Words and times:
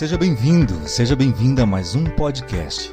Seja 0.00 0.16
bem-vindo, 0.16 0.88
seja 0.88 1.14
bem-vinda 1.14 1.64
a 1.64 1.66
mais 1.66 1.94
um 1.94 2.04
podcast. 2.04 2.90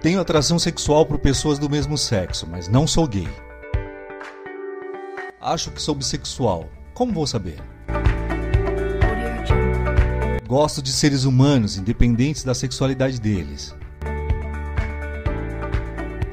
Tenho 0.00 0.18
atração 0.18 0.58
sexual 0.58 1.04
por 1.04 1.18
pessoas 1.18 1.58
do 1.58 1.68
mesmo 1.68 1.98
sexo, 1.98 2.48
mas 2.50 2.66
não 2.66 2.86
sou 2.86 3.06
gay. 3.06 3.28
Acho 5.38 5.70
que 5.70 5.82
sou 5.82 5.94
bissexual. 5.94 6.70
Como 6.94 7.12
vou 7.12 7.26
saber? 7.26 7.58
Gosto 10.46 10.80
de 10.80 10.92
seres 10.92 11.24
humanos, 11.24 11.76
independentes 11.76 12.42
da 12.42 12.54
sexualidade 12.54 13.20
deles. 13.20 13.76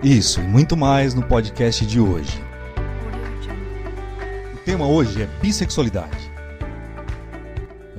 Isso 0.01 0.39
e 0.39 0.43
muito 0.43 0.77
mais 0.77 1.13
no 1.13 1.23
podcast 1.23 1.85
de 1.85 1.99
hoje. 1.99 2.41
O 4.53 4.57
tema 4.59 4.87
hoje 4.87 5.21
é 5.21 5.25
bissexualidade. 5.41 6.36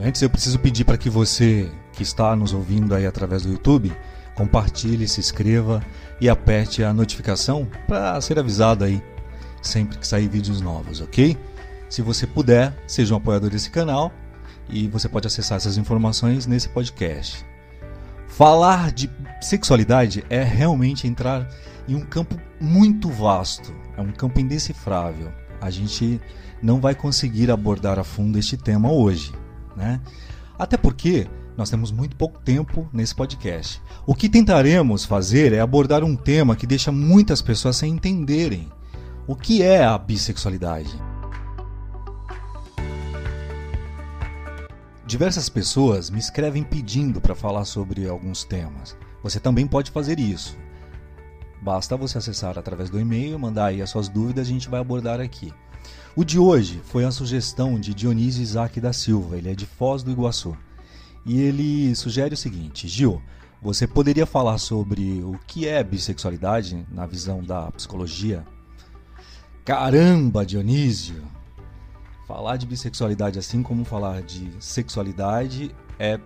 Antes 0.00 0.22
eu 0.22 0.30
preciso 0.30 0.58
pedir 0.60 0.84
para 0.84 0.96
que 0.96 1.10
você 1.10 1.70
que 1.92 2.02
está 2.02 2.36
nos 2.36 2.52
ouvindo 2.54 2.94
aí 2.94 3.04
através 3.04 3.42
do 3.42 3.50
YouTube 3.50 3.92
compartilhe, 4.36 5.08
se 5.08 5.18
inscreva 5.18 5.82
e 6.20 6.28
aperte 6.28 6.84
a 6.84 6.92
notificação 6.92 7.66
para 7.88 8.20
ser 8.20 8.38
avisado 8.38 8.84
aí 8.84 9.02
sempre 9.60 9.98
que 9.98 10.06
sair 10.06 10.28
vídeos 10.28 10.60
novos, 10.60 11.00
ok? 11.00 11.36
Se 11.88 12.02
você 12.02 12.24
puder, 12.24 12.72
seja 12.86 13.14
um 13.14 13.16
apoiador 13.16 13.50
desse 13.50 13.68
canal 13.68 14.12
e 14.68 14.86
você 14.86 15.08
pode 15.08 15.26
acessar 15.26 15.56
essas 15.56 15.76
informações 15.76 16.46
nesse 16.46 16.68
podcast. 16.68 17.44
Falar 18.28 18.92
de 18.92 19.10
sexualidade 19.40 20.24
é 20.30 20.44
realmente 20.44 21.08
entrar 21.08 21.48
em 21.88 21.96
um 21.96 22.02
campo 22.02 22.40
muito 22.60 23.08
vasto, 23.08 23.74
é 23.96 24.00
um 24.00 24.12
campo 24.12 24.38
indecifrável. 24.38 25.32
A 25.60 25.70
gente 25.70 26.20
não 26.62 26.80
vai 26.80 26.94
conseguir 26.94 27.50
abordar 27.50 27.98
a 27.98 28.04
fundo 28.04 28.38
este 28.38 28.56
tema 28.56 28.92
hoje, 28.92 29.32
né? 29.78 30.00
Até 30.58 30.76
porque 30.76 31.26
nós 31.56 31.70
temos 31.70 31.90
muito 31.90 32.16
pouco 32.16 32.38
tempo 32.40 32.88
nesse 32.92 33.14
podcast. 33.14 33.80
O 34.06 34.14
que 34.14 34.28
tentaremos 34.28 35.04
fazer 35.04 35.52
é 35.52 35.60
abordar 35.60 36.04
um 36.04 36.14
tema 36.14 36.56
que 36.56 36.66
deixa 36.66 36.92
muitas 36.92 37.40
pessoas 37.40 37.76
sem 37.76 37.92
entenderem 37.92 38.68
o 39.26 39.34
que 39.34 39.62
é 39.62 39.84
a 39.84 39.96
bissexualidade. 39.96 40.90
Diversas 45.06 45.48
pessoas 45.48 46.10
me 46.10 46.18
escrevem 46.18 46.62
pedindo 46.62 47.20
para 47.20 47.34
falar 47.34 47.64
sobre 47.64 48.06
alguns 48.06 48.44
temas. 48.44 48.96
Você 49.22 49.40
também 49.40 49.66
pode 49.66 49.90
fazer 49.90 50.18
isso. 50.18 50.56
Basta 51.62 51.96
você 51.96 52.18
acessar 52.18 52.58
através 52.58 52.90
do 52.90 53.00
e-mail, 53.00 53.38
mandar 53.38 53.66
aí 53.66 53.82
as 53.82 53.90
suas 53.90 54.08
dúvidas, 54.08 54.46
a 54.46 54.50
gente 54.50 54.68
vai 54.68 54.80
abordar 54.80 55.20
aqui. 55.20 55.52
O 56.16 56.24
de 56.24 56.38
hoje 56.38 56.80
foi 56.84 57.04
a 57.04 57.10
sugestão 57.10 57.78
de 57.78 57.94
Dionísio 57.94 58.42
Isaac 58.42 58.80
da 58.80 58.92
Silva, 58.92 59.36
ele 59.36 59.50
é 59.50 59.54
de 59.54 59.66
Foz 59.66 60.02
do 60.02 60.10
Iguaçu. 60.10 60.56
E 61.24 61.40
ele 61.40 61.94
sugere 61.94 62.34
o 62.34 62.36
seguinte: 62.36 62.88
Gil, 62.88 63.22
você 63.62 63.86
poderia 63.86 64.26
falar 64.26 64.58
sobre 64.58 65.22
o 65.22 65.38
que 65.46 65.68
é 65.68 65.82
bissexualidade 65.82 66.86
na 66.90 67.06
visão 67.06 67.42
da 67.42 67.70
psicologia? 67.70 68.44
Caramba, 69.64 70.44
Dionísio! 70.44 71.22
Falar 72.26 72.56
de 72.56 72.66
bissexualidade, 72.66 73.38
assim 73.38 73.62
como 73.62 73.84
falar 73.84 74.22
de 74.22 74.50
sexualidade, 74.60 75.74
é 75.98 76.18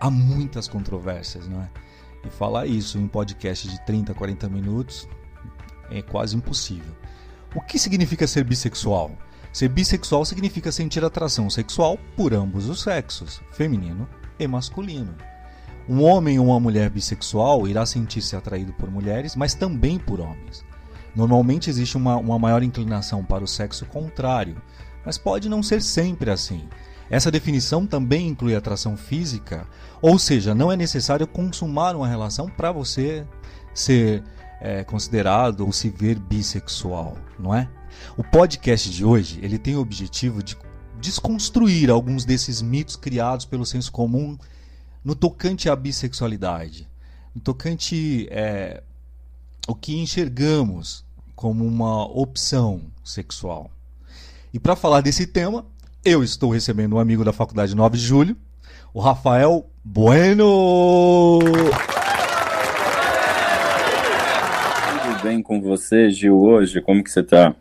há 0.00 0.10
muitas 0.10 0.68
controvérsias, 0.68 1.48
não 1.48 1.62
é? 1.62 1.70
E 2.24 2.30
falar 2.30 2.66
isso 2.66 2.98
em 2.98 3.04
um 3.04 3.08
podcast 3.08 3.68
de 3.68 3.84
30, 3.86 4.14
40 4.14 4.48
minutos 4.48 5.08
é 5.90 6.02
quase 6.02 6.36
impossível. 6.36 6.94
O 7.56 7.60
que 7.62 7.78
significa 7.78 8.26
ser 8.26 8.44
bissexual? 8.44 9.12
Ser 9.50 9.70
bissexual 9.70 10.26
significa 10.26 10.70
sentir 10.70 11.02
atração 11.02 11.48
sexual 11.48 11.98
por 12.14 12.34
ambos 12.34 12.68
os 12.68 12.82
sexos, 12.82 13.40
feminino 13.50 14.06
e 14.38 14.46
masculino. 14.46 15.14
Um 15.88 16.02
homem 16.02 16.38
ou 16.38 16.48
uma 16.48 16.60
mulher 16.60 16.90
bissexual 16.90 17.66
irá 17.66 17.86
sentir-se 17.86 18.36
atraído 18.36 18.74
por 18.74 18.90
mulheres, 18.90 19.34
mas 19.34 19.54
também 19.54 19.98
por 19.98 20.20
homens. 20.20 20.66
Normalmente 21.14 21.70
existe 21.70 21.96
uma, 21.96 22.18
uma 22.18 22.38
maior 22.38 22.62
inclinação 22.62 23.24
para 23.24 23.42
o 23.42 23.48
sexo 23.48 23.86
contrário, 23.86 24.60
mas 25.02 25.16
pode 25.16 25.48
não 25.48 25.62
ser 25.62 25.80
sempre 25.80 26.30
assim. 26.30 26.68
Essa 27.08 27.30
definição 27.30 27.86
também 27.86 28.28
inclui 28.28 28.54
atração 28.54 28.98
física, 28.98 29.66
ou 30.02 30.18
seja, 30.18 30.54
não 30.54 30.70
é 30.70 30.76
necessário 30.76 31.26
consumar 31.26 31.96
uma 31.96 32.06
relação 32.06 32.50
para 32.50 32.70
você 32.70 33.26
ser 33.72 34.22
é, 34.60 34.84
considerado 34.84 35.60
ou 35.60 35.72
se 35.72 35.88
ver 35.88 36.18
bissexual, 36.18 37.16
não 37.38 37.54
é? 37.54 37.68
O 38.16 38.24
podcast 38.24 38.90
de 38.90 39.04
hoje 39.04 39.38
ele 39.42 39.58
tem 39.58 39.76
o 39.76 39.80
objetivo 39.80 40.42
de 40.42 40.56
desconstruir 41.00 41.90
alguns 41.90 42.24
desses 42.24 42.62
mitos 42.62 42.96
criados 42.96 43.44
pelo 43.44 43.66
senso 43.66 43.92
comum 43.92 44.36
no 45.04 45.14
tocante 45.14 45.68
à 45.68 45.76
bissexualidade, 45.76 46.88
no 47.34 47.40
tocante 47.40 48.26
é, 48.30 48.82
o 49.68 49.74
que 49.74 49.96
enxergamos 49.96 51.04
como 51.34 51.64
uma 51.64 52.04
opção 52.04 52.82
sexual. 53.04 53.70
E 54.52 54.58
para 54.58 54.74
falar 54.74 55.02
desse 55.02 55.26
tema, 55.26 55.66
eu 56.04 56.24
estou 56.24 56.50
recebendo 56.50 56.96
um 56.96 56.98
amigo 56.98 57.24
da 57.24 57.32
Faculdade 57.32 57.74
9 57.74 57.98
de 57.98 58.04
Julho, 58.04 58.36
o 58.94 59.00
Rafael 59.00 59.68
Bueno. 59.84 61.38
Tudo 65.02 65.15
bem 65.26 65.42
com 65.42 65.60
você, 65.60 66.08
Gil, 66.08 66.38
hoje? 66.38 66.80
Como 66.80 67.02
que 67.02 67.10
você 67.10 67.20
tá? 67.20 67.52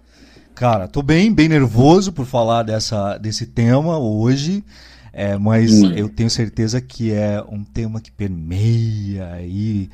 Cara, 0.53 0.87
tô 0.87 1.01
bem, 1.01 1.33
bem 1.33 1.49
nervoso 1.49 2.13
por 2.13 2.25
falar 2.25 2.61
dessa, 2.61 3.17
desse 3.17 3.47
tema 3.47 3.97
hoje, 3.97 4.63
é, 5.11 5.35
mas 5.35 5.73
hum. 5.73 5.91
eu 5.93 6.07
tenho 6.07 6.29
certeza 6.29 6.79
que 6.79 7.11
é 7.11 7.43
um 7.49 7.63
tema 7.63 7.99
que 7.99 8.11
permeia 8.11 9.33
aí 9.33 9.89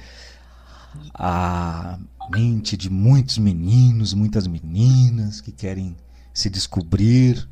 a 1.14 1.98
mente 2.30 2.76
de 2.76 2.90
muitos 2.90 3.38
meninos, 3.38 4.14
muitas 4.14 4.46
meninas 4.46 5.40
que 5.40 5.54
querem 5.54 5.96
se 6.34 6.50
descobrir. 6.50 7.48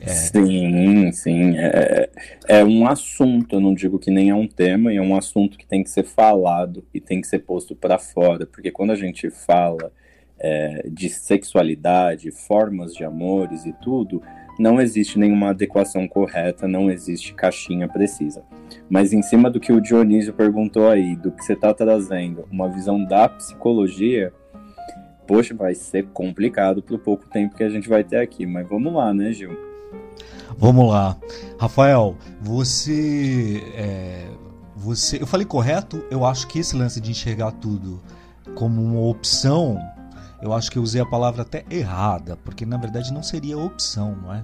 É... 0.00 0.08
Sim, 0.08 1.12
sim. 1.12 1.56
É, 1.56 2.10
é 2.48 2.64
um 2.64 2.86
assunto, 2.86 3.56
eu 3.56 3.60
não 3.60 3.74
digo 3.74 3.98
que 3.98 4.10
nem 4.10 4.30
é 4.30 4.34
um 4.34 4.46
tema, 4.46 4.92
é 4.92 5.00
um 5.00 5.16
assunto 5.16 5.58
que 5.58 5.66
tem 5.66 5.82
que 5.82 5.90
ser 5.90 6.04
falado 6.04 6.84
e 6.92 7.00
tem 7.00 7.20
que 7.20 7.26
ser 7.26 7.40
posto 7.40 7.74
para 7.74 7.98
fora, 7.98 8.46
porque 8.46 8.70
quando 8.70 8.90
a 8.90 8.96
gente 8.96 9.30
fala 9.30 9.92
é, 10.38 10.86
de 10.90 11.08
sexualidade, 11.08 12.30
formas 12.30 12.94
de 12.94 13.04
amores 13.04 13.66
e 13.66 13.72
tudo, 13.72 14.22
não 14.58 14.80
existe 14.80 15.18
nenhuma 15.18 15.50
adequação 15.50 16.08
correta, 16.08 16.66
não 16.66 16.90
existe 16.90 17.32
caixinha 17.32 17.88
precisa. 17.88 18.42
Mas 18.90 19.12
em 19.12 19.22
cima 19.22 19.48
do 19.48 19.60
que 19.60 19.72
o 19.72 19.80
Dionísio 19.80 20.32
perguntou 20.32 20.88
aí, 20.88 21.14
do 21.14 21.30
que 21.30 21.44
você 21.44 21.52
está 21.52 21.72
trazendo, 21.72 22.46
uma 22.50 22.68
visão 22.68 23.02
da 23.04 23.28
psicologia, 23.28 24.32
poxa, 25.28 25.54
vai 25.54 25.74
ser 25.74 26.06
complicado 26.06 26.82
pro 26.82 26.98
pouco 26.98 27.28
tempo 27.28 27.54
que 27.54 27.62
a 27.62 27.68
gente 27.68 27.86
vai 27.86 28.02
ter 28.02 28.16
aqui. 28.16 28.46
Mas 28.46 28.66
vamos 28.66 28.92
lá, 28.94 29.12
né, 29.12 29.30
Gil? 29.32 29.56
Vamos 30.56 30.90
lá. 30.90 31.16
Rafael, 31.60 32.16
você. 32.40 33.62
É, 33.76 34.26
você. 34.74 35.20
Eu 35.22 35.26
falei 35.26 35.46
correto? 35.46 36.02
Eu 36.10 36.24
acho 36.24 36.48
que 36.48 36.58
esse 36.58 36.74
lance 36.74 37.00
de 37.00 37.10
enxergar 37.10 37.52
tudo 37.52 38.00
como 38.54 38.82
uma 38.82 39.02
opção, 39.02 39.78
eu 40.42 40.54
acho 40.54 40.70
que 40.70 40.78
eu 40.78 40.82
usei 40.82 41.02
a 41.02 41.06
palavra 41.06 41.42
até 41.42 41.64
errada, 41.70 42.36
porque 42.38 42.64
na 42.64 42.78
verdade 42.78 43.12
não 43.12 43.22
seria 43.22 43.58
opção, 43.58 44.16
não 44.22 44.34
é? 44.34 44.42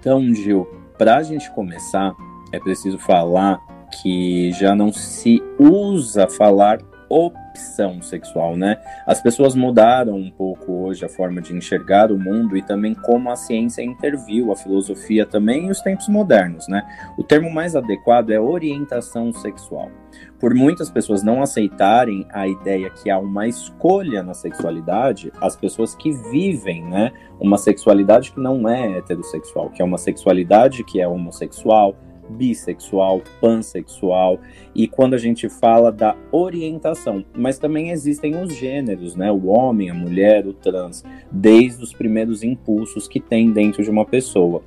Então, 0.00 0.22
Gil, 0.34 0.66
para 0.96 1.16
a 1.16 1.22
gente 1.22 1.50
começar, 1.52 2.14
é 2.50 2.58
preciso 2.58 2.98
falar 2.98 3.60
que 4.00 4.50
já 4.52 4.74
não 4.74 4.92
se 4.92 5.42
usa 5.58 6.26
falar 6.26 6.78
opção 7.08 8.00
sexual, 8.02 8.56
né? 8.56 8.78
As 9.06 9.20
pessoas 9.20 9.54
mudaram 9.54 10.16
um 10.16 10.30
pouco 10.30 10.72
hoje 10.84 11.04
a 11.04 11.08
forma 11.08 11.40
de 11.40 11.54
enxergar 11.54 12.12
o 12.12 12.18
mundo 12.18 12.56
e 12.56 12.62
também 12.62 12.94
como 12.94 13.30
a 13.30 13.36
ciência 13.36 13.82
interviu, 13.82 14.52
a 14.52 14.56
filosofia 14.56 15.26
também 15.26 15.66
e 15.66 15.70
os 15.70 15.80
tempos 15.80 16.08
modernos, 16.08 16.68
né? 16.68 16.82
O 17.16 17.24
termo 17.24 17.50
mais 17.50 17.74
adequado 17.74 18.30
é 18.30 18.40
orientação 18.40 19.32
sexual. 19.32 19.90
Por 20.38 20.54
muitas 20.54 20.90
pessoas 20.90 21.22
não 21.22 21.42
aceitarem 21.42 22.26
a 22.32 22.46
ideia 22.46 22.90
que 22.90 23.10
há 23.10 23.18
uma 23.18 23.46
escolha 23.46 24.22
na 24.22 24.34
sexualidade, 24.34 25.32
as 25.40 25.56
pessoas 25.56 25.94
que 25.94 26.12
vivem, 26.30 26.84
né, 26.84 27.12
uma 27.40 27.58
sexualidade 27.58 28.32
que 28.32 28.40
não 28.40 28.68
é 28.68 28.98
heterossexual, 28.98 29.70
que 29.70 29.82
é 29.82 29.84
uma 29.84 29.98
sexualidade 29.98 30.84
que 30.84 31.00
é 31.00 31.08
homossexual, 31.08 31.96
bissexual, 32.28 33.22
pansexual 33.40 34.38
e 34.74 34.86
quando 34.86 35.14
a 35.14 35.18
gente 35.18 35.48
fala 35.48 35.90
da 35.90 36.16
orientação, 36.30 37.24
mas 37.34 37.58
também 37.58 37.90
existem 37.90 38.40
os 38.40 38.54
gêneros, 38.54 39.16
né? 39.16 39.30
O 39.30 39.46
homem, 39.46 39.90
a 39.90 39.94
mulher, 39.94 40.46
o 40.46 40.52
trans, 40.52 41.04
desde 41.30 41.82
os 41.82 41.92
primeiros 41.92 42.42
impulsos 42.42 43.08
que 43.08 43.20
tem 43.20 43.52
dentro 43.52 43.82
de 43.82 43.90
uma 43.90 44.04
pessoa. 44.04 44.62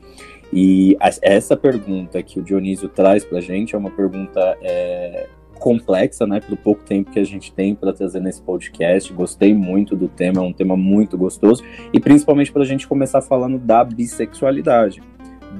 E 0.54 0.98
essa 1.22 1.56
pergunta 1.56 2.22
que 2.22 2.40
o 2.40 2.44
Dionísio 2.44 2.90
traz 2.90 3.24
para 3.24 3.38
a 3.38 3.42
gente 3.42 3.74
é 3.74 3.78
uma 3.78 3.90
pergunta 3.90 4.58
é, 4.62 5.30
complexa, 5.62 6.28
né? 6.28 6.42
Pelo 6.42 6.58
pouco 6.58 6.84
tempo 6.84 7.12
que 7.12 7.20
a 7.20 7.24
gente 7.24 7.54
tem 7.54 7.74
para 7.74 7.94
trazer 7.94 8.20
nesse 8.20 8.42
podcast. 8.42 9.14
Gostei 9.14 9.54
muito 9.54 9.96
do 9.96 10.10
tema, 10.10 10.40
é 10.40 10.42
um 10.42 10.52
tema 10.52 10.76
muito 10.76 11.18
gostoso. 11.18 11.64
E 11.94 12.00
principalmente 12.00 12.52
para 12.52 12.64
a 12.64 12.66
gente 12.66 12.86
começar 12.86 13.22
falando 13.22 13.58
da 13.58 13.84
bissexualidade 13.84 15.02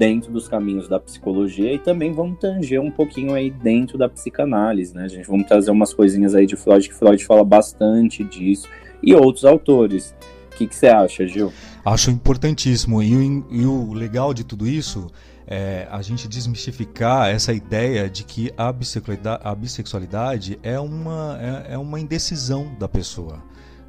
dentro 0.02 0.32
dos 0.32 0.48
caminhos 0.48 0.88
da 0.88 1.00
psicologia 1.00 1.72
e 1.72 1.78
também 1.78 2.12
vamos 2.12 2.40
tanger 2.40 2.82
um 2.82 2.90
pouquinho 2.90 3.36
aí 3.36 3.52
dentro 3.52 4.00
da 4.00 4.10
psicanálise, 4.10 4.96
né? 4.96 5.04
A 5.04 5.08
gente 5.08 5.28
vamos 5.28 5.46
trazer 5.46 5.70
umas 5.70 5.94
coisinhas 5.94 6.34
aí 6.34 6.48
de 6.48 6.56
Freud, 6.56 6.90
que 6.90 6.96
Freud 6.96 7.24
fala 7.24 7.44
bastante 7.44 8.24
disso, 8.24 8.68
e 9.04 9.14
outros 9.14 9.46
autores. 9.46 10.16
O 10.52 10.56
que, 10.58 10.76
você 10.76 10.88
acha, 10.88 11.28
Gil? 11.28 11.54
Acho 11.86 12.10
importantíssimo. 12.10 13.04
E 13.04 13.16
o, 13.16 13.46
e 13.52 13.64
o 13.64 13.94
legal 13.94 14.34
de 14.34 14.44
tudo 14.44 14.68
isso 14.68 15.06
é 15.46 15.88
a 15.92 16.02
gente 16.02 16.28
desmistificar 16.28 17.30
essa 17.30 17.54
ideia 17.54 18.10
de 18.10 18.24
que 18.24 18.52
a 18.58 18.72
bissexualidade, 18.72 19.42
a 19.44 19.54
bissexualidade 19.54 20.60
é, 20.64 20.80
uma, 20.80 21.38
é, 21.40 21.74
é 21.74 21.78
uma 21.78 22.00
indecisão 22.00 22.76
da 22.80 22.90
pessoa, 22.90 23.40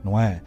não 0.05 0.20
é? 0.20 0.43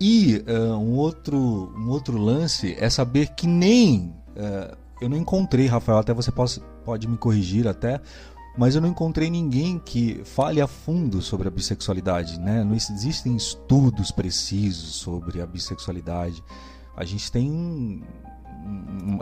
E 0.00 0.42
uh, 0.48 0.74
um, 0.74 0.96
outro, 0.96 1.38
um 1.38 1.88
outro 1.88 2.18
lance 2.18 2.74
é 2.80 2.90
saber 2.90 3.28
que 3.28 3.46
nem. 3.46 4.12
Uh, 4.36 4.82
eu 5.00 5.08
não 5.08 5.16
encontrei, 5.16 5.66
Rafael, 5.66 5.98
até 5.98 6.12
você 6.12 6.30
pode, 6.30 6.60
pode 6.84 7.08
me 7.08 7.16
corrigir 7.16 7.66
até, 7.66 8.00
mas 8.56 8.74
eu 8.74 8.80
não 8.80 8.88
encontrei 8.88 9.28
ninguém 9.28 9.78
que 9.78 10.22
fale 10.24 10.60
a 10.60 10.66
fundo 10.66 11.20
sobre 11.20 11.48
a 11.48 11.50
bissexualidade, 11.50 12.38
né? 12.38 12.62
Não 12.62 12.74
existem 12.74 13.36
estudos 13.36 14.12
precisos 14.12 14.96
sobre 14.96 15.40
a 15.40 15.46
bissexualidade. 15.46 16.42
A 16.96 17.04
gente 17.04 17.30
tem 17.32 18.02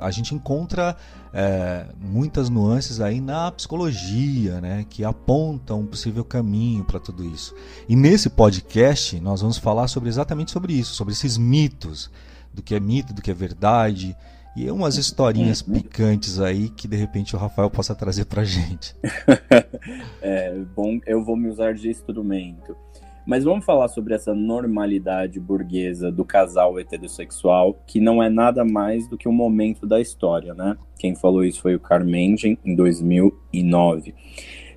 a 0.00 0.10
gente 0.10 0.34
encontra 0.34 0.96
é, 1.32 1.86
muitas 2.00 2.48
nuances 2.48 3.00
aí 3.00 3.20
na 3.20 3.50
psicologia, 3.50 4.60
né, 4.60 4.86
que 4.88 5.04
apontam 5.04 5.80
um 5.80 5.86
possível 5.86 6.24
caminho 6.24 6.84
para 6.84 7.00
tudo 7.00 7.24
isso. 7.24 7.54
E 7.88 7.96
nesse 7.96 8.30
podcast 8.30 9.18
nós 9.20 9.40
vamos 9.40 9.58
falar 9.58 9.88
sobre 9.88 10.08
exatamente 10.08 10.52
sobre 10.52 10.74
isso, 10.74 10.94
sobre 10.94 11.12
esses 11.12 11.36
mitos, 11.36 12.08
do 12.54 12.62
que 12.62 12.74
é 12.74 12.80
mito, 12.80 13.12
do 13.12 13.22
que 13.22 13.30
é 13.30 13.34
verdade, 13.34 14.16
e 14.56 14.70
umas 14.70 14.96
historinhas 14.96 15.62
uhum. 15.62 15.74
picantes 15.74 16.40
aí 16.40 16.68
que 16.68 16.86
de 16.86 16.96
repente 16.96 17.34
o 17.34 17.38
Rafael 17.38 17.70
possa 17.70 17.94
trazer 17.94 18.26
pra 18.26 18.44
gente. 18.44 18.94
é, 20.20 20.54
bom, 20.74 20.98
eu 21.06 21.24
vou 21.24 21.36
me 21.36 21.48
usar 21.48 21.74
de 21.74 21.88
instrumento. 21.88 22.76
Mas 23.24 23.44
vamos 23.44 23.64
falar 23.64 23.86
sobre 23.88 24.14
essa 24.14 24.34
normalidade 24.34 25.38
burguesa 25.38 26.10
do 26.10 26.24
casal 26.24 26.78
heterossexual, 26.78 27.80
que 27.86 28.00
não 28.00 28.20
é 28.20 28.28
nada 28.28 28.64
mais 28.64 29.06
do 29.06 29.16
que 29.16 29.28
um 29.28 29.32
momento 29.32 29.86
da 29.86 30.00
história, 30.00 30.54
né? 30.54 30.76
Quem 30.98 31.14
falou 31.14 31.44
isso 31.44 31.60
foi 31.60 31.76
o 31.76 31.80
Carmengen, 31.80 32.58
em 32.64 32.74
2009. 32.74 34.14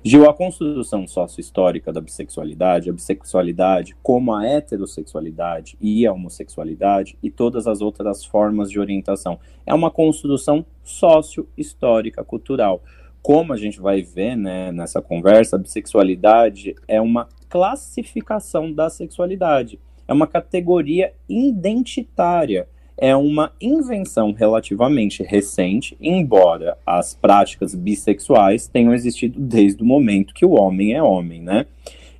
Gil, 0.08 0.30
a 0.30 0.32
construção 0.32 1.04
sócio-histórica 1.04 1.92
da 1.92 2.00
bissexualidade, 2.00 2.88
a 2.88 2.92
bissexualidade 2.92 3.96
como 4.04 4.32
a 4.32 4.46
heterossexualidade 4.46 5.76
e 5.80 6.06
a 6.06 6.12
homossexualidade 6.12 7.18
e 7.20 7.28
todas 7.28 7.66
as 7.66 7.80
outras 7.80 8.24
formas 8.24 8.70
de 8.70 8.78
orientação, 8.78 9.36
é 9.66 9.74
uma 9.74 9.90
construção 9.90 10.64
sócio-histórica 10.84 12.22
cultural. 12.22 12.84
Como 13.20 13.52
a 13.52 13.56
gente 13.56 13.80
vai 13.80 14.00
ver 14.00 14.36
né, 14.36 14.70
nessa 14.70 15.02
conversa, 15.02 15.56
a 15.56 15.58
bissexualidade 15.58 16.76
é 16.86 17.00
uma 17.00 17.28
classificação 17.48 18.72
da 18.72 18.88
sexualidade, 18.88 19.80
é 20.06 20.12
uma 20.12 20.28
categoria 20.28 21.14
identitária 21.28 22.68
é 22.96 23.14
uma 23.14 23.52
invenção 23.60 24.32
relativamente 24.32 25.22
recente, 25.22 25.96
embora 26.00 26.78
as 26.86 27.14
práticas 27.14 27.74
bissexuais 27.74 28.66
tenham 28.66 28.94
existido 28.94 29.38
desde 29.38 29.82
o 29.82 29.86
momento 29.86 30.32
que 30.32 30.46
o 30.46 30.52
homem 30.52 30.94
é 30.94 31.02
homem, 31.02 31.42
né? 31.42 31.66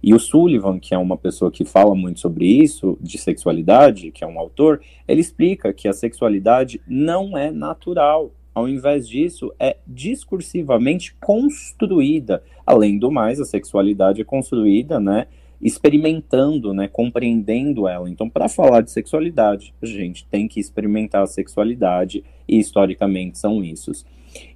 E 0.03 0.15
o 0.15 0.21
Sullivan, 0.21 0.79
que 0.79 0.95
é 0.95 0.99
uma 0.99 1.17
pessoa 1.17 1.51
que 1.51 1.65
fala 1.65 1.95
muito 1.95 2.21
sobre 2.21 2.47
isso, 2.47 2.97
de 3.01 3.19
sexualidade, 3.19 4.13
que 4.13 4.23
é 4.23 4.27
um 4.27 4.39
autor, 4.39 4.81
ele 5.09 5.21
explica 5.21 5.73
que 5.73 5.89
a 5.89 5.93
sexualidade 5.93 6.81
não 6.87 7.37
é 7.37 7.51
natural. 7.51 8.31
Ao 8.55 8.69
invés 8.69 9.09
disso, 9.09 9.53
é 9.59 9.77
discursivamente 9.87 11.15
construída. 11.21 12.43
Além 12.65 12.99
do 12.99 13.11
mais, 13.11 13.41
a 13.41 13.45
sexualidade 13.45 14.21
é 14.21 14.25
construída, 14.25 15.01
né? 15.01 15.27
Experimentando, 15.61 16.75
né, 16.75 16.89
compreendendo 16.89 17.89
ela. 17.89 18.09
Então, 18.09 18.29
para 18.29 18.49
falar 18.49 18.83
de 18.83 18.91
sexualidade, 18.91 19.75
a 19.83 19.87
gente 19.87 20.27
tem 20.27 20.47
que 20.47 20.61
experimentar 20.61 21.23
a 21.23 21.27
sexualidade 21.27 22.23
e 22.47 22.59
historicamente 22.59 23.39
são 23.39 23.65
isso. 23.65 23.93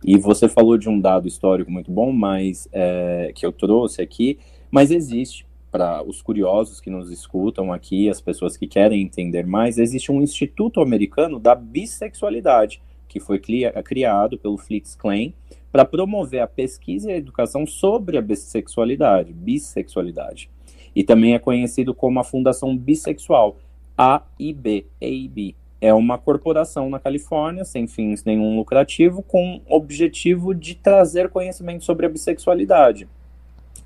E 0.05 0.17
você 0.19 0.49
falou 0.49 0.77
de 0.77 0.89
um 0.89 1.01
dado 1.01 1.27
histórico 1.27 1.71
muito 1.71 1.91
bom, 1.91 2.13
mas 2.13 2.69
é, 2.73 3.33
que 3.35 3.47
eu 3.47 3.53
trouxe 3.53 4.03
aqui, 4.03 4.39
mas 4.71 4.91
existe 4.91 5.47
para 5.71 6.03
os 6.03 6.21
curiosos 6.21 6.81
que 6.81 6.91
nos 6.91 7.11
escutam 7.11 7.73
aqui, 7.73 8.09
as 8.09 8.21
pessoas 8.21 8.57
que 8.57 8.67
querem 8.67 9.03
entender 9.03 9.47
mais, 9.47 9.79
existe 9.79 10.11
um 10.11 10.21
Instituto 10.21 10.81
Americano 10.81 11.39
da 11.39 11.55
Bissexualidade, 11.55 12.83
que 13.09 13.21
foi 13.21 13.41
criado 13.41 14.37
pelo 14.37 14.59
Flix 14.59 14.95
Klein 14.95 15.33
para 15.73 15.85
promover 15.85 16.41
a 16.41 16.47
pesquisa 16.47 17.11
e 17.11 17.15
a 17.15 17.17
educação 17.17 17.67
sobre 17.67 18.19
a 18.19 18.23
bissexualidade, 18.23 19.33
bissexualidade 19.33 20.51
e 20.95 21.05
também 21.05 21.35
é 21.35 21.39
conhecido 21.39 21.95
como 21.95 22.19
a 22.21 22.25
Fundação 22.25 22.77
Bissexual, 22.77 23.57
AIB, 23.97 24.87
AIB. 25.01 25.57
É 25.81 25.95
uma 25.95 26.19
corporação 26.19 26.91
na 26.91 26.99
Califórnia, 26.99 27.65
sem 27.65 27.87
fins 27.87 28.23
nenhum 28.25 28.57
lucrativo, 28.57 29.23
com 29.23 29.63
objetivo 29.67 30.55
de 30.55 30.75
trazer 30.75 31.31
conhecimento 31.31 31.85
sobre 31.85 32.05
a 32.05 32.09
bissexualidade. 32.09 33.09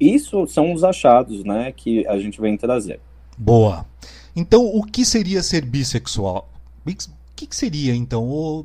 Isso 0.00 0.46
são 0.48 0.72
os 0.72 0.82
achados 0.82 1.44
né, 1.44 1.72
que 1.72 2.06
a 2.08 2.18
gente 2.18 2.40
vem 2.40 2.56
trazer. 2.56 3.00
Boa. 3.38 3.86
Então, 4.34 4.66
o 4.66 4.82
que 4.82 5.04
seria 5.04 5.42
ser 5.42 5.64
bissexual? 5.64 6.50
O 6.84 6.92
que, 7.36 7.48
seria 7.54 7.94
então? 7.94 8.64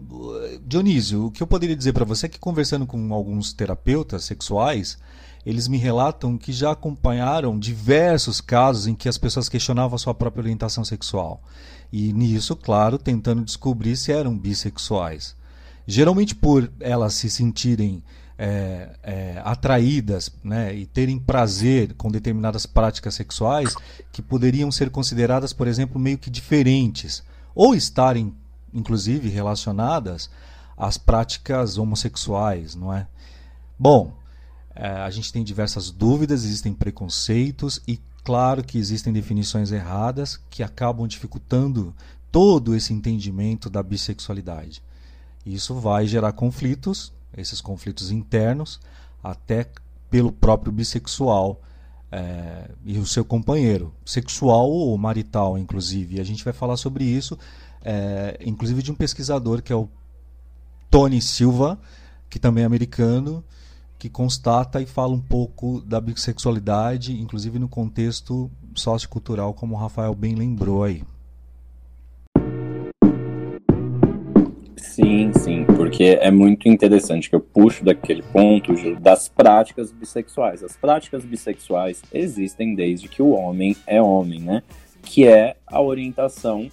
Dionísio, 0.65 1.25
o 1.25 1.31
que 1.31 1.43
eu 1.43 1.47
poderia 1.47 1.75
dizer 1.75 1.93
para 1.93 2.05
você 2.05 2.25
é 2.25 2.29
que 2.29 2.39
conversando 2.39 2.85
com 2.87 3.13
alguns 3.13 3.53
terapeutas 3.53 4.23
sexuais, 4.23 4.97
eles 5.45 5.67
me 5.67 5.77
relatam 5.77 6.37
que 6.37 6.51
já 6.51 6.71
acompanharam 6.71 7.57
diversos 7.57 8.41
casos 8.41 8.87
em 8.87 8.95
que 8.95 9.09
as 9.09 9.17
pessoas 9.17 9.49
questionavam 9.49 9.95
a 9.95 9.99
sua 9.99 10.13
própria 10.13 10.41
orientação 10.41 10.83
sexual. 10.83 11.41
E 11.91 12.13
nisso, 12.13 12.55
claro, 12.55 12.97
tentando 12.97 13.43
descobrir 13.43 13.95
se 13.95 14.11
eram 14.11 14.37
bissexuais. 14.37 15.35
Geralmente 15.87 16.35
por 16.35 16.71
elas 16.79 17.15
se 17.15 17.29
sentirem 17.29 18.03
é, 18.37 18.89
é, 19.03 19.41
atraídas 19.43 20.31
né, 20.43 20.73
e 20.73 20.85
terem 20.85 21.19
prazer 21.19 21.93
com 21.95 22.09
determinadas 22.09 22.65
práticas 22.65 23.15
sexuais 23.15 23.75
que 24.11 24.21
poderiam 24.21 24.71
ser 24.71 24.89
consideradas, 24.89 25.51
por 25.51 25.67
exemplo, 25.67 25.99
meio 25.99 26.17
que 26.17 26.29
diferentes, 26.29 27.21
ou 27.53 27.75
estarem, 27.75 28.33
inclusive, 28.73 29.27
relacionadas 29.29 30.29
às 30.77 30.97
práticas 30.97 31.77
homossexuais, 31.77 32.75
não 32.75 32.93
é? 32.93 33.07
Bom, 33.77 34.13
a 34.75 35.09
gente 35.09 35.31
tem 35.33 35.43
diversas 35.43 35.91
dúvidas, 35.91 36.45
existem 36.45 36.73
preconceitos 36.73 37.81
e, 37.87 37.99
claro, 38.23 38.63
que 38.63 38.77
existem 38.77 39.11
definições 39.11 39.71
erradas 39.71 40.39
que 40.49 40.63
acabam 40.63 41.07
dificultando 41.07 41.93
todo 42.31 42.75
esse 42.75 42.93
entendimento 42.93 43.69
da 43.69 43.81
bissexualidade. 43.81 44.81
Isso 45.45 45.73
vai 45.75 46.05
gerar 46.05 46.33
conflitos, 46.33 47.11
esses 47.35 47.59
conflitos 47.59 48.11
internos, 48.11 48.79
até 49.23 49.67
pelo 50.09 50.31
próprio 50.31 50.71
bissexual 50.71 51.61
é, 52.11 52.69
e 52.83 52.97
o 52.97 53.05
seu 53.05 53.23
companheiro, 53.23 53.93
sexual 54.05 54.69
ou 54.69 54.97
marital, 54.97 55.57
inclusive. 55.57 56.17
E 56.17 56.19
a 56.19 56.23
gente 56.23 56.43
vai 56.43 56.53
falar 56.53 56.77
sobre 56.77 57.03
isso, 57.03 57.37
é, 57.83 58.39
inclusive 58.45 58.81
de 58.81 58.91
um 58.91 58.95
pesquisador 58.95 59.61
que 59.61 59.71
é 59.71 59.75
o 59.75 59.89
Tony 60.89 61.21
Silva, 61.21 61.79
que 62.29 62.39
também 62.39 62.63
é 62.63 62.65
americano, 62.65 63.43
que 63.99 64.09
constata 64.09 64.81
e 64.81 64.85
fala 64.85 65.13
um 65.13 65.19
pouco 65.19 65.81
da 65.81 65.99
bissexualidade, 65.99 67.19
inclusive 67.19 67.59
no 67.59 67.67
contexto 67.67 68.49
sociocultural, 68.73 69.53
como 69.53 69.75
o 69.75 69.77
Rafael 69.77 70.15
bem 70.15 70.35
lembrou 70.35 70.85
aí. 70.85 71.03
Sim, 74.77 75.31
sim, 75.33 75.65
porque 75.65 76.17
é 76.21 76.31
muito 76.31 76.69
interessante 76.69 77.29
que 77.29 77.35
eu 77.35 77.41
puxo 77.41 77.83
daquele 77.83 78.21
ponto 78.21 78.73
das 78.99 79.27
práticas 79.27 79.91
bissexuais. 79.91 80.63
As 80.63 80.77
práticas 80.77 81.25
bissexuais 81.25 82.01
existem 82.13 82.75
desde 82.75 83.09
que 83.09 83.21
o 83.21 83.29
homem 83.29 83.75
é 83.85 84.01
homem, 84.01 84.39
né? 84.39 84.63
Que 85.01 85.27
é 85.27 85.57
a 85.67 85.81
orientação 85.81 86.69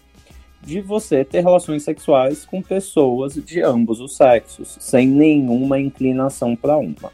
de 0.66 0.80
você 0.80 1.24
ter 1.24 1.42
relações 1.42 1.84
sexuais 1.84 2.44
com 2.44 2.60
pessoas 2.60 3.34
de 3.34 3.62
ambos 3.62 4.00
os 4.00 4.16
sexos, 4.16 4.76
sem 4.80 5.06
nenhuma 5.06 5.78
inclinação 5.78 6.56
para 6.56 6.76
uma. 6.76 7.12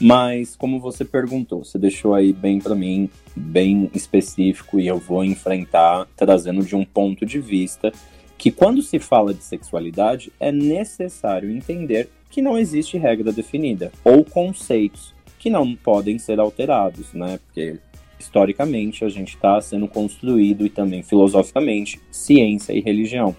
Mas, 0.00 0.56
como 0.56 0.80
você 0.80 1.04
perguntou, 1.04 1.62
você 1.62 1.78
deixou 1.78 2.14
aí 2.14 2.32
bem 2.32 2.58
para 2.58 2.74
mim, 2.74 3.08
bem 3.34 3.90
específico, 3.94 4.80
e 4.80 4.86
eu 4.86 4.98
vou 4.98 5.22
enfrentar 5.22 6.08
trazendo 6.16 6.64
de 6.64 6.74
um 6.74 6.84
ponto 6.84 7.26
de 7.26 7.38
vista 7.38 7.92
que, 8.38 8.50
quando 8.50 8.82
se 8.82 8.98
fala 8.98 9.34
de 9.34 9.44
sexualidade, 9.44 10.32
é 10.40 10.50
necessário 10.50 11.50
entender 11.50 12.10
que 12.30 12.40
não 12.40 12.58
existe 12.58 12.96
regra 12.96 13.30
definida 13.30 13.92
ou 14.02 14.24
conceitos 14.24 15.14
que 15.38 15.50
não 15.50 15.76
podem 15.76 16.18
ser 16.18 16.40
alterados, 16.40 17.12
né? 17.12 17.38
Porque 17.46 17.78
historicamente 18.18 19.04
a 19.04 19.08
gente 19.08 19.34
está 19.34 19.60
sendo 19.60 19.86
construído 19.88 20.64
e 20.64 20.70
também 20.70 21.02
filosoficamente 21.02 22.00
ciência 22.10 22.72
e 22.72 22.80
religião. 22.80 23.34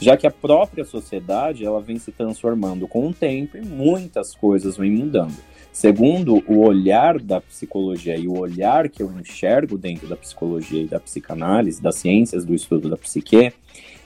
já 0.00 0.16
que 0.16 0.26
a 0.26 0.30
própria 0.30 0.84
sociedade 0.84 1.64
ela 1.64 1.80
vem 1.80 1.98
se 1.98 2.12
transformando 2.12 2.86
com 2.86 3.08
o 3.08 3.12
tempo 3.12 3.56
e 3.56 3.62
muitas 3.62 4.34
coisas 4.34 4.76
vêm 4.76 4.92
mudando. 4.92 5.34
Segundo 5.72 6.42
o 6.46 6.60
olhar 6.60 7.18
da 7.18 7.40
psicologia 7.40 8.16
e 8.16 8.26
o 8.26 8.38
olhar 8.38 8.88
que 8.88 9.02
eu 9.02 9.12
enxergo 9.12 9.76
dentro 9.76 10.08
da 10.08 10.16
psicologia 10.16 10.82
e 10.82 10.86
da 10.86 10.98
psicanálise, 10.98 11.82
das 11.82 11.96
ciências 11.96 12.44
do 12.44 12.54
estudo 12.54 12.88
da 12.88 12.96
psique, 12.96 13.52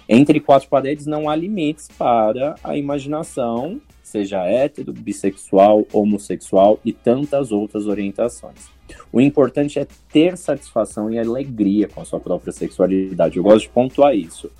entre 0.08 0.40
quatro 0.40 0.68
paredes 0.68 1.06
não 1.06 1.30
há 1.30 1.36
limites 1.36 1.88
para 1.96 2.56
a 2.62 2.76
imaginação, 2.76 3.80
seja 4.12 4.44
hétero, 4.44 4.92
bissexual, 4.92 5.86
homossexual 5.92 6.78
e 6.84 6.92
tantas 6.92 7.50
outras 7.50 7.86
orientações. 7.86 8.70
O 9.10 9.20
importante 9.20 9.78
é 9.78 9.86
ter 10.12 10.36
satisfação 10.36 11.10
e 11.10 11.18
alegria 11.18 11.88
com 11.88 12.02
a 12.02 12.04
sua 12.04 12.20
própria 12.20 12.52
sexualidade. 12.52 13.38
Eu 13.38 13.42
gosto 13.42 13.62
de 13.62 13.70
pontuar 13.70 14.14
isso. 14.14 14.50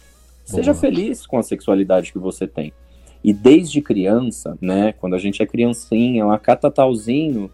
Seja 0.42 0.74
feliz 0.74 1.26
com 1.26 1.38
a 1.38 1.42
sexualidade 1.42 2.12
que 2.12 2.18
você 2.18 2.46
tem. 2.46 2.72
E 3.22 3.32
desde 3.32 3.80
criança, 3.80 4.56
né, 4.60 4.92
quando 4.92 5.14
a 5.14 5.18
gente 5.18 5.42
é 5.42 5.46
criancinha, 5.46 6.24
lá 6.24 6.38
catatalzinho, 6.38 7.50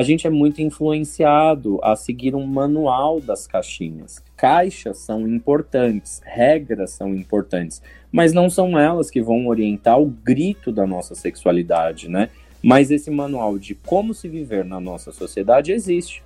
a 0.00 0.02
gente 0.02 0.26
é 0.26 0.30
muito 0.30 0.62
influenciado 0.62 1.78
a 1.82 1.94
seguir 1.94 2.34
um 2.34 2.46
manual 2.46 3.20
das 3.20 3.46
caixinhas. 3.46 4.24
Caixas 4.34 4.96
são 4.96 5.28
importantes, 5.28 6.22
regras 6.24 6.92
são 6.92 7.14
importantes, 7.14 7.82
mas 8.10 8.32
não 8.32 8.48
são 8.48 8.78
elas 8.78 9.10
que 9.10 9.20
vão 9.20 9.46
orientar 9.46 10.00
o 10.00 10.06
grito 10.06 10.72
da 10.72 10.86
nossa 10.86 11.14
sexualidade, 11.14 12.08
né? 12.08 12.30
Mas 12.62 12.90
esse 12.90 13.10
manual 13.10 13.58
de 13.58 13.74
como 13.74 14.14
se 14.14 14.26
viver 14.26 14.64
na 14.64 14.80
nossa 14.80 15.12
sociedade 15.12 15.70
existe. 15.70 16.22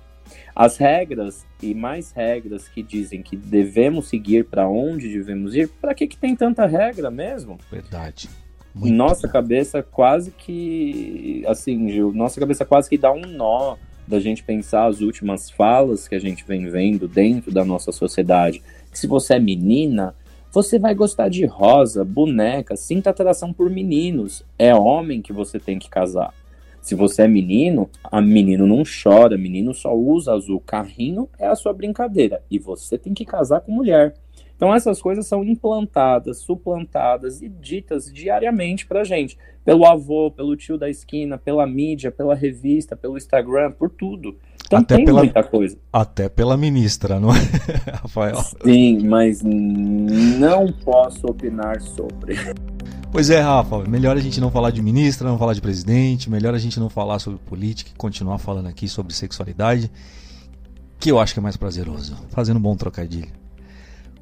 As 0.55 0.77
regras 0.77 1.45
e 1.61 1.73
mais 1.73 2.13
regras 2.13 2.69
que 2.69 2.81
dizem 2.81 3.21
que 3.21 3.35
devemos 3.35 4.07
seguir 4.07 4.45
para 4.45 4.69
onde 4.69 5.11
devemos 5.11 5.53
ir, 5.53 5.67
para 5.67 5.93
que, 5.93 6.07
que 6.07 6.15
tem 6.15 6.33
tanta 6.33 6.65
regra 6.65 7.11
mesmo? 7.11 7.57
Verdade. 7.69 8.29
Muito 8.75 8.93
nossa 8.93 9.27
cabeça 9.29 9.81
quase 9.81 10.31
que, 10.31 11.43
assim, 11.47 11.87
Gil, 11.87 12.11
nossa 12.13 12.39
cabeça 12.39 12.65
quase 12.65 12.89
que 12.89 12.97
dá 12.97 13.09
um 13.09 13.21
nó 13.21 13.77
da 14.05 14.19
gente 14.19 14.43
pensar 14.43 14.85
as 14.85 14.99
últimas 14.99 15.49
falas 15.49 16.09
que 16.09 16.13
a 16.13 16.19
gente 16.19 16.43
vem 16.45 16.69
vendo 16.69 17.07
dentro 17.07 17.53
da 17.53 17.63
nossa 17.63 17.93
sociedade. 17.93 18.61
Se 18.91 19.07
você 19.07 19.35
é 19.35 19.39
menina, 19.39 20.13
você 20.51 20.77
vai 20.77 20.93
gostar 20.93 21.29
de 21.29 21.45
rosa, 21.45 22.03
boneca, 22.03 22.75
sinta 22.75 23.09
atração 23.09 23.53
por 23.53 23.69
meninos. 23.69 24.43
É 24.59 24.75
homem 24.75 25.21
que 25.21 25.33
você 25.33 25.57
tem 25.57 25.79
que 25.79 25.89
casar. 25.89 26.33
Se 26.81 26.93
você 26.93 27.23
é 27.23 27.27
menino, 27.27 27.89
a 28.03 28.21
menino 28.21 28.67
não 28.67 28.83
chora, 28.83 29.37
menino 29.37 29.73
só 29.73 29.95
usa 29.95 30.33
azul. 30.33 30.61
Carrinho 30.63 31.27
é 31.39 31.47
a 31.47 31.55
sua 31.55 31.73
brincadeira. 31.73 32.43
E 32.51 32.59
você 32.59 32.97
tem 32.97 33.13
que 33.13 33.25
casar 33.25 33.61
com 33.61 33.71
mulher. 33.71 34.13
Então 34.55 34.73
essas 34.73 35.01
coisas 35.01 35.27
são 35.27 35.43
implantadas, 35.43 36.37
suplantadas 36.39 37.41
e 37.41 37.49
ditas 37.49 38.11
diariamente 38.11 38.85
pra 38.85 39.03
gente. 39.03 39.37
Pelo 39.63 39.85
avô, 39.85 40.31
pelo 40.31 40.55
tio 40.55 40.77
da 40.77 40.89
esquina, 40.89 41.37
pela 41.37 41.65
mídia, 41.67 42.11
pela 42.11 42.35
revista, 42.35 42.95
pelo 42.95 43.17
Instagram, 43.17 43.71
por 43.71 43.89
tudo. 43.89 44.37
Então 44.65 44.79
até 44.79 44.95
tem 44.95 45.05
pela, 45.05 45.19
muita 45.23 45.43
coisa. 45.43 45.77
Até 45.91 46.29
pela 46.29 46.55
ministra, 46.55 47.19
não 47.19 47.29
é, 47.29 47.39
Rafael? 48.01 48.37
Sim, 48.63 49.05
mas 49.07 49.41
não 49.43 50.71
posso 50.71 51.27
opinar 51.27 51.81
sobre. 51.81 52.35
Pois 53.11 53.29
é, 53.29 53.39
Rafa, 53.39 53.83
melhor 53.83 54.17
a 54.17 54.19
gente 54.19 54.41
não 54.41 54.51
falar 54.51 54.71
de 54.71 54.81
ministra, 54.81 55.27
não 55.27 55.37
falar 55.37 55.53
de 55.53 55.61
presidente, 55.61 56.29
melhor 56.29 56.53
a 56.53 56.57
gente 56.57 56.79
não 56.79 56.89
falar 56.89 57.19
sobre 57.19 57.39
política 57.39 57.91
e 57.93 57.97
continuar 57.97 58.37
falando 58.39 58.67
aqui 58.67 58.87
sobre 58.87 59.13
sexualidade, 59.13 59.91
que 60.99 61.11
eu 61.11 61.19
acho 61.19 61.33
que 61.33 61.39
é 61.39 61.43
mais 61.43 61.55
prazeroso, 61.55 62.15
fazendo 62.29 62.57
um 62.57 62.61
bom 62.61 62.75
trocadilho. 62.75 63.44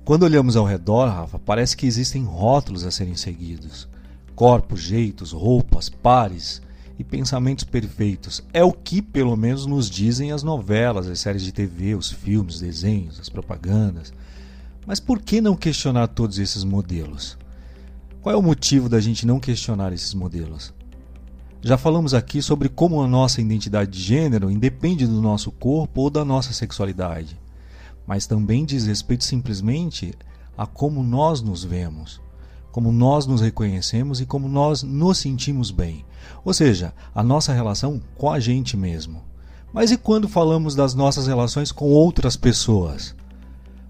Quando 0.06 0.24
olhamos 0.24 0.58
ao 0.58 0.66
redor, 0.66 1.08
Rafa, 1.08 1.40
parece 1.40 1.78
que 1.78 1.86
existem 1.86 2.26
rótulos 2.26 2.84
a 2.84 2.92
serem 2.92 3.16
seguidos. 3.16 3.88
Corpos, 4.36 4.82
jeitos, 4.82 5.32
roupas, 5.32 5.88
pares 5.88 6.62
e 7.00 7.06
pensamentos 7.06 7.64
perfeitos. 7.64 8.44
É 8.52 8.62
o 8.62 8.74
que, 8.74 9.02
pelo 9.02 9.38
menos, 9.38 9.66
nos 9.66 9.90
dizem 9.90 10.34
as 10.34 10.44
novelas, 10.44 11.08
as 11.08 11.22
séries 11.22 11.42
de 11.44 11.54
TV, 11.54 11.96
os 11.96 12.12
filmes, 12.12 12.56
os 12.56 12.62
desenhos, 12.62 13.18
as 13.18 13.30
propagandas. 13.30 14.12
Mas 14.86 15.00
por 15.00 15.22
que 15.22 15.40
não 15.40 15.56
questionar 15.56 16.08
todos 16.08 16.38
esses 16.38 16.66
modelos? 16.66 17.38
Qual 18.22 18.36
é 18.36 18.38
o 18.38 18.44
motivo 18.44 18.90
da 18.90 19.00
gente 19.00 19.26
não 19.26 19.40
questionar 19.40 19.94
esses 19.94 20.14
modelos? 20.14 20.74
Já 21.62 21.78
falamos 21.78 22.14
aqui 22.14 22.42
sobre 22.42 22.68
como 22.68 23.02
a 23.02 23.08
nossa 23.08 23.40
identidade 23.40 23.92
de 23.92 24.02
gênero 24.02 24.52
independe 24.52 25.08
do 25.08 25.22
nosso 25.22 25.50
corpo 25.50 26.02
ou 26.02 26.10
da 26.10 26.26
nossa 26.26 26.52
sexualidade, 26.52 27.40
mas 28.06 28.28
também 28.28 28.66
diz 28.66 28.86
respeito 28.86 29.24
simplesmente 29.24 30.14
a 30.58 30.66
como 30.66 31.04
nós 31.04 31.42
nos 31.42 31.64
vemos, 31.64 32.22
como 32.72 32.92
nós 32.92 33.26
nos 33.26 33.42
reconhecemos 33.42 34.20
e 34.20 34.26
como 34.26 34.48
nós 34.48 34.84
nos 34.84 35.18
sentimos 35.18 35.72
bem, 35.72 36.06
ou 36.44 36.54
seja, 36.54 36.94
a 37.14 37.24
nossa 37.24 37.54
relação 37.54 38.02
com 38.16 38.32
a 38.32 38.40
gente 38.40 38.76
mesmo. 38.76 39.22
Mas 39.72 39.92
e 39.92 39.98
quando 39.98 40.30
falamos 40.30 40.76
das 40.76 40.94
nossas 40.94 41.26
relações 41.26 41.72
com 41.72 41.90
outras 41.90 42.36
pessoas? 42.38 43.16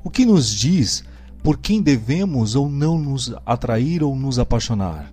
O 0.04 0.10
que 0.10 0.26
nos 0.26 0.50
diz 0.50 1.04
por 1.44 1.58
quem 1.58 1.82
devemos 1.82 2.56
ou 2.56 2.70
não 2.70 2.98
nos 2.98 3.34
atrair 3.46 4.02
ou 4.02 4.16
nos 4.16 4.40
apaixonar? 4.40 5.12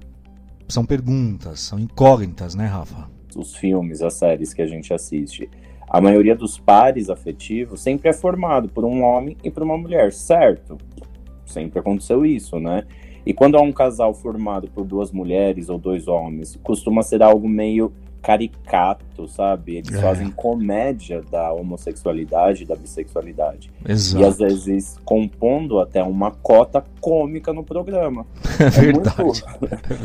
São 0.69 0.87
perguntas, 0.87 1.59
são 1.59 1.79
incógnitas, 1.79 2.55
né, 2.55 2.67
Rafa? 2.67 3.11
Os 3.35 3.57
filmes, 3.57 4.01
as 4.01 4.15
séries 4.15 4.55
que 4.55 4.63
a 4.63 4.67
gente 4.67 4.95
assiste, 4.95 5.51
a 5.91 6.01
maioria 6.01 6.37
dos 6.37 6.57
pares 6.57 7.11
afetivos 7.11 7.81
sempre 7.81 8.09
é 8.09 8.13
formado 8.13 8.69
por 8.69 8.85
um 8.85 9.03
homem 9.03 9.37
e 9.43 9.51
por 9.51 9.65
uma 9.65 9.77
mulher, 9.77 10.13
certo? 10.13 10.79
Sempre 11.45 11.81
aconteceu 11.81 12.25
isso, 12.25 12.61
né? 12.61 12.85
E 13.27 13.35
quando 13.35 13.59
há 13.59 13.61
um 13.61 13.73
casal 13.73 14.15
formado 14.15 14.69
por 14.69 14.85
duas 14.85 15.11
mulheres 15.11 15.69
ou 15.69 15.77
dois 15.77 16.07
homens, 16.07 16.57
costuma 16.63 17.03
ser 17.03 17.25
algo 17.25 17.49
meio 17.49 17.93
caricato, 18.23 19.27
sabe? 19.27 19.77
Eles 19.77 19.93
é. 19.93 20.01
fazem 20.01 20.31
comédia 20.31 21.23
da 21.23 21.53
homossexualidade, 21.53 22.65
da 22.65 22.77
bissexualidade. 22.77 23.71
Exato. 23.87 24.23
E 24.23 24.27
às 24.27 24.39
vezes 24.39 24.97
compondo 25.05 25.81
até 25.81 26.03
uma 26.03 26.31
cota 26.31 26.85
cômica 27.01 27.53
no 27.53 27.65
programa. 27.65 28.27
É, 28.61 28.67
é 28.67 28.71
verdade. 28.71 29.23
Muito, 29.23 29.45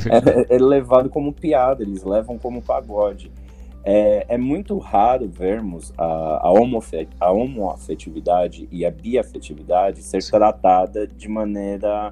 é, 0.50 0.56
é, 0.56 0.58
levado 0.58 1.10
como 1.10 1.34
piada, 1.34 1.84
eles 1.84 2.04
levam 2.04 2.38
como 2.38 2.62
pagode. 2.62 3.30
É, 3.88 4.26
é 4.30 4.38
muito 4.38 4.76
raro 4.80 5.30
vermos 5.30 5.94
a, 5.96 6.48
a, 6.48 6.52
homofe, 6.52 7.08
a 7.20 7.32
homoafetividade 7.32 8.68
e 8.72 8.84
a 8.84 8.90
biafetividade 8.90 10.02
ser 10.02 10.24
Sim. 10.24 10.32
tratada 10.32 11.06
de 11.06 11.30
maneira 11.30 12.12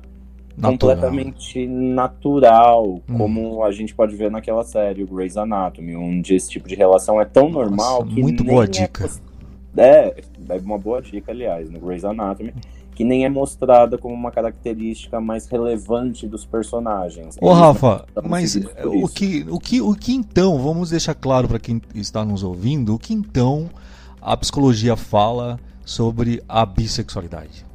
Natural. 0.56 0.72
completamente 0.72 1.65
natural, 1.65 3.01
hum. 3.10 3.18
como 3.18 3.63
a 3.63 3.72
gente 3.72 3.96
pode 3.96 4.15
ver 4.15 4.30
naquela 4.30 4.63
série, 4.63 5.01
o 5.01 5.08
Grey's 5.08 5.36
Anatomy, 5.36 5.96
onde 5.96 6.36
esse 6.36 6.48
tipo 6.48 6.68
de 6.68 6.75
relação 6.75 7.20
é 7.20 7.25
tão 7.25 7.50
normal 7.50 8.01
Nossa, 8.01 8.13
que. 8.13 8.22
Muito 8.22 8.44
boa 8.44 8.65
é 8.65 8.68
dica. 8.68 9.10
É, 9.75 10.15
é 10.50 10.58
uma 10.60 10.77
boa 10.77 11.01
dica, 11.01 11.32
aliás, 11.32 11.72
no 11.72 11.80
Grey's 11.80 12.06
Anatomy, 12.06 12.53
que 12.96 13.04
nem 13.04 13.26
é 13.26 13.30
mostrada 13.30 13.98
como 13.98 14.14
uma 14.14 14.32
característica 14.32 15.20
mais 15.20 15.48
relevante 15.48 16.28
dos 16.28 16.46
personagens. 16.46 17.38
Ô, 17.42 17.52
Rafa, 17.52 18.06
mas 18.24 18.56
o 18.56 19.08
que, 19.08 19.46
o, 19.50 19.60
que, 19.60 19.82
o 19.82 19.96
que 19.96 20.14
então, 20.14 20.60
vamos 20.60 20.92
deixar 20.92 21.16
claro 21.16 21.48
para 21.48 21.60
quem 21.60 21.82
está 21.96 22.24
nos 22.24 22.44
ouvindo, 22.44 22.94
o 22.94 23.00
que 23.00 23.14
então 23.14 23.70
a 24.22 24.38
psicologia 24.38 24.96
fala 24.96 25.60
sobre 25.86 26.42
a 26.48 26.66
bissexualidade? 26.66 27.66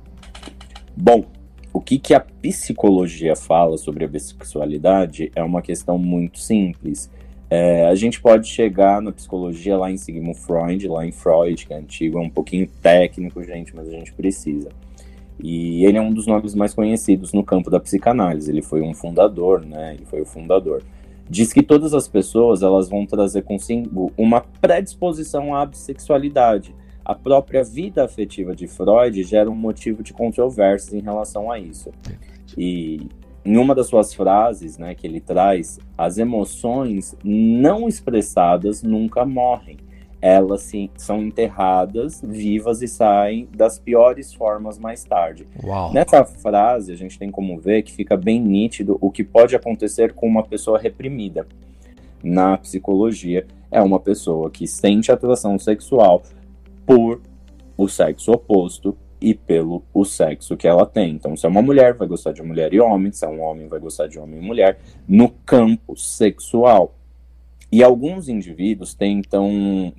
Bom, 0.97 1.25
o 1.73 1.81
que, 1.81 1.99
que 1.99 2.15
a 2.15 2.21
psicologia 2.21 3.37
fala 3.37 3.77
sobre 3.77 4.05
a 4.05 4.09
bissexualidade 4.09 5.31
é 5.35 5.43
uma 5.43 5.63
questão 5.63 5.99
muito 5.99 6.39
simples. 6.39 7.11
É, 7.51 7.87
a 7.87 7.95
gente 7.95 8.21
pode 8.21 8.49
chegar 8.49 9.01
na 9.01 9.13
psicologia 9.13 9.77
lá 9.77 9.91
em 9.91 9.97
Sigmund 9.97 10.39
Freud, 10.39 10.87
lá 10.89 11.07
em 11.07 11.13
Freud, 11.13 11.67
que 11.67 11.73
é 11.73 11.77
antigo, 11.77 12.19
é 12.19 12.21
um 12.21 12.31
pouquinho 12.31 12.67
técnico, 12.83 13.43
gente, 13.43 13.75
mas 13.75 13.89
a 13.89 13.93
gente 13.93 14.13
precisa. 14.13 14.69
E 15.43 15.85
ele 15.85 15.99
é 15.99 16.01
um 16.01 16.13
dos 16.13 16.27
nomes 16.27 16.55
mais 16.55 16.75
conhecidos 16.75 17.33
no 17.33 17.45
campo 17.45 17.71
da 17.71 17.79
psicanálise. 17.79 18.51
Ele 18.51 18.63
foi 18.63 18.83
um 18.83 18.95
fundador, 18.95 19.65
né? 19.65 19.95
Ele 19.95 20.05
foi 20.05 20.21
o 20.21 20.27
fundador. 20.27 20.83
Diz 21.31 21.53
que 21.53 21.63
todas 21.63 21.95
as 21.95 22.09
pessoas 22.09 22.63
elas 22.63 22.89
vão 22.89 23.07
trazer 23.07 23.43
consigo 23.43 24.13
uma 24.17 24.41
predisposição 24.61 25.55
à 25.55 25.65
bissexualidade 25.65 26.75
a 27.09 27.15
própria 27.15 27.65
vida 27.65 28.05
afetiva 28.05 28.55
de 28.55 28.67
Freud 28.67 29.23
gera 29.23 29.51
um 29.51 29.55
motivo 29.55 30.03
de 30.03 30.13
controvérsias 30.13 30.93
em 30.93 31.01
relação 31.01 31.51
a 31.51 31.59
isso. 31.59 31.91
E 32.57 33.09
em 33.43 33.57
uma 33.57 33.75
das 33.75 33.87
suas 33.87 34.13
frases, 34.13 34.77
né, 34.77 34.95
que 34.95 35.07
ele 35.07 35.19
traz, 35.19 35.81
as 35.97 36.19
emoções 36.19 37.17
não 37.25 37.89
expressadas 37.89 38.83
nunca 38.83 39.25
morrem. 39.25 39.79
Elas 40.21 40.63
sim, 40.63 40.91
são 40.97 41.23
enterradas, 41.23 42.21
vivas 42.25 42.83
e 42.83 42.89
saem 42.89 43.49
das 43.55 43.79
piores 43.79 44.35
formas 44.35 44.79
mais 44.79 45.05
tarde. 45.05 45.47
Uau. 45.63 45.93
Nessa 45.93 46.25
frase, 46.25 46.93
a 46.93 46.97
gente 46.97 47.19
tem 47.19 47.31
como 47.31 47.59
ver 47.59 47.83
que 47.83 47.93
fica 47.93 48.17
bem 48.17 48.41
nítido 48.41 48.99
o 49.01 49.11
que 49.11 49.23
pode 49.23 49.55
acontecer 49.55 50.13
com 50.13 50.27
uma 50.27 50.43
pessoa 50.43 50.79
reprimida. 50.79 51.47
Na 52.23 52.59
psicologia, 52.59 53.47
é 53.71 53.81
uma 53.81 54.01
pessoa 54.01 54.51
que 54.51 54.67
sente 54.67 55.13
atração 55.13 55.59
sexual, 55.59 56.23
por 56.85 57.21
o 57.77 57.87
sexo 57.87 58.33
oposto 58.33 58.97
e 59.21 59.35
pelo 59.35 59.85
o 59.93 60.05
sexo 60.05 60.57
que 60.57 60.67
ela 60.67 60.87
tem. 60.87 61.13
Então, 61.13 61.37
se 61.37 61.47
é 61.47 61.49
uma 61.49 61.63
mulher, 61.63 61.95
vai 61.95 62.09
gostar 62.09 62.33
de 62.33 62.43
mulher 62.43 62.73
e 62.73 62.81
homem, 62.81 63.13
se 63.13 63.25
é 63.25 63.29
um 63.29 63.41
homem, 63.41 63.69
vai 63.69 63.79
gostar 63.79 64.09
de 64.09 64.19
homem 64.19 64.41
e 64.41 64.45
mulher, 64.45 64.79
no 65.07 65.29
campo 65.29 65.97
sexual. 65.97 66.95
E 67.71 67.83
alguns 67.83 68.29
indivíduos 68.29 68.95
tentam 68.95 69.93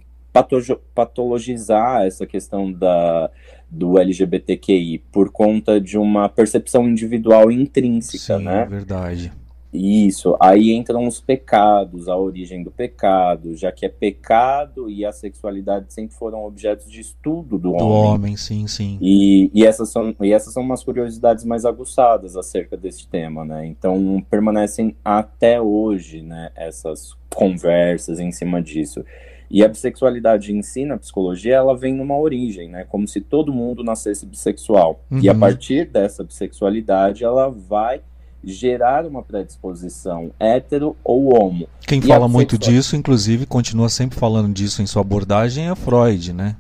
patologizar 0.94 2.06
essa 2.06 2.26
questão 2.26 2.72
da, 2.72 3.30
do 3.70 4.00
LGBTQI 4.00 5.00
por 5.12 5.32
conta 5.32 5.80
de 5.80 5.98
uma 5.98 6.30
percepção 6.30 6.88
individual 6.88 7.52
intrínseca, 7.52 8.38
Sim, 8.38 8.44
né? 8.44 8.62
É 8.64 8.66
verdade. 8.66 9.32
Isso, 9.72 10.36
aí 10.40 10.72
entram 10.72 11.06
os 11.06 11.22
pecados, 11.22 12.08
a 12.08 12.18
origem 12.18 12.64
do 12.64 12.72
pecado, 12.72 13.56
já 13.56 13.72
que 13.72 13.86
é 13.86 13.90
pecado 13.90 14.90
e 14.90 15.06
a 15.06 15.12
sexualidade 15.12 15.94
sempre 15.94 16.16
foram 16.16 16.44
objetos 16.44 16.92
de 16.92 17.00
estudo 17.00 17.60
do, 17.60 17.72
Do 17.74 17.76
homem. 17.76 18.12
homem, 18.12 18.38
sim, 18.38 18.66
sim. 18.66 18.98
E, 19.00 19.52
e, 19.54 19.64
essas 19.64 19.90
são, 19.90 20.16
e 20.22 20.34
essas 20.34 20.54
são 20.54 20.64
umas 20.64 20.84
curiosidades 20.84 21.46
mais 21.46 21.66
aguçadas 21.66 22.36
acerca 22.36 22.76
desse 22.76 23.08
tema, 23.08 23.46
né? 23.46 23.68
Então 23.68 24.26
permanecem 24.28 24.96
até 25.06 25.62
hoje, 25.62 26.24
né, 26.24 26.50
essas 26.56 27.16
conversas 27.30 28.20
em 28.20 28.32
cima 28.32 28.64
disso. 28.64 29.06
E 29.50 29.64
a 29.64 29.68
bissexualidade 29.68 30.54
em 30.54 30.62
si, 30.62 30.86
na 30.86 30.98
psicologia, 30.98 31.56
ela 31.56 31.76
vem 31.76 31.94
numa 31.94 32.16
origem, 32.18 32.70
né? 32.70 32.86
Como 32.88 33.08
se 33.08 33.20
todo 33.20 33.52
mundo 33.52 33.84
nascesse 33.84 34.26
bissexual. 34.26 35.02
E 35.12 35.28
a 35.28 35.34
Uhum. 35.34 35.40
partir 35.40 35.86
dessa 35.90 36.24
bissexualidade, 36.24 37.24
ela 37.24 37.50
vai 37.50 38.02
gerar 38.44 39.06
uma 39.06 39.22
predisposição 39.22 40.32
hétero 40.40 40.96
ou 41.04 41.34
homo. 41.36 41.68
Quem 41.86 42.00
E 42.00 42.04
fala 42.04 42.26
a 42.26 42.28
muito 42.30 42.58
disso, 42.58 42.96
inclusive, 42.96 43.46
continua 43.46 43.90
sempre 43.90 44.18
falando 44.18 44.54
disso 44.54 44.82
em 44.82 44.86
sua 44.88 45.02
abordagem, 45.02 45.70
é 45.70 45.76
Freud, 45.76 46.32
né? 46.32 46.56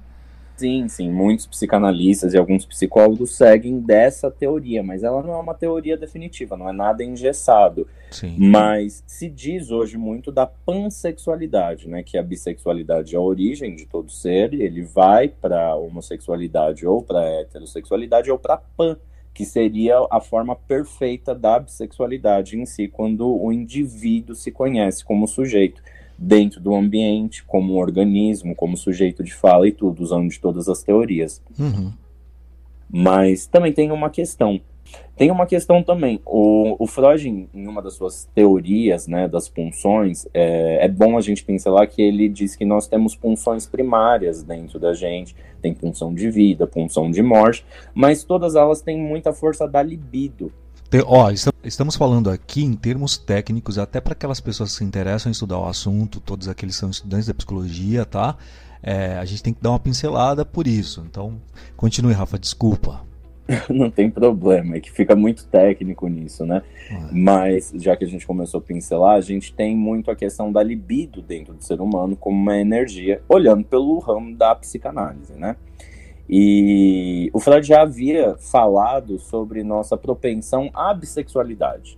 Sim, 0.60 0.90
sim, 0.90 1.10
muitos 1.10 1.48
psicanalistas 1.48 2.34
e 2.34 2.38
alguns 2.38 2.66
psicólogos 2.66 3.32
seguem 3.32 3.80
dessa 3.80 4.30
teoria, 4.30 4.84
mas 4.84 5.04
ela 5.04 5.24
não 5.24 5.34
é 5.34 5.38
uma 5.38 5.54
teoria 5.54 5.96
definitiva, 5.96 6.58
não 6.58 6.68
é 6.68 6.74
nada 6.74 7.02
engessado. 7.02 7.88
Sim. 8.12 8.36
Mas 8.38 9.02
se 9.08 9.30
diz 9.30 9.72
hoje 9.72 9.98
muito 9.98 10.34
da 10.34 10.46
pansexualidade, 10.46 11.88
né? 11.88 12.04
Que 12.04 12.18
a 12.18 12.24
bissexualidade 12.24 13.16
é 13.16 13.18
a 13.18 13.22
origem 13.22 13.74
de 13.74 13.86
todo 13.86 14.12
ser, 14.12 14.54
e 14.54 14.62
ele 14.62 14.82
vai 14.82 15.30
para 15.30 15.74
homossexualidade 15.78 16.86
ou 16.86 17.02
para 17.02 17.24
heterossexualidade 17.40 18.30
ou 18.30 18.38
para 18.38 18.58
pan, 18.58 18.98
que 19.34 19.46
seria 19.46 20.06
a 20.12 20.20
forma 20.20 20.58
perfeita 20.58 21.34
da 21.34 21.58
bissexualidade 21.58 22.60
em 22.60 22.66
si, 22.66 22.90
quando 22.90 23.34
o 23.34 23.50
indivíduo 23.50 24.36
se 24.36 24.52
conhece 24.52 25.06
como 25.06 25.26
sujeito 25.26 25.82
dentro 26.20 26.60
do 26.60 26.76
ambiente, 26.76 27.44
como 27.44 27.74
um 27.74 27.78
organismo, 27.78 28.56
como 28.56 28.76
sujeito 28.76 29.24
de 29.24 29.34
fala 29.34 29.68
e 29.68 29.72
tudo, 29.72 30.04
usando 30.04 30.30
de 30.30 30.40
todas 30.40 30.68
as 30.68 30.84
teorias. 30.84 31.42
Uhum. 31.58 31.94
Mas 32.90 33.48
também 33.48 33.72
tem 33.72 33.92
uma 33.92 34.10
questão. 34.10 34.60
Tem 35.16 35.30
uma 35.30 35.46
questão 35.46 35.84
também. 35.84 36.20
O, 36.26 36.76
o 36.84 36.88
Freud, 36.88 37.30
em 37.30 37.48
em 37.54 37.68
uma 37.68 37.82
das 37.82 37.94
suas 37.94 38.26
teorias 38.34 39.08
né, 39.08 39.28
das 39.28 39.48
punções, 39.48 40.28
é, 40.34 40.86
é 40.86 40.88
bom 40.88 41.18
a 41.18 41.22
gente 41.22 41.44
pincelar 41.44 41.88
que 41.88 42.02
ele 42.02 42.28
diz 42.28 42.56
que 42.56 42.66
nós 42.66 42.88
temos 42.88 43.16
punções 43.16 43.68
primárias 43.68 44.44
dentro 44.44 44.80
da 44.80 44.94
gente. 44.94 45.36
Tem 45.62 45.74
punção 45.74 46.14
de 46.14 46.32
vida, 46.32 46.66
punção 46.66 47.12
de 47.12 47.22
morte, 47.22 47.66
mas 47.94 48.24
todas 48.24 48.56
elas 48.56 48.82
têm 48.82 48.98
muita 48.98 49.32
força 49.32 49.68
da 49.68 49.84
libido. 49.84 50.52
Te- 50.90 51.04
Ó, 51.06 51.30
esta- 51.30 51.54
estamos 51.64 51.96
falando 51.96 52.30
aqui 52.30 52.64
em 52.64 52.74
termos 52.74 53.18
técnicos, 53.18 53.78
até 53.78 54.02
para 54.02 54.14
aquelas 54.14 54.40
pessoas 54.40 54.72
que 54.72 54.78
se 54.80 54.84
interessam 54.84 55.30
em 55.30 55.34
estudar 55.34 55.60
o 55.60 55.68
assunto, 55.68 56.20
todos 56.20 56.48
aqueles 56.48 56.76
que 56.76 56.80
são 56.80 56.90
estudantes 56.90 57.28
da 57.28 57.34
psicologia, 57.34 58.06
tá? 58.06 58.36
É, 58.82 59.18
a 59.18 59.26
gente 59.26 59.44
tem 59.44 59.54
que 59.54 59.62
dar 59.62 59.72
uma 59.72 59.80
pincelada 59.80 60.44
por 60.44 60.66
isso. 60.66 61.06
Então, 61.08 61.40
continue, 61.78 62.14
Rafa, 62.14 62.40
desculpa. 62.40 63.02
Não 63.70 63.90
tem 63.90 64.10
problema, 64.10 64.76
é 64.76 64.80
que 64.80 64.92
fica 64.92 65.16
muito 65.16 65.46
técnico 65.48 66.08
nisso, 66.08 66.46
né? 66.46 66.62
Ah, 66.92 67.10
Mas, 67.12 67.72
já 67.76 67.96
que 67.96 68.06
a 68.06 68.08
gente 68.08 68.26
começou 68.26 68.60
a 68.60 68.62
pincelar, 68.62 69.16
a 69.16 69.22
gente 69.22 69.54
tem 69.54 69.76
muito 69.76 70.10
a 70.12 70.16
questão 70.16 70.52
da 70.52 70.62
libido 70.62 71.22
dentro 71.22 71.54
do 71.56 71.64
ser 71.64 71.82
humano 71.82 72.16
como 72.16 72.38
uma 72.38 72.58
energia, 72.58 73.22
olhando 73.28 73.64
pelo 73.64 73.98
ramo 74.00 74.36
da 74.36 74.54
psicanálise, 74.56 75.34
né? 75.34 75.56
E 76.30 77.32
o 77.34 77.40
Freud 77.40 77.66
já 77.66 77.82
havia 77.82 78.36
falado 78.38 79.18
sobre 79.18 79.64
nossa 79.64 79.98
propensão 79.98 80.70
à 80.76 80.94
bissexualidade. 80.94 81.98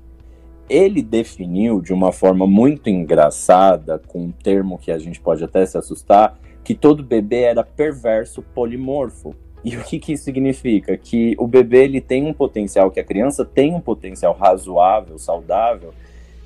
Ele 0.70 1.02
definiu 1.02 1.82
de 1.82 1.91
uma 1.91 2.13
forma 2.13 2.48
muito 2.48 2.89
engraçada, 2.89 4.00
com 4.08 4.20
um 4.20 4.32
termo 4.32 4.78
que 4.78 4.89
a 4.89 4.98
gente 4.98 5.20
pode 5.20 5.44
até 5.44 5.65
se 5.65 5.78
assustar, 5.78 6.39
que 6.63 6.74
todo 6.74 7.04
bebê 7.04 7.41
era 7.41 7.62
perverso 7.62 8.41
polimorfo. 8.41 9.36
E 9.65 9.76
o 9.76 9.84
que, 9.84 10.00
que 10.00 10.13
isso 10.13 10.24
significa? 10.24 10.96
Que 10.96 11.36
o 11.38 11.46
bebê 11.46 11.84
ele 11.84 12.00
tem 12.00 12.26
um 12.26 12.34
potencial, 12.34 12.89
que 12.89 13.02
a 13.02 13.04
criança 13.04 13.44
tem 13.44 13.76
um 13.76 13.82
potencial 13.82 14.34
razoável, 14.34 15.20
saudável, 15.20 15.94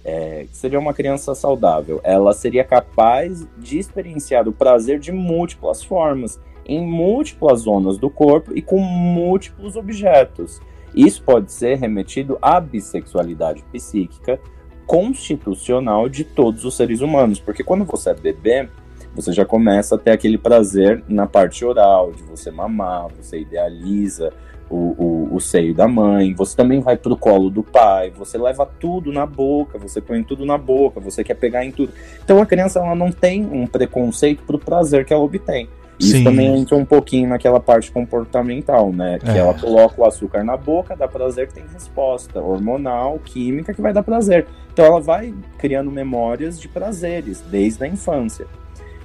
é, 0.04 0.48
seria 0.52 0.80
uma 0.80 0.94
criança 0.94 1.36
saudável. 1.36 2.02
Ela 2.04 2.34
seria 2.34 2.64
capaz 2.64 3.46
de 3.58 3.78
experienciar 3.78 4.48
o 4.48 4.52
prazer 4.52 5.00
de 5.00 5.12
múltiplas 5.12 5.84
formas, 5.84 6.40
em 6.66 6.86
múltiplas 6.86 7.62
zonas 7.62 7.98
do 7.98 8.10
corpo 8.10 8.52
e 8.56 8.62
com 8.62 8.80
múltiplos 8.80 9.76
objetos. 9.76 10.62
Isso 10.96 11.22
pode 11.24 11.52
ser 11.52 11.78
remetido 11.78 12.38
à 12.42 12.60
bissexualidade 12.60 13.64
psíquica 13.72 14.40
constitucional 14.86 16.08
de 16.08 16.24
todos 16.24 16.64
os 16.64 16.76
seres 16.76 17.02
humanos, 17.02 17.40
porque 17.40 17.64
quando 17.64 17.86
você 17.86 18.12
é 18.12 18.14
bebê, 18.14 18.70
você 19.14 19.32
já 19.32 19.46
começa 19.46 19.96
a 19.96 19.98
ter 19.98 20.12
aquele 20.12 20.38
prazer 20.38 21.04
na 21.08 21.26
parte 21.26 21.66
oral, 21.66 22.12
de 22.12 22.24
você 22.24 22.52
mamar, 22.52 23.08
você 23.18 23.40
idealiza 23.40 24.32
o, 24.70 24.76
o, 24.76 25.36
o 25.36 25.40
seio 25.40 25.74
da 25.74 25.88
mãe, 25.88 26.34
você 26.34 26.56
também 26.56 26.80
vai 26.82 26.98
pro 26.98 27.16
colo 27.16 27.50
do 27.50 27.64
pai, 27.64 28.12
você 28.12 28.38
leva 28.38 28.66
tudo 28.66 29.12
na 29.12 29.26
boca, 29.26 29.78
você 29.78 30.02
põe 30.02 30.24
tudo 30.24 30.46
na 30.46 30.58
boca, 30.58 31.00
você 31.00 31.24
quer 31.24 31.36
pegar 31.36 31.64
em 31.66 31.72
tudo. 31.72 31.94
Então 32.24 32.42
a 32.42 32.46
criança 32.46 32.80
ela 32.80 32.96
não 32.96 33.12
tem 33.12 33.46
um 33.46 33.66
preconceito 33.66 34.44
pro 34.44 34.60
prazer 34.60 35.06
que 35.06 35.14
ela 35.14 35.24
obtém. 35.24 35.70
Isso 36.00 36.12
Sim. 36.18 36.24
também 36.24 36.48
entra 36.60 36.76
um 36.76 36.84
pouquinho 36.86 37.30
naquela 37.30 37.60
parte 37.60 37.92
comportamental, 37.92 38.92
né? 38.92 39.18
Que 39.20 39.30
É. 39.32 39.38
ela 39.38 39.54
coloca 39.54 40.02
o 40.02 40.06
açúcar 40.06 40.44
na 40.44 40.58
boca, 40.58 40.96
dá 40.96 41.08
prazer, 41.08 41.50
tem 41.52 41.64
resposta 41.72 42.42
hormonal, 42.42 43.18
química 43.20 43.74
que 43.74 43.82
vai 43.82 43.94
dar 43.94 44.04
prazer. 44.04 44.46
Então 44.74 44.84
ela 44.86 45.00
vai 45.00 45.34
criando 45.58 45.90
memórias 45.90 46.60
de 46.60 46.68
prazeres 46.68 47.42
desde 47.50 47.84
a 47.84 47.88
infância. 47.88 48.46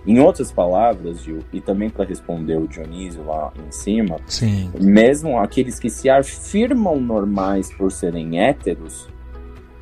Em 0.07 0.19
outras 0.19 0.51
palavras, 0.51 1.23
Gil, 1.23 1.41
e 1.53 1.61
também 1.61 1.91
para 1.91 2.07
responder 2.07 2.57
o 2.57 2.67
Dionísio 2.67 3.23
lá 3.25 3.53
em 3.69 3.71
cima, 3.71 4.17
Sim. 4.27 4.71
mesmo 4.81 5.39
aqueles 5.39 5.79
que 5.79 5.91
se 5.91 6.09
afirmam 6.09 6.99
normais 6.99 7.71
por 7.73 7.93
serem 7.93 8.41
héteros, 8.41 9.09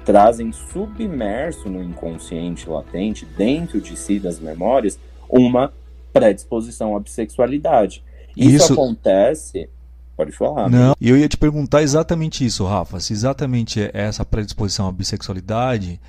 trazem 0.04 0.50
submerso 0.52 1.68
no 1.68 1.82
inconsciente 1.82 2.68
latente, 2.68 3.24
dentro 3.24 3.80
de 3.80 3.96
si 3.96 4.18
das 4.18 4.40
memórias, 4.40 4.98
uma 5.30 5.72
predisposição 6.20 6.96
à 6.96 7.00
bissexualidade. 7.00 8.02
Isso, 8.36 8.56
Isso- 8.56 8.72
acontece. 8.72 9.68
Pode 10.16 10.32
falar. 10.32 10.68
Não, 10.68 10.96
e 11.00 11.08
eu 11.08 11.16
ia 11.16 11.28
te 11.28 11.36
perguntar 11.36 11.80
exatamente 11.80 12.44
isso, 12.44 12.66
Rafa. 12.66 12.98
Se 12.98 13.12
exatamente 13.12 13.88
essa 13.94 14.24
predisposição 14.24 14.88
à 14.88 14.92
bissexualidade 14.92 16.00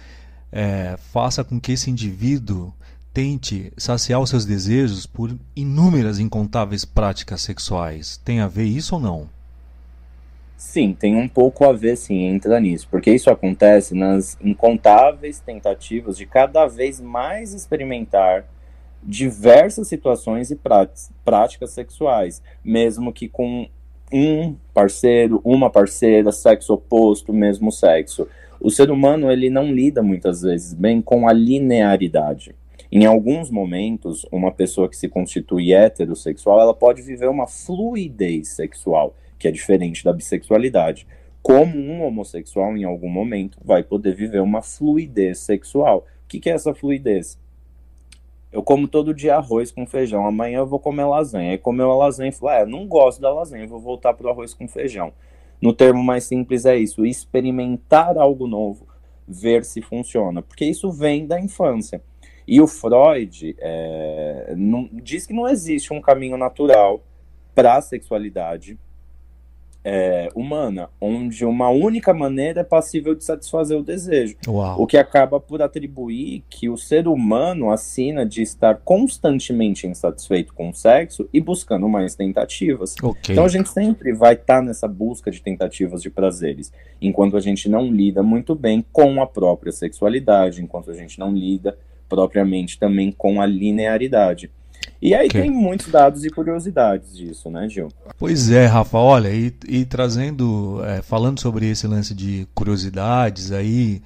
é, 0.51 0.95
faça 0.97 1.43
com 1.43 1.59
que 1.59 1.73
esse 1.73 1.91
indivíduo 1.91 2.73
tente 3.13 3.71
saciar 3.77 4.19
os 4.19 4.31
seus 4.31 4.45
desejos 4.45 5.05
por 5.05 5.35
inúmeras 5.55 6.17
incontáveis 6.19 6.85
práticas 6.85 7.41
sexuais. 7.41 8.17
Tem 8.17 8.39
a 8.39 8.47
ver 8.47 8.63
isso 8.65 8.95
ou 8.95 9.01
não? 9.01 9.29
Sim, 10.57 10.93
tem 10.93 11.15
um 11.15 11.27
pouco 11.27 11.63
a 11.63 11.71
ver, 11.71 11.95
sim, 11.95 12.21
entra 12.23 12.59
nisso, 12.59 12.87
porque 12.91 13.11
isso 13.13 13.29
acontece 13.29 13.95
nas 13.95 14.37
incontáveis 14.41 15.39
tentativas 15.39 16.17
de 16.17 16.25
cada 16.25 16.65
vez 16.67 16.99
mais 16.99 17.53
experimentar 17.53 18.43
diversas 19.03 19.87
situações 19.87 20.51
e 20.51 20.55
prát- 20.55 21.09
práticas 21.23 21.71
sexuais, 21.71 22.41
mesmo 22.63 23.13
que 23.13 23.27
com 23.27 23.67
um 24.11 24.55
parceiro, 24.73 25.39
uma 25.43 25.69
parceira, 25.69 26.31
sexo 26.31 26.73
oposto, 26.73 27.31
mesmo 27.31 27.71
sexo. 27.71 28.27
O 28.59 28.69
ser 28.69 28.91
humano 28.91 29.31
ele 29.31 29.49
não 29.49 29.71
lida 29.71 30.01
muitas 30.01 30.41
vezes 30.41 30.73
bem 30.73 31.01
com 31.01 31.27
a 31.27 31.33
linearidade. 31.33 32.55
Em 32.91 33.05
alguns 33.05 33.51
momentos, 33.51 34.25
uma 34.31 34.51
pessoa 34.51 34.89
que 34.89 34.97
se 34.97 35.07
constitui 35.07 35.73
heterossexual, 35.73 36.59
ela 36.59 36.73
pode 36.73 37.03
viver 37.03 37.29
uma 37.29 37.45
fluidez 37.45 38.49
sexual, 38.49 39.15
que 39.37 39.47
é 39.47 39.51
diferente 39.51 40.03
da 40.03 40.11
bissexualidade. 40.11 41.05
Como 41.41 41.77
um 41.77 42.03
homossexual, 42.03 42.75
em 42.75 42.83
algum 42.83 43.09
momento, 43.09 43.59
vai 43.63 43.83
poder 43.83 44.15
viver 44.15 44.41
uma 44.41 44.61
fluidez 44.61 45.37
sexual. 45.39 45.99
O 46.25 46.27
que, 46.27 46.39
que 46.39 46.49
é 46.49 46.53
essa 46.53 46.73
fluidez? 46.73 47.37
Eu 48.51 48.63
como 48.63 48.87
todo 48.87 49.13
dia 49.13 49.35
arroz 49.35 49.71
com 49.71 49.85
feijão, 49.85 50.25
amanhã 50.25 50.59
eu 50.59 50.67
vou 50.67 50.79
comer 50.79 51.05
lasanha. 51.05 51.51
Aí 51.51 51.57
comeu 51.57 51.91
a 51.91 51.95
lasanha 51.95 52.29
e 52.29 52.31
falou: 52.31 52.55
ah, 52.55 52.65
não 52.65 52.87
gosto 52.87 53.21
da 53.21 53.31
lasanha, 53.31 53.67
vou 53.67 53.79
voltar 53.79 54.13
pro 54.13 54.29
arroz 54.29 54.53
com 54.53 54.67
feijão. 54.67 55.13
No 55.61 55.73
termo 55.73 56.03
mais 56.03 56.23
simples 56.23 56.65
é 56.65 56.77
isso, 56.77 57.05
experimentar 57.05 58.17
algo 58.17 58.47
novo, 58.47 58.87
ver 59.27 59.65
se 59.65 59.81
funciona, 59.81 60.41
porque 60.41 60.65
isso 60.65 60.89
vem 60.91 61.27
da 61.27 61.39
infância. 61.39 62.01
E 62.47 62.59
o 62.61 62.65
Freud 62.65 63.55
é, 63.59 64.53
não, 64.57 64.89
diz 64.91 65.27
que 65.27 65.33
não 65.33 65.47
existe 65.47 65.93
um 65.93 66.01
caminho 66.01 66.37
natural 66.37 67.01
para 67.53 67.75
a 67.75 67.81
sexualidade 67.81 68.79
é, 69.83 70.29
humana, 70.35 70.89
onde 70.99 71.45
uma 71.45 71.69
única 71.69 72.13
maneira 72.13 72.61
é 72.61 72.63
passível 72.63 73.15
de 73.15 73.23
satisfazer 73.23 73.77
o 73.77 73.83
desejo. 73.83 74.35
Uau. 74.47 74.81
O 74.81 74.87
que 74.87 74.97
acaba 74.97 75.39
por 75.39 75.61
atribuir 75.61 76.43
que 76.49 76.69
o 76.69 76.77
ser 76.77 77.07
humano 77.07 77.71
assina 77.71 78.25
de 78.25 78.41
estar 78.41 78.81
constantemente 78.83 79.87
insatisfeito 79.87 80.53
com 80.53 80.69
o 80.69 80.73
sexo 80.73 81.27
e 81.33 81.39
buscando 81.39 81.87
mais 81.87 82.15
tentativas. 82.15 82.95
Ok. 83.01 83.33
Então 83.33 83.45
a 83.45 83.49
gente 83.49 83.69
sempre 83.69 84.13
vai 84.13 84.33
estar 84.33 84.61
nessa 84.61 84.87
busca 84.87 85.31
de 85.31 85.41
tentativas 85.41 86.01
de 86.01 86.09
prazeres, 86.09 86.71
enquanto 87.01 87.37
a 87.37 87.39
gente 87.39 87.69
não 87.69 87.87
lida 87.87 88.21
muito 88.21 88.55
bem 88.55 88.83
com 88.91 89.21
a 89.21 89.27
própria 89.27 89.71
sexualidade, 89.71 90.61
enquanto 90.61 90.91
a 90.91 90.93
gente 90.93 91.17
não 91.19 91.33
lida 91.33 91.77
propriamente 92.07 92.77
também 92.79 93.11
com 93.11 93.41
a 93.41 93.45
linearidade. 93.45 94.51
E 95.01 95.13
aí 95.15 95.27
Ok. 95.27 95.41
tem 95.41 95.49
muitos 95.49 95.87
dados 95.87 96.25
e 96.25 96.29
curiosidades 96.29 97.15
disso, 97.15 97.49
né, 97.49 97.69
Gil? 97.69 97.87
Pois 98.17 98.51
é, 98.51 98.65
Rafa, 98.65 98.97
olha, 98.97 99.29
e, 99.33 99.53
e 99.67 99.85
trazendo, 99.85 100.83
é, 100.83 101.01
falando 101.01 101.39
sobre 101.39 101.69
esse 101.69 101.87
lance 101.87 102.13
de 102.13 102.47
curiosidades 102.53 103.51
aí, 103.51 104.01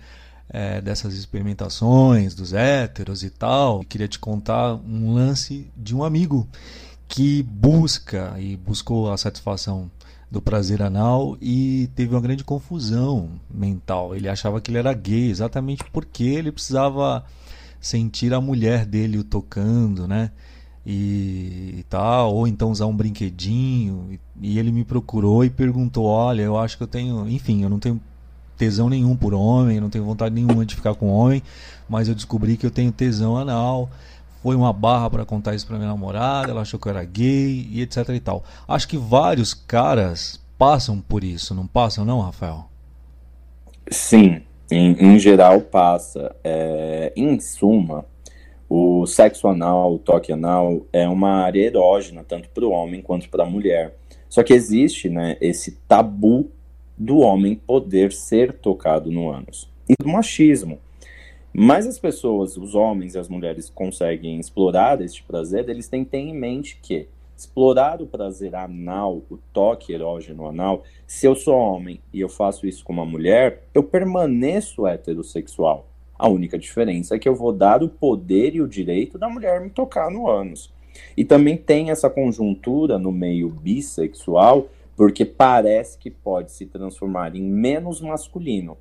é, 0.50 0.80
dessas 0.80 1.16
experimentações 1.16 2.36
dos 2.36 2.54
héteros 2.54 3.24
e 3.24 3.30
tal, 3.32 3.84
queria 3.84 4.08
te 4.08 4.20
contar 4.20 4.76
um 4.76 5.14
lance 5.14 5.68
de 5.76 5.96
um 5.96 6.04
amigo 6.04 6.48
que 7.08 7.42
busca 7.44 8.36
e 8.38 8.56
buscou 8.56 9.12
a 9.12 9.18
satisfação 9.18 9.90
do 10.30 10.42
prazer 10.42 10.82
anal 10.82 11.38
e 11.42 11.90
teve 11.96 12.14
uma 12.14 12.22
grande 12.22 12.44
confusão 12.44 13.30
mental. 13.52 14.16
Ele 14.16 14.28
achava 14.28 14.62
que 14.62 14.72
ele 14.72 14.80
era 14.80 14.94
gay 14.94 15.30
exatamente 15.30 15.84
porque 15.92 16.24
ele 16.24 16.52
precisava 16.52 17.24
sentir 17.80 18.34
a 18.34 18.42
mulher 18.42 18.86
dele 18.86 19.18
o 19.18 19.24
tocando, 19.24 20.08
né? 20.08 20.32
E, 20.86 21.86
tal, 21.89 22.34
ou 22.36 22.48
então 22.48 22.72
usar 22.72 22.88
um 22.88 22.96
brinquedinho. 22.96 24.10
E, 24.12 24.19
e 24.41 24.60
ele 24.60 24.72
me 24.72 24.84
procurou 24.84 25.46
e 25.46 25.50
perguntou: 25.50 26.06
Olha, 26.06 26.41
eu 26.41 26.58
acho 26.58 26.78
que 26.78 26.84
eu 26.84 26.88
tenho, 26.88 27.28
enfim, 27.30 27.63
eu 27.63 27.69
não 27.69 27.80
tenho 27.80 28.02
tesão 28.58 28.89
nenhum 28.89 29.15
por 29.15 29.34
homem, 29.34 29.80
não 29.80 29.89
tenho 29.89 30.04
vontade 30.04 30.36
nenhuma 30.36 30.65
de 30.65 30.76
ficar 30.76 30.96
com 30.96 31.08
homem, 31.08 31.41
mas 31.88 32.08
eu 32.08 32.15
descobri 32.15 32.58
que 32.58 32.65
eu 32.65 32.72
tenho 32.72 32.91
tesão 32.91 33.38
anal. 33.38 33.89
Foi 34.41 34.56
uma 34.58 34.74
barra 34.74 35.10
para 35.10 35.26
contar 35.26 35.56
isso 35.56 35.65
para 35.65 35.78
minha 35.78 35.88
namorada, 35.88 36.52
ela 36.52 36.62
achou 36.62 36.78
que 36.78 36.88
eu 36.88 36.89
era 36.89 37.06
gay 37.06 37.67
e 37.72 37.82
etc 37.82 38.10
e 38.10 38.19
tal. 38.19 38.43
Acho 38.67 38.88
que 38.89 38.98
vários 38.98 39.54
caras 39.54 40.39
passam 40.58 41.00
por 41.00 41.24
isso, 41.24 41.56
não 41.56 41.65
passam, 41.65 42.04
não, 42.04 42.19
Rafael? 42.19 42.69
Sim, 43.89 44.41
em, 44.69 44.91
em 44.93 45.19
geral 45.19 45.62
passa. 45.62 46.36
É, 46.43 47.13
em 47.15 47.39
suma, 47.39 48.06
o 48.76 49.06
sexo 49.06 49.48
anal, 49.48 49.94
o 49.94 50.00
toque 50.00 50.32
anal, 50.32 50.88
é 50.92 51.08
uma 51.08 51.44
área 51.44 51.62
erógena, 51.62 52.24
tanto 52.28 52.50
para 52.50 52.66
o 52.66 52.72
homem 52.72 53.04
quanto 53.04 53.30
para 53.30 53.44
a 53.44 53.46
mulher. 53.46 53.96
Só 54.28 54.42
que 54.42 54.52
existe 54.52 55.10
né, 55.10 55.38
esse 55.40 55.74
tabu 55.88 56.50
do 56.98 57.20
homem 57.20 57.54
poder 57.54 58.12
ser 58.12 58.52
tocado 58.52 59.12
no 59.12 59.30
ânus. 59.30 59.70
E 59.88 59.94
do 60.02 60.10
machismo. 60.10 60.80
Mas 61.54 61.86
as 61.86 62.00
pessoas, 62.00 62.58
os 62.58 62.74
homens 62.74 63.14
e 63.14 63.20
as 63.20 63.30
mulheres 63.30 63.70
conseguem 63.70 64.40
explorar 64.40 65.00
este 65.02 65.22
prazer, 65.22 65.70
eles 65.70 65.88
têm 65.88 66.04
que 66.04 66.10
ter 66.10 66.18
em 66.18 66.34
mente 66.34 66.80
que 66.82 67.08
explorar 67.38 68.02
o 68.02 68.08
prazer 68.08 68.56
anal, 68.56 69.22
o 69.30 69.38
toque 69.54 69.94
erógeno 69.94 70.48
anal, 70.48 70.82
se 71.06 71.28
eu 71.28 71.36
sou 71.36 71.56
homem 71.56 72.02
e 72.12 72.22
eu 72.22 72.30
faço 72.30 72.66
isso 72.66 72.84
com 72.84 72.92
uma 72.92 73.06
mulher, 73.06 73.68
eu 73.72 73.84
permaneço 73.84 74.88
heterossexual. 74.88 75.93
A 76.24 76.30
única 76.30 76.58
diferença 76.58 77.16
é 77.16 77.20
que 77.20 77.28
eu 77.28 77.36
vou 77.36 77.52
dar 77.52 77.84
o 77.84 77.90
poder 77.90 78.56
e 78.56 78.62
o 78.62 78.68
direito 78.68 79.18
da 79.18 79.28
mulher 79.28 79.60
me 79.60 79.70
tocar 79.70 80.10
no 80.10 80.26
ânus. 80.26 80.72
E 81.18 81.26
também 81.26 81.58
tem 81.58 81.92
essa 81.92 82.10
conjuntura 82.10 82.98
no 82.98 83.12
meio 83.12 83.50
bissexual, 83.50 84.70
porque 84.96 85.26
parece 85.26 85.98
que 85.98 86.10
pode 86.10 86.54
se 86.54 86.66
transformar 86.66 87.36
em 87.36 87.44
menos 87.44 88.00
masculino. 88.00 88.78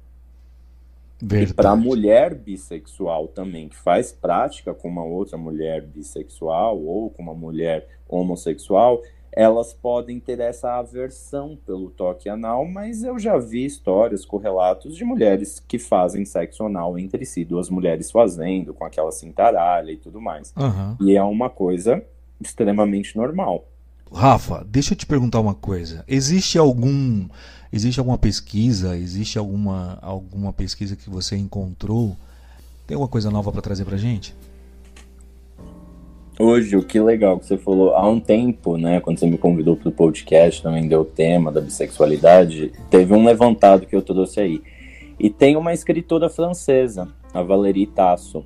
E 1.21 1.27
para 1.27 1.73
a 1.73 1.75
Verdade. 1.75 1.81
mulher 1.81 2.33
bissexual 2.33 3.27
também, 3.27 3.69
que 3.69 3.77
faz 3.77 4.13
prática 4.13 4.73
com 4.73 4.87
uma 4.87 5.05
outra 5.05 5.37
mulher 5.37 5.83
bissexual 5.83 6.81
ou 6.81 7.11
com 7.11 7.25
uma 7.25 7.35
mulher 7.35 7.89
homossexual, 8.09 9.03
elas 9.33 9.73
podem 9.73 10.21
ter 10.21 10.39
essa 10.41 10.79
aversão 10.79 11.59
pelo 11.67 11.91
toque 11.91 12.29
anal, 12.29 12.67
mas 12.67 13.03
eu 13.03 13.19
já 13.19 13.39
vi 13.39 13.65
histórias 13.65 14.25
com 14.27 14.37
relatos 14.37 14.95
de 14.95 15.05
mulheres 15.05 15.59
que 15.67 15.79
fazem 15.79 16.25
sexo 16.25 16.65
anal 16.65 16.99
entre 16.99 17.25
si, 17.25 17.45
duas 17.45 17.71
mulheres 17.71 18.11
fazendo, 18.11 18.75
com 18.75 18.85
aquela 18.85 19.11
cintaralha 19.11 19.91
e 19.91 19.97
tudo 19.97 20.21
mais. 20.21 20.53
Aham. 20.57 20.99
E 21.01 21.17
é 21.17 21.23
uma 21.23 21.49
coisa 21.49 22.05
extremamente 22.41 23.17
normal. 23.17 23.67
Rafa, 24.13 24.65
deixa 24.69 24.93
eu 24.93 24.99
te 24.99 25.07
perguntar 25.07 25.41
uma 25.41 25.55
coisa. 25.55 26.05
Existe 26.07 26.59
algum, 26.59 27.27
existe 27.73 27.99
alguma 27.99 28.19
pesquisa, 28.19 28.97
existe 28.99 29.39
alguma, 29.39 29.99
alguma 30.03 30.53
pesquisa 30.53 30.95
que 30.95 31.09
você 31.09 31.37
encontrou? 31.37 32.15
Tem 32.87 32.95
alguma 32.95 33.09
coisa 33.09 33.31
nova 33.31 33.51
para 33.51 33.63
trazer 33.63 33.87
pra 33.87 33.97
gente? 33.97 34.35
Hoje, 36.45 36.77
o 36.77 36.83
que 36.83 36.99
legal 36.99 37.39
que 37.39 37.47
você 37.47 37.57
falou, 37.57 37.95
há 37.95 38.05
um 38.09 38.19
tempo, 38.19 38.77
né, 38.77 38.99
quando 38.99 39.17
você 39.17 39.29
me 39.29 39.39
convidou 39.39 39.77
para 39.77 39.89
o 39.89 39.93
podcast, 39.93 40.61
também 40.61 40.89
deu 40.89 41.03
o 41.03 41.05
tema 41.05 41.53
da 41.53 41.61
bissexualidade, 41.61 42.73
teve 42.91 43.15
um 43.15 43.25
levantado 43.25 43.87
que 43.87 43.95
eu 43.95 44.03
trouxe 44.03 44.41
aí. 44.41 44.61
E 45.21 45.31
tem 45.31 45.55
uma 45.55 45.73
escritora 45.73 46.29
francesa, 46.29 47.07
a 47.33 47.45
Valérie 47.45 47.87
Tasso, 47.87 48.45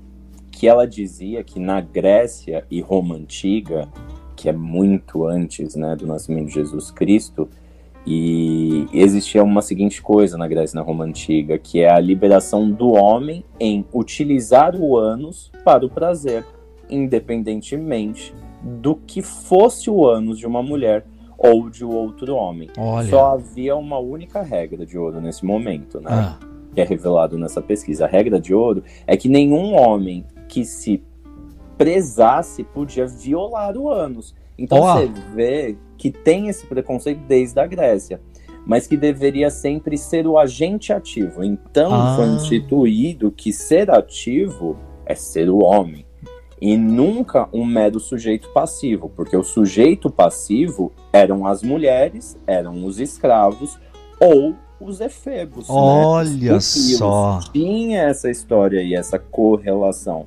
que 0.52 0.68
ela 0.68 0.86
dizia 0.86 1.42
que 1.42 1.58
na 1.58 1.80
Grécia 1.80 2.66
e 2.70 2.82
Roma 2.82 3.14
Antiga, 3.14 3.88
que 4.36 4.50
é 4.50 4.52
muito 4.52 5.26
antes, 5.26 5.74
né, 5.74 5.96
do 5.96 6.06
nascimento 6.06 6.48
de 6.48 6.52
Jesus 6.52 6.90
Cristo, 6.90 7.48
e 8.06 8.86
existia 8.92 9.42
uma 9.42 9.62
seguinte 9.62 10.02
coisa 10.02 10.36
na 10.36 10.46
Grécia 10.46 10.74
e 10.74 10.80
na 10.80 10.82
Roma 10.82 11.06
Antiga, 11.06 11.56
que 11.56 11.80
é 11.80 11.90
a 11.90 11.98
liberação 11.98 12.70
do 12.70 12.90
homem 12.90 13.42
em 13.58 13.86
utilizar 13.90 14.76
o 14.76 14.98
ânus 14.98 15.50
para 15.64 15.86
o 15.86 15.88
prazer 15.88 16.44
independentemente 16.90 18.34
do 18.62 18.94
que 18.96 19.22
fosse 19.22 19.90
o 19.90 20.06
ânus 20.06 20.38
de 20.38 20.46
uma 20.46 20.62
mulher 20.62 21.04
ou 21.38 21.68
de 21.68 21.84
outro 21.84 22.34
homem. 22.34 22.68
Olha. 22.78 23.08
Só 23.08 23.32
havia 23.34 23.76
uma 23.76 23.98
única 23.98 24.42
regra 24.42 24.86
de 24.86 24.96
ouro 24.98 25.20
nesse 25.20 25.44
momento, 25.44 26.00
né? 26.00 26.08
Ah, 26.10 26.38
Que 26.74 26.80
é 26.80 26.84
revelado 26.84 27.38
nessa 27.38 27.60
pesquisa. 27.60 28.04
A 28.06 28.08
regra 28.08 28.40
de 28.40 28.54
ouro 28.54 28.82
é 29.06 29.16
que 29.16 29.28
nenhum 29.28 29.74
homem 29.74 30.24
que 30.48 30.64
se 30.64 31.02
prezasse 31.76 32.64
podia 32.64 33.06
violar 33.06 33.76
o 33.76 33.90
ânus. 33.90 34.34
Então 34.58 34.78
você 34.82 35.10
vê 35.34 35.76
que 35.98 36.10
tem 36.10 36.48
esse 36.48 36.66
preconceito 36.66 37.20
desde 37.28 37.58
a 37.60 37.66
Grécia. 37.66 38.20
Mas 38.66 38.86
que 38.86 38.96
deveria 38.96 39.48
sempre 39.48 39.96
ser 39.96 40.26
o 40.26 40.38
agente 40.38 40.92
ativo. 40.92 41.44
Então 41.44 41.92
Ah. 41.92 42.14
foi 42.16 42.26
instituído 42.28 43.30
que 43.30 43.52
ser 43.52 43.90
ativo 43.90 44.76
é 45.04 45.14
ser 45.14 45.48
o 45.50 45.58
homem 45.58 46.05
e 46.60 46.76
nunca 46.76 47.48
um 47.52 47.64
mero 47.64 48.00
sujeito 48.00 48.48
passivo, 48.50 49.10
porque 49.14 49.36
o 49.36 49.42
sujeito 49.42 50.10
passivo 50.10 50.92
eram 51.12 51.46
as 51.46 51.62
mulheres, 51.62 52.36
eram 52.46 52.84
os 52.84 52.98
escravos 52.98 53.78
ou 54.20 54.54
os 54.80 55.00
efebos. 55.00 55.68
né? 55.68 55.74
olha 55.74 56.56
Os 56.56 56.74
pupilos. 56.74 56.98
só. 56.98 57.40
Tinha 57.52 58.02
essa 58.02 58.30
história 58.30 58.80
aí, 58.80 58.94
essa 58.94 59.18
correlação. 59.18 60.26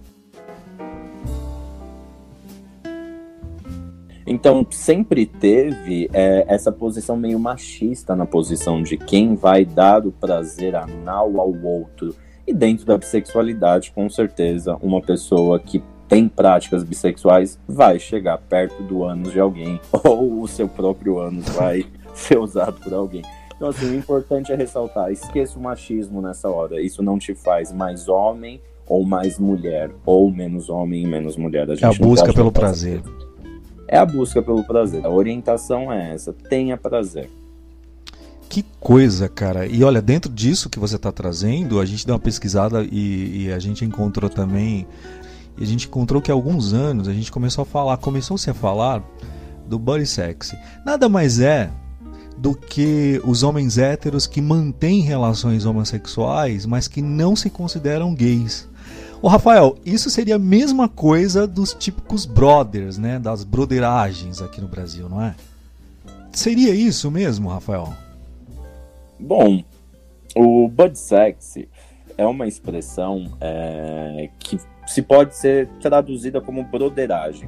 Então, 4.25 4.63
sempre 4.69 5.25
teve 5.25 6.07
é, 6.13 6.45
essa 6.47 6.71
posição 6.71 7.17
meio 7.17 7.39
machista 7.39 8.15
na 8.15 8.27
posição 8.27 8.83
de 8.83 8.95
quem 8.95 9.33
vai 9.33 9.65
dar 9.65 10.05
o 10.05 10.11
prazer 10.11 10.75
anal 10.75 11.39
ao 11.39 11.51
outro. 11.63 12.15
E 12.45 12.53
dentro 12.53 12.85
da 12.85 12.95
bissexualidade, 12.95 13.91
com 13.91 14.07
certeza, 14.07 14.77
uma 14.83 15.01
pessoa 15.01 15.59
que 15.59 15.81
tem 16.09 16.27
práticas 16.27 16.83
bissexuais 16.83 17.59
vai 17.67 17.99
chegar 17.99 18.39
perto 18.39 18.81
do 18.81 19.03
ânus 19.03 19.31
de 19.31 19.39
alguém, 19.39 19.79
ou 20.03 20.41
o 20.41 20.47
seu 20.47 20.67
próprio 20.67 21.19
ânus 21.19 21.47
vai 21.49 21.85
ser 22.15 22.39
usado 22.39 22.79
por 22.81 22.91
alguém. 22.91 23.21
Então, 23.55 23.69
assim, 23.69 23.91
o 23.91 23.95
importante 23.95 24.51
é 24.51 24.55
ressaltar: 24.55 25.11
esqueça 25.11 25.59
o 25.59 25.61
machismo 25.61 26.21
nessa 26.21 26.49
hora. 26.49 26.81
Isso 26.81 27.03
não 27.03 27.19
te 27.19 27.35
faz 27.35 27.71
mais 27.71 28.09
homem 28.09 28.59
ou 28.87 29.05
mais 29.05 29.37
mulher, 29.37 29.91
ou 30.03 30.31
menos 30.31 30.67
homem 30.67 31.03
e 31.03 31.07
menos 31.07 31.37
mulher. 31.37 31.69
A 31.69 31.73
É 31.73 31.85
a 31.85 31.93
busca 31.93 32.33
pelo 32.33 32.45
botar 32.45 32.61
prazer. 32.61 33.03
é 33.87 33.97
a 33.97 34.05
busca 34.05 34.41
pelo 34.41 34.63
prazer. 34.63 35.05
A 35.05 35.09
orientação 35.09 35.91
é 35.93 36.13
essa: 36.13 36.33
tenha 36.33 36.75
prazer. 36.75 37.29
Que 38.49 38.65
coisa, 38.79 39.29
cara. 39.29 39.67
E 39.67 39.83
olha, 39.83 40.01
dentro 40.01 40.31
disso 40.31 40.71
que 40.71 40.79
você 40.79 40.95
está 40.95 41.11
trazendo, 41.11 41.79
a 41.79 41.85
gente 41.85 42.03
deu 42.03 42.15
uma 42.15 42.19
pesquisada 42.19 42.83
e, 42.83 43.43
e 43.43 43.51
a 43.51 43.59
gente 43.59 43.85
encontrou 43.85 44.27
também. 44.27 44.87
E 45.59 45.63
a 45.63 45.67
gente 45.67 45.87
encontrou 45.87 46.21
que 46.21 46.31
há 46.31 46.33
alguns 46.33 46.73
anos 46.73 47.07
a 47.07 47.13
gente 47.13 47.31
começou 47.31 47.63
a 47.63 47.65
falar, 47.65 47.97
começou-se 47.97 48.49
a 48.49 48.53
falar 48.53 49.03
do 49.67 49.77
body 49.77 50.05
sex. 50.05 50.55
Nada 50.85 51.09
mais 51.09 51.41
é 51.41 51.69
do 52.37 52.55
que 52.55 53.21
os 53.25 53.43
homens 53.43 53.77
héteros 53.77 54.25
que 54.25 54.41
mantêm 54.41 55.01
relações 55.01 55.65
homossexuais, 55.65 56.65
mas 56.65 56.87
que 56.87 57.01
não 57.01 57.35
se 57.35 57.49
consideram 57.49 58.15
gays. 58.15 58.69
Ô 59.21 59.27
Rafael, 59.27 59.77
isso 59.85 60.09
seria 60.09 60.35
a 60.35 60.39
mesma 60.39 60.87
coisa 60.87 61.45
dos 61.45 61.73
típicos 61.73 62.25
brothers, 62.25 62.97
né? 62.97 63.19
Das 63.19 63.43
broderagens 63.43 64.41
aqui 64.41 64.61
no 64.61 64.67
Brasil, 64.69 65.09
não 65.09 65.21
é? 65.21 65.35
Seria 66.31 66.73
isso 66.73 67.11
mesmo, 67.11 67.49
Rafael? 67.49 67.93
Bom, 69.19 69.61
o 70.33 70.69
bud 70.69 70.97
sexy 70.97 71.67
é 72.17 72.25
uma 72.25 72.47
expressão 72.47 73.29
é, 73.41 74.29
que 74.39 74.57
se 74.89 75.03
pode 75.03 75.35
ser 75.35 75.67
traduzida 75.79 76.41
como 76.41 76.63
broderagem, 76.63 77.47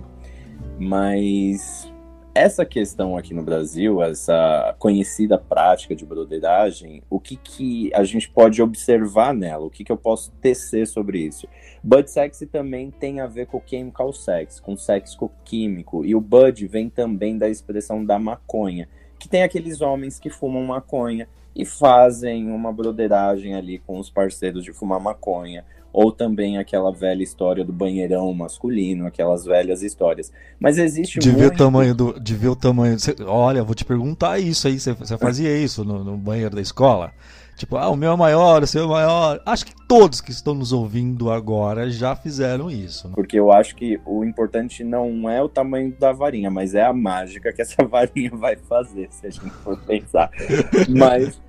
mas 0.80 1.92
essa 2.36 2.64
questão 2.64 3.18
aqui 3.18 3.34
no 3.34 3.42
Brasil, 3.42 4.02
essa 4.02 4.76
conhecida 4.78 5.40
prática 5.40 5.96
de 5.96 6.06
broderagem, 6.06 7.02
o 7.10 7.20
que, 7.20 7.36
que 7.36 7.92
a 7.96 8.04
gente 8.04 8.30
pode 8.30 8.62
observar 8.62 9.34
nela? 9.34 9.66
O 9.66 9.72
que, 9.72 9.84
que 9.84 9.92
eu 9.92 9.98
posso 9.98 10.32
tecer 10.34 10.86
sobre 10.86 11.20
isso? 11.20 11.48
Bud 11.84 12.10
sexy 12.12 12.46
também 12.46 12.92
tem 12.92 13.20
a 13.20 13.26
ver 13.26 13.48
com 13.48 13.60
chemical 13.66 14.14
sex, 14.14 14.60
com 14.60 14.78
sexo 14.78 15.30
químico. 15.44 16.06
E 16.06 16.14
o 16.14 16.22
bud 16.22 16.68
vem 16.68 16.90
também 16.90 17.40
da 17.40 17.50
expressão 17.50 18.06
da 18.06 18.20
maconha, 18.20 18.88
que 19.18 19.28
tem 19.28 19.42
aqueles 19.42 19.82
homens 19.82 20.20
que 20.20 20.30
fumam 20.30 20.64
maconha 20.64 21.28
e 21.56 21.66
fazem 21.66 22.52
uma 22.52 22.72
broderagem 22.72 23.56
ali 23.56 23.80
com 23.80 24.00
os 24.00 24.12
parceiros 24.12 24.64
de 24.64 24.72
fumar 24.72 25.00
maconha 25.00 25.66
ou 25.94 26.12
também 26.12 26.58
aquela 26.58 26.92
velha 26.92 27.22
história 27.22 27.64
do 27.64 27.74
banheirão 27.74 28.34
masculino, 28.34 29.06
aquelas 29.06 29.46
velhas 29.46 29.82
histórias. 29.82 30.32
Mas 30.60 30.78
existe 30.78 31.20
de 31.20 31.30
muito... 31.30 31.40
ver 31.40 31.48
o 31.48 31.58
tamanho 31.58 31.94
do, 31.94 32.20
de 32.20 32.36
ver 32.36 32.50
o 32.50 32.56
tamanho. 32.56 32.98
Olha, 33.26 33.64
vou 33.64 33.76
te 33.76 33.84
perguntar 33.84 34.40
isso 34.40 34.68
aí. 34.68 34.80
Você, 34.80 34.94
você 34.94 35.18
fazia 35.18 35.56
isso 35.58 35.84
no, 35.84 36.04
no, 36.04 36.18
banheiro 36.18 36.56
da 36.56 36.62
escola? 36.62 37.12
Tipo, 37.58 37.78
ah, 37.78 37.90
o 37.90 37.96
meu 37.96 38.14
é 38.14 38.18
maior, 38.18 38.64
o 38.64 38.68
seu 38.68 38.86
é 38.86 38.88
maior. 38.88 39.42
Acho 39.46 39.66
que 39.66 39.76
todos 39.88 40.22
que 40.22 40.32
estão 40.32 40.56
nos 40.56 40.72
ouvindo 40.72 41.30
agora 41.30 41.90
já 41.90 42.16
fizeram 42.16 42.72
isso. 42.72 43.08
Né? 43.08 43.14
Porque 43.14 43.38
eu 43.38 43.52
acho 43.52 43.76
que 43.76 44.00
o 44.06 44.24
importante 44.24 44.84
não 44.84 45.30
é 45.30 45.44
o 45.44 45.50
tamanho 45.50 45.94
da 46.00 46.12
varinha, 46.12 46.50
mas 46.50 46.74
é 46.74 46.84
a 46.84 46.94
mágica 46.94 47.54
que 47.54 47.62
essa 47.62 47.84
varinha 47.86 48.32
vai 48.34 48.56
fazer, 48.56 49.10
se 49.12 49.28
a 49.28 49.30
gente 49.30 49.50
for 49.50 49.78
pensar. 49.82 50.32
mas 50.90 51.40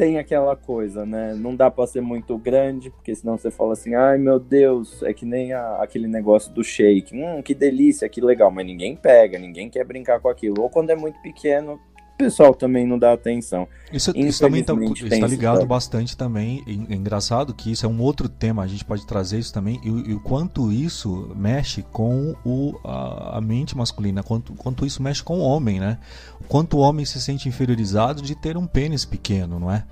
tem 0.00 0.16
aquela 0.16 0.56
coisa, 0.56 1.04
né? 1.04 1.34
Não 1.34 1.54
dá 1.54 1.70
para 1.70 1.86
ser 1.86 2.00
muito 2.00 2.38
grande, 2.38 2.88
porque 2.88 3.14
senão 3.14 3.36
você 3.36 3.50
fala 3.50 3.74
assim, 3.74 3.94
ai 3.94 4.16
meu 4.16 4.40
Deus, 4.40 5.02
é 5.02 5.12
que 5.12 5.26
nem 5.26 5.52
a, 5.52 5.76
aquele 5.82 6.08
negócio 6.08 6.50
do 6.54 6.64
shake. 6.64 7.14
Hum, 7.14 7.42
que 7.42 7.54
delícia, 7.54 8.08
que 8.08 8.18
legal, 8.18 8.50
mas 8.50 8.64
ninguém 8.64 8.96
pega, 8.96 9.38
ninguém 9.38 9.68
quer 9.68 9.84
brincar 9.84 10.18
com 10.18 10.30
aquilo. 10.30 10.62
Ou 10.62 10.70
quando 10.70 10.88
é 10.88 10.96
muito 10.96 11.20
pequeno, 11.20 11.78
pessoal 12.20 12.54
também 12.54 12.86
não 12.86 12.98
dá 12.98 13.12
atenção. 13.12 13.66
Isso, 13.92 14.12
isso 14.14 14.40
também 14.40 14.62
tá, 14.62 14.74
está 14.74 15.26
ligado 15.26 15.64
bastante 15.64 16.16
também. 16.16 16.62
É 16.88 16.94
engraçado 16.94 17.54
que 17.54 17.72
isso 17.72 17.86
é 17.86 17.88
um 17.88 18.00
outro 18.00 18.28
tema, 18.28 18.62
a 18.62 18.66
gente 18.66 18.84
pode 18.84 19.06
trazer 19.06 19.38
isso 19.38 19.52
também, 19.52 19.80
e, 19.82 20.12
o 20.12 20.20
quanto 20.20 20.70
isso 20.70 21.32
mexe 21.34 21.82
com 21.82 22.34
o, 22.44 22.78
a, 22.84 23.38
a, 23.38 23.40
mente 23.40 23.76
masculina, 23.76 24.22
quanto, 24.22 24.52
quanto 24.54 24.84
isso 24.84 25.02
mexe 25.02 25.22
com 25.22 25.38
o 25.38 25.42
homem, 25.42 25.80
né? 25.80 25.98
O 26.40 26.44
quanto 26.44 26.76
o 26.76 26.80
homem 26.80 27.04
se 27.04 27.20
sente 27.20 27.48
inferiorizado 27.48 28.20
de 28.20 28.34
ter 28.34 28.56
um 28.56 28.66
pênis 28.66 29.04
pequeno, 29.04 29.58
não 29.58 29.70
é? 29.70 29.84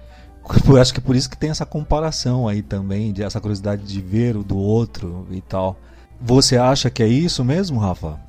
Eu 0.67 0.81
acho 0.81 0.93
que 0.93 1.01
é 1.01 1.03
por 1.03 1.17
isso 1.17 1.29
que 1.29 1.37
tem 1.37 1.51
essa 1.51 1.67
comparação 1.67 2.47
aí 2.47 2.63
também, 2.63 3.13
de 3.13 3.23
essa 3.23 3.41
curiosidade 3.41 3.83
de 3.83 4.01
ver 4.01 4.37
o 4.37 4.45
do 4.45 4.57
outro 4.57 5.27
e 5.31 5.41
tal. 5.41 5.79
Você 6.21 6.57
acha 6.57 6.91
que 6.91 7.03
é 7.03 7.07
isso 7.07 7.45
mesmo, 7.45 7.79
Rafa? 7.79 8.28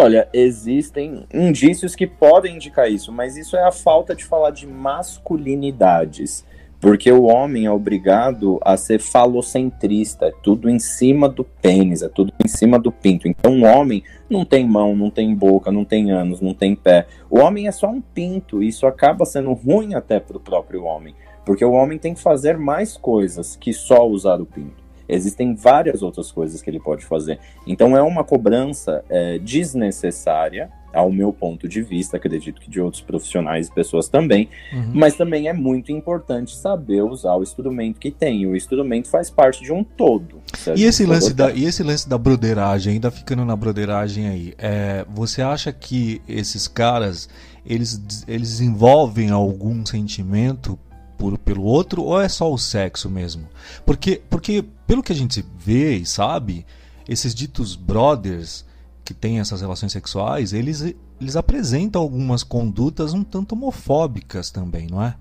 Olha, 0.00 0.28
existem 0.32 1.26
indícios 1.34 1.96
que 1.96 2.06
podem 2.06 2.54
indicar 2.54 2.88
isso, 2.88 3.10
mas 3.10 3.36
isso 3.36 3.56
é 3.56 3.64
a 3.64 3.72
falta 3.72 4.14
de 4.14 4.24
falar 4.24 4.52
de 4.52 4.64
masculinidades. 4.64 6.46
Porque 6.80 7.10
o 7.10 7.24
homem 7.24 7.66
é 7.66 7.70
obrigado 7.72 8.60
a 8.62 8.76
ser 8.76 9.00
falocentrista, 9.00 10.26
é 10.26 10.32
tudo 10.40 10.70
em 10.70 10.78
cima 10.78 11.28
do 11.28 11.42
pênis, 11.42 12.02
é 12.02 12.08
tudo 12.08 12.32
em 12.44 12.46
cima 12.46 12.78
do 12.78 12.92
pinto. 12.92 13.26
Então 13.26 13.60
o 13.60 13.64
homem 13.64 14.04
não 14.30 14.44
tem 14.44 14.64
mão, 14.64 14.94
não 14.94 15.10
tem 15.10 15.34
boca, 15.34 15.72
não 15.72 15.84
tem 15.84 16.12
ânus, 16.12 16.40
não 16.40 16.54
tem 16.54 16.76
pé. 16.76 17.08
O 17.28 17.40
homem 17.40 17.66
é 17.66 17.72
só 17.72 17.88
um 17.88 18.00
pinto, 18.00 18.62
e 18.62 18.68
isso 18.68 18.86
acaba 18.86 19.24
sendo 19.24 19.52
ruim 19.52 19.94
até 19.94 20.20
para 20.20 20.36
o 20.36 20.40
próprio 20.40 20.84
homem. 20.84 21.12
Porque 21.44 21.64
o 21.64 21.72
homem 21.72 21.98
tem 21.98 22.14
que 22.14 22.22
fazer 22.22 22.56
mais 22.56 22.96
coisas 22.96 23.56
que 23.56 23.72
só 23.72 24.06
usar 24.06 24.40
o 24.40 24.46
pinto. 24.46 24.87
Existem 25.08 25.54
várias 25.54 26.02
outras 26.02 26.30
coisas 26.30 26.60
que 26.60 26.68
ele 26.68 26.80
pode 26.80 27.04
fazer. 27.04 27.38
Então 27.66 27.96
é 27.96 28.02
uma 28.02 28.22
cobrança 28.22 29.04
é, 29.08 29.38
desnecessária, 29.38 30.70
ao 30.92 31.12
meu 31.12 31.32
ponto 31.32 31.68
de 31.68 31.82
vista, 31.82 32.16
acredito 32.16 32.60
que 32.60 32.70
de 32.70 32.80
outros 32.80 33.02
profissionais 33.02 33.68
e 33.68 33.72
pessoas 33.72 34.08
também, 34.08 34.48
uhum. 34.72 34.92
mas 34.94 35.14
também 35.14 35.46
é 35.46 35.52
muito 35.52 35.92
importante 35.92 36.56
saber 36.56 37.02
usar 37.02 37.34
o 37.34 37.42
instrumento 37.42 38.00
que 38.00 38.10
tem. 38.10 38.46
O 38.46 38.56
instrumento 38.56 39.08
faz 39.08 39.30
parte 39.30 39.62
de 39.62 39.72
um 39.72 39.84
todo. 39.84 40.40
E 40.74 40.84
esse, 40.84 41.04
lance 41.04 41.34
da, 41.34 41.52
e 41.52 41.64
esse 41.64 41.82
lance 41.82 42.08
da 42.08 42.16
broderagem, 42.16 42.94
ainda 42.94 43.10
ficando 43.10 43.44
na 43.44 43.54
broderagem 43.54 44.28
aí, 44.28 44.54
é, 44.58 45.04
você 45.14 45.42
acha 45.42 45.72
que 45.72 46.22
esses 46.26 46.66
caras 46.66 47.28
eles, 47.68 48.24
eles 48.26 48.48
desenvolvem 48.48 49.30
algum 49.30 49.84
sentimento 49.84 50.78
por, 51.18 51.36
pelo 51.36 51.64
outro 51.64 52.02
ou 52.02 52.20
é 52.20 52.28
só 52.28 52.50
o 52.50 52.56
sexo 52.56 53.10
mesmo? 53.10 53.48
Porque, 53.84 54.22
porque 54.30 54.64
pelo 54.86 55.02
que 55.02 55.12
a 55.12 55.16
gente 55.16 55.44
vê 55.58 55.96
e 55.96 56.06
sabe, 56.06 56.64
esses 57.06 57.34
ditos 57.34 57.74
brothers 57.74 58.64
que 59.04 59.12
têm 59.12 59.40
essas 59.40 59.60
relações 59.60 59.92
sexuais, 59.92 60.52
eles, 60.52 60.94
eles 61.20 61.36
apresentam 61.36 62.00
algumas 62.00 62.42
condutas 62.42 63.12
um 63.12 63.24
tanto 63.24 63.54
homofóbicas 63.54 64.50
também, 64.50 64.86
não 64.86 65.02
é? 65.02 65.14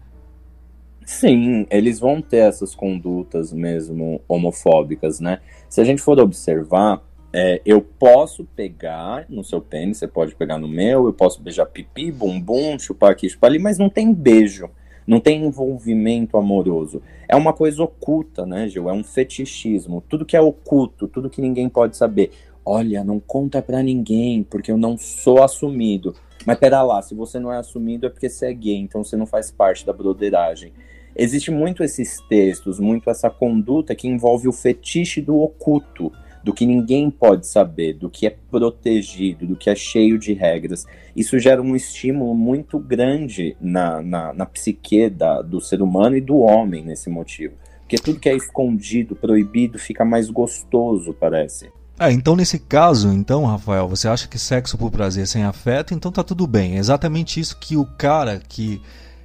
Sim, 1.05 1.65
eles 1.69 1.99
vão 1.99 2.21
ter 2.21 2.37
essas 2.37 2.75
condutas 2.75 3.53
mesmo 3.53 4.21
homofóbicas, 4.27 5.21
né? 5.21 5.39
Se 5.69 5.79
a 5.79 5.85
gente 5.85 6.01
for 6.01 6.19
observar, 6.19 7.01
é, 7.31 7.61
eu 7.65 7.81
posso 7.81 8.43
pegar 8.43 9.25
no 9.29 9.41
seu 9.41 9.61
pênis, 9.61 9.97
você 9.97 10.07
pode 10.07 10.35
pegar 10.35 10.57
no 10.57 10.67
meu, 10.67 11.05
eu 11.05 11.13
posso 11.13 11.41
beijar 11.41 11.65
pipi, 11.65 12.11
bumbum, 12.11 12.77
chupar 12.77 13.11
aqui, 13.11 13.29
chupar 13.29 13.49
ali, 13.49 13.59
mas 13.59 13.77
não 13.77 13.89
tem 13.89 14.13
beijo 14.13 14.69
não 15.07 15.21
tem 15.21 15.45
envolvimento 15.45 16.37
amoroso. 16.37 17.01
É 17.29 17.35
uma 17.35 17.53
coisa 17.53 17.81
oculta, 17.81 18.45
né, 18.45 18.67
Gil? 18.67 18.89
É 18.89 18.93
um 18.93 19.03
fetichismo. 19.03 20.03
Tudo 20.07 20.25
que 20.25 20.35
é 20.35 20.41
oculto, 20.41 21.07
tudo 21.07 21.29
que 21.29 21.41
ninguém 21.41 21.69
pode 21.69 21.95
saber. 21.95 22.31
Olha, 22.65 23.03
não 23.03 23.17
conta 23.17 23.61
para 23.61 23.81
ninguém, 23.81 24.43
porque 24.43 24.69
eu 24.69 24.77
não 24.77 24.97
sou 24.97 25.41
assumido. 25.41 26.13
Mas 26.45 26.59
pera 26.59 26.83
lá, 26.83 27.01
se 27.01 27.15
você 27.15 27.39
não 27.39 27.51
é 27.51 27.57
assumido 27.57 28.05
é 28.05 28.09
porque 28.09 28.29
você 28.29 28.47
é 28.47 28.53
gay, 28.53 28.75
então 28.75 29.03
você 29.03 29.15
não 29.15 29.25
faz 29.25 29.49
parte 29.49 29.85
da 29.85 29.93
broderagem. 29.93 30.73
Existe 31.15 31.49
muito 31.49 31.83
esses 31.83 32.19
textos, 32.29 32.79
muito 32.79 33.09
essa 33.09 33.29
conduta 33.29 33.95
que 33.95 34.07
envolve 34.07 34.47
o 34.47 34.53
fetiche 34.53 35.21
do 35.21 35.39
oculto 35.39 36.11
do 36.43 36.53
que 36.53 36.65
ninguém 36.65 37.09
pode 37.09 37.47
saber, 37.47 37.93
do 37.93 38.09
que 38.09 38.27
é 38.27 38.29
protegido, 38.29 39.45
do 39.45 39.55
que 39.55 39.69
é 39.69 39.75
cheio 39.75 40.17
de 40.17 40.33
regras. 40.33 40.85
Isso 41.15 41.39
gera 41.39 41.61
um 41.61 41.75
estímulo 41.75 42.33
muito 42.35 42.79
grande 42.79 43.55
na, 43.59 44.01
na, 44.01 44.33
na 44.33 44.45
psique 44.45 45.09
da, 45.09 45.41
do 45.41 45.59
ser 45.59 45.81
humano 45.81 46.15
e 46.15 46.21
do 46.21 46.37
homem 46.37 46.83
nesse 46.83 47.09
motivo. 47.09 47.55
Porque 47.81 47.97
tudo 47.97 48.19
que 48.19 48.29
é 48.29 48.35
escondido, 48.35 49.15
proibido, 49.15 49.79
fica 49.79 50.03
mais 50.03 50.29
gostoso, 50.29 51.13
parece. 51.13 51.71
Ah, 51.99 52.11
então 52.11 52.35
nesse 52.35 52.59
caso, 52.59 53.11
então, 53.11 53.45
Rafael, 53.45 53.87
você 53.87 54.07
acha 54.07 54.27
que 54.27 54.37
sexo 54.37 54.77
por 54.77 54.91
prazer 54.91 55.25
sem 55.25 55.43
afeto, 55.43 55.93
então 55.93 56.11
tá 56.11 56.23
tudo 56.23 56.45
bem. 56.45 56.75
É 56.75 56.77
exatamente 56.77 57.39
isso 57.39 57.57
que 57.57 57.75
o 57.75 57.85
cara 57.85 58.39
que 58.39 58.81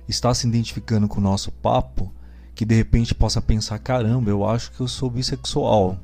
está 0.09 0.33
se 0.33 0.47
identificando 0.47 1.07
com 1.07 1.19
o 1.19 1.23
nosso 1.23 1.51
papo, 1.51 2.11
que 2.55 2.65
de 2.65 2.75
repente 2.75 3.15
possa 3.15 3.43
pensar, 3.43 3.79
caramba, 3.79 4.31
eu 4.31 4.45
acho 4.49 4.71
que 4.73 4.81
eu 4.81 4.89
sou 4.89 5.11
bissexual. 5.11 5.99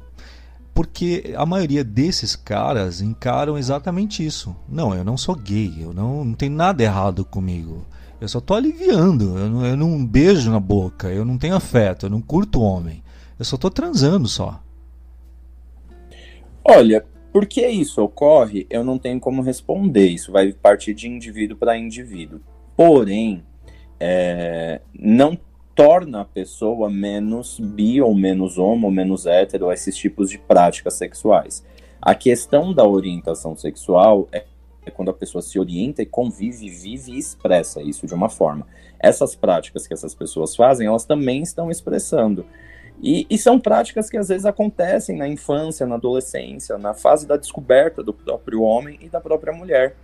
Porque 0.78 1.34
a 1.36 1.44
maioria 1.44 1.82
desses 1.82 2.36
caras 2.36 3.00
encaram 3.00 3.58
exatamente 3.58 4.24
isso. 4.24 4.54
Não, 4.68 4.94
eu 4.94 5.02
não 5.02 5.16
sou 5.16 5.34
gay, 5.34 5.74
eu 5.80 5.92
não, 5.92 6.24
não 6.24 6.34
tem 6.34 6.48
nada 6.48 6.84
errado 6.84 7.24
comigo. 7.24 7.84
Eu 8.20 8.28
só 8.28 8.40
tô 8.40 8.54
aliviando, 8.54 9.36
eu 9.36 9.50
não, 9.50 9.66
eu 9.66 9.76
não 9.76 10.06
beijo 10.06 10.52
na 10.52 10.60
boca, 10.60 11.08
eu 11.08 11.24
não 11.24 11.36
tenho 11.36 11.56
afeto, 11.56 12.06
eu 12.06 12.10
não 12.10 12.20
curto 12.20 12.60
homem. 12.60 13.02
Eu 13.36 13.44
só 13.44 13.56
tô 13.56 13.68
transando 13.68 14.28
só. 14.28 14.62
Olha, 16.62 17.04
por 17.32 17.44
que 17.44 17.66
isso 17.66 18.00
ocorre, 18.00 18.64
eu 18.70 18.84
não 18.84 19.00
tenho 19.00 19.18
como 19.18 19.42
responder. 19.42 20.06
Isso 20.06 20.30
vai 20.30 20.52
partir 20.52 20.94
de 20.94 21.08
indivíduo 21.08 21.56
para 21.56 21.76
indivíduo. 21.76 22.40
Porém, 22.76 23.42
é, 23.98 24.80
não 24.96 25.36
torna 25.78 26.22
a 26.22 26.24
pessoa 26.24 26.90
menos 26.90 27.60
bi 27.60 28.02
ou 28.02 28.12
menos 28.12 28.58
homo, 28.58 28.88
ou 28.88 28.92
menos 28.92 29.26
hétero, 29.26 29.70
esses 29.70 29.96
tipos 29.96 30.28
de 30.28 30.36
práticas 30.36 30.94
sexuais. 30.94 31.64
A 32.02 32.16
questão 32.16 32.74
da 32.74 32.84
orientação 32.84 33.54
sexual 33.54 34.26
é 34.32 34.44
quando 34.92 35.12
a 35.12 35.14
pessoa 35.14 35.40
se 35.40 35.56
orienta 35.56 36.02
e 36.02 36.06
convive, 36.06 36.68
vive 36.68 37.12
e 37.12 37.18
expressa 37.18 37.80
isso 37.80 38.08
de 38.08 38.14
uma 38.14 38.28
forma. 38.28 38.66
Essas 38.98 39.36
práticas 39.36 39.86
que 39.86 39.94
essas 39.94 40.16
pessoas 40.16 40.56
fazem, 40.56 40.88
elas 40.88 41.04
também 41.04 41.42
estão 41.42 41.70
expressando. 41.70 42.44
E, 43.00 43.24
e, 43.30 43.38
são 43.38 43.60
práticas 43.60 44.10
que 44.10 44.16
às 44.16 44.26
vezes 44.26 44.46
acontecem 44.46 45.16
na 45.16 45.28
infância, 45.28 45.86
na 45.86 45.94
adolescência, 45.94 46.76
na 46.76 46.92
fase 46.92 47.24
da 47.24 47.36
descoberta 47.36 48.02
do 48.02 48.12
próprio 48.12 48.62
homem 48.62 48.98
e 49.00 49.08
da 49.08 49.20
própria 49.20 49.52
mulher. 49.52 49.94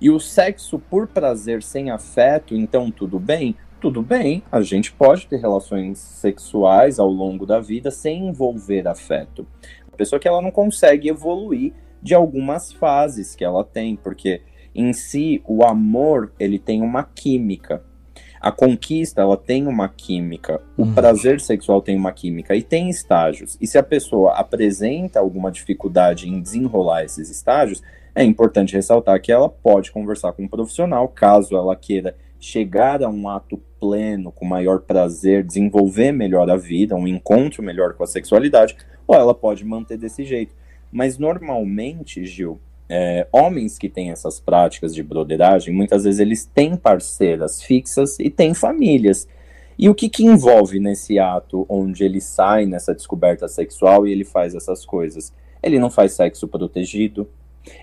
E 0.00 0.10
o 0.10 0.18
sexo 0.18 0.76
por 0.76 1.06
prazer 1.06 1.62
sem 1.62 1.88
afeto, 1.88 2.56
então 2.56 2.90
tudo 2.90 3.20
bem? 3.20 3.54
Tudo 3.80 4.02
bem, 4.02 4.42
a 4.52 4.60
gente 4.60 4.92
pode 4.92 5.26
ter 5.26 5.38
relações 5.38 5.98
sexuais 5.98 6.98
ao 6.98 7.08
longo 7.08 7.46
da 7.46 7.58
vida 7.58 7.90
sem 7.90 8.28
envolver 8.28 8.86
afeto. 8.86 9.46
A 9.90 9.96
pessoa 9.96 10.20
que 10.20 10.28
ela 10.28 10.42
não 10.42 10.50
consegue 10.50 11.08
evoluir 11.08 11.72
de 12.02 12.14
algumas 12.14 12.72
fases 12.72 13.34
que 13.34 13.44
ela 13.44 13.64
tem, 13.64 13.96
porque 13.96 14.42
em 14.74 14.92
si 14.92 15.42
o 15.46 15.64
amor 15.64 16.32
ele 16.38 16.58
tem 16.58 16.82
uma 16.82 17.02
química. 17.02 17.82
A 18.38 18.52
conquista, 18.52 19.20
ela 19.20 19.36
tem 19.36 19.66
uma 19.66 19.88
química, 19.88 20.62
o 20.76 20.82
uhum. 20.82 20.94
prazer 20.94 21.40
sexual 21.40 21.82
tem 21.82 21.96
uma 21.96 22.12
química 22.12 22.54
e 22.54 22.62
tem 22.62 22.88
estágios. 22.88 23.56
E 23.60 23.66
se 23.66 23.76
a 23.76 23.82
pessoa 23.82 24.32
apresenta 24.34 25.20
alguma 25.20 25.50
dificuldade 25.50 26.28
em 26.28 26.40
desenrolar 26.40 27.04
esses 27.04 27.30
estágios, 27.30 27.82
é 28.14 28.24
importante 28.24 28.74
ressaltar 28.74 29.20
que 29.20 29.30
ela 29.30 29.48
pode 29.48 29.92
conversar 29.92 30.32
com 30.32 30.44
um 30.44 30.48
profissional, 30.48 31.06
caso 31.08 31.54
ela 31.54 31.76
queira 31.76 32.14
chegar 32.40 33.02
a 33.02 33.08
um 33.08 33.28
ato 33.28 33.60
pleno, 33.78 34.32
com 34.32 34.44
maior 34.44 34.80
prazer, 34.80 35.44
desenvolver 35.44 36.10
melhor 36.10 36.50
a 36.50 36.56
vida, 36.56 36.96
um 36.96 37.06
encontro 37.06 37.62
melhor 37.62 37.94
com 37.94 38.02
a 38.02 38.06
sexualidade, 38.06 38.76
ou 39.06 39.14
ela 39.14 39.34
pode 39.34 39.64
manter 39.64 39.98
desse 39.98 40.24
jeito. 40.24 40.54
Mas 40.90 41.18
normalmente, 41.18 42.24
Gil, 42.24 42.58
é, 42.88 43.26
homens 43.30 43.78
que 43.78 43.88
têm 43.88 44.10
essas 44.10 44.40
práticas 44.40 44.94
de 44.94 45.02
broderagem, 45.02 45.72
muitas 45.72 46.02
vezes 46.04 46.18
eles 46.18 46.44
têm 46.44 46.76
parceiras 46.76 47.62
fixas 47.62 48.18
e 48.18 48.30
têm 48.30 48.54
famílias. 48.54 49.28
E 49.78 49.88
o 49.88 49.94
que, 49.94 50.08
que 50.08 50.24
envolve 50.24 50.80
nesse 50.80 51.18
ato 51.18 51.64
onde 51.68 52.04
ele 52.04 52.20
sai 52.20 52.66
nessa 52.66 52.94
descoberta 52.94 53.46
sexual 53.48 54.06
e 54.06 54.12
ele 54.12 54.24
faz 54.24 54.54
essas 54.54 54.84
coisas? 54.84 55.32
Ele 55.62 55.78
não 55.78 55.88
faz 55.88 56.12
sexo 56.12 56.48
protegido, 56.48 57.28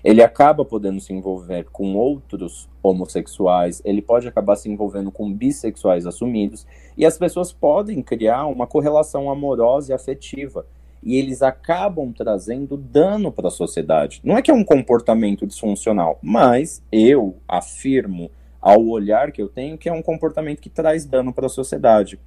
ele 0.02 0.22
acaba 0.22 0.64
podendo 0.64 1.00
se 1.00 1.12
envolver 1.12 1.66
com 1.70 1.94
outros 1.94 2.68
homossexuais, 2.82 3.80
ele 3.84 4.02
pode 4.02 4.26
acabar 4.26 4.56
se 4.56 4.68
envolvendo 4.68 5.10
com 5.10 5.32
bissexuais 5.32 6.06
assumidos, 6.06 6.66
e 6.96 7.04
as 7.06 7.18
pessoas 7.18 7.52
podem 7.52 8.02
criar 8.02 8.46
uma 8.46 8.66
correlação 8.66 9.30
amorosa 9.30 9.92
e 9.92 9.94
afetiva 9.94 10.66
e 11.02 11.16
eles 11.16 11.42
acabam 11.42 12.12
trazendo 12.12 12.76
dano 12.76 13.30
para 13.30 13.48
a 13.48 13.52
sociedade. 13.52 14.20
Não 14.24 14.36
é 14.36 14.42
que 14.42 14.50
é 14.50 14.54
um 14.54 14.64
comportamento 14.64 15.46
disfuncional, 15.46 16.18
mas 16.22 16.82
eu 16.90 17.36
afirmo, 17.46 18.30
ao 18.68 18.86
olhar 18.86 19.32
que 19.32 19.40
eu 19.40 19.48
tenho, 19.48 19.78
que 19.78 19.88
é 19.88 19.92
um 19.92 20.02
comportamento 20.02 20.60
que 20.60 20.68
traz 20.68 21.06
dano 21.06 21.32
para 21.32 21.46
a 21.46 21.48
sociedade. 21.48 22.20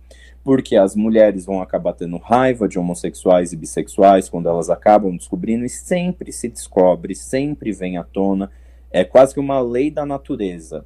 Porque 0.43 0.75
as 0.75 0.95
mulheres 0.95 1.45
vão 1.45 1.61
acabar 1.61 1.93
tendo 1.93 2.17
raiva 2.17 2.67
de 2.67 2.79
homossexuais 2.79 3.53
e 3.53 3.55
bissexuais 3.55 4.27
quando 4.27 4.49
elas 4.49 4.67
acabam 4.67 5.15
descobrindo, 5.15 5.63
e 5.63 5.69
sempre 5.69 6.31
se 6.31 6.49
descobre, 6.49 7.13
sempre 7.13 7.71
vem 7.71 7.97
à 7.97 8.03
tona. 8.03 8.49
É 8.89 9.03
quase 9.03 9.35
que 9.35 9.39
uma 9.39 9.61
lei 9.61 9.91
da 9.91 10.03
natureza. 10.03 10.83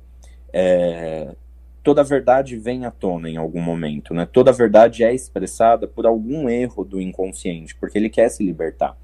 É, 0.52 1.34
toda 1.82 2.02
a 2.02 2.04
verdade 2.04 2.58
vem 2.58 2.86
à 2.86 2.92
tona 2.92 3.30
em 3.30 3.38
algum 3.38 3.62
momento, 3.62 4.14
né? 4.14 4.26
Toda 4.26 4.52
a 4.52 4.54
verdade 4.54 5.06
é 5.06 5.14
expressada 5.14 5.88
por 5.88 6.06
algum 6.06 6.50
erro 6.50 6.84
do 6.84 7.00
inconsciente, 7.00 7.74
porque 7.76 7.98
ele 7.98 8.10
quer 8.10 8.28
se 8.28 8.44
libertar. 8.44 8.98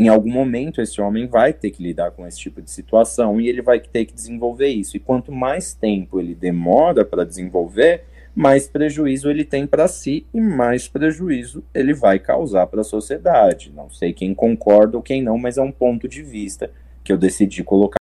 Em 0.00 0.08
algum 0.08 0.30
momento 0.30 0.80
esse 0.80 0.98
homem 0.98 1.26
vai 1.26 1.52
ter 1.52 1.70
que 1.70 1.82
lidar 1.82 2.12
com 2.12 2.26
esse 2.26 2.38
tipo 2.38 2.62
de 2.62 2.70
situação 2.70 3.38
e 3.38 3.50
ele 3.50 3.60
vai 3.60 3.78
ter 3.78 4.06
que 4.06 4.14
desenvolver 4.14 4.68
isso. 4.68 4.96
E 4.96 4.98
quanto 4.98 5.30
mais 5.30 5.74
tempo 5.74 6.18
ele 6.18 6.34
demora 6.34 7.04
para 7.04 7.22
desenvolver, 7.22 8.04
mais 8.34 8.66
prejuízo 8.66 9.28
ele 9.28 9.44
tem 9.44 9.66
para 9.66 9.86
si 9.86 10.26
e 10.32 10.40
mais 10.40 10.88
prejuízo 10.88 11.62
ele 11.74 11.92
vai 11.92 12.18
causar 12.18 12.66
para 12.68 12.80
a 12.80 12.84
sociedade. 12.84 13.70
Não 13.76 13.90
sei 13.90 14.14
quem 14.14 14.34
concorda 14.34 14.96
ou 14.96 15.02
quem 15.02 15.22
não, 15.22 15.36
mas 15.36 15.58
é 15.58 15.62
um 15.62 15.70
ponto 15.70 16.08
de 16.08 16.22
vista 16.22 16.72
que 17.04 17.12
eu 17.12 17.18
decidi 17.18 17.62
colocar 17.62 18.00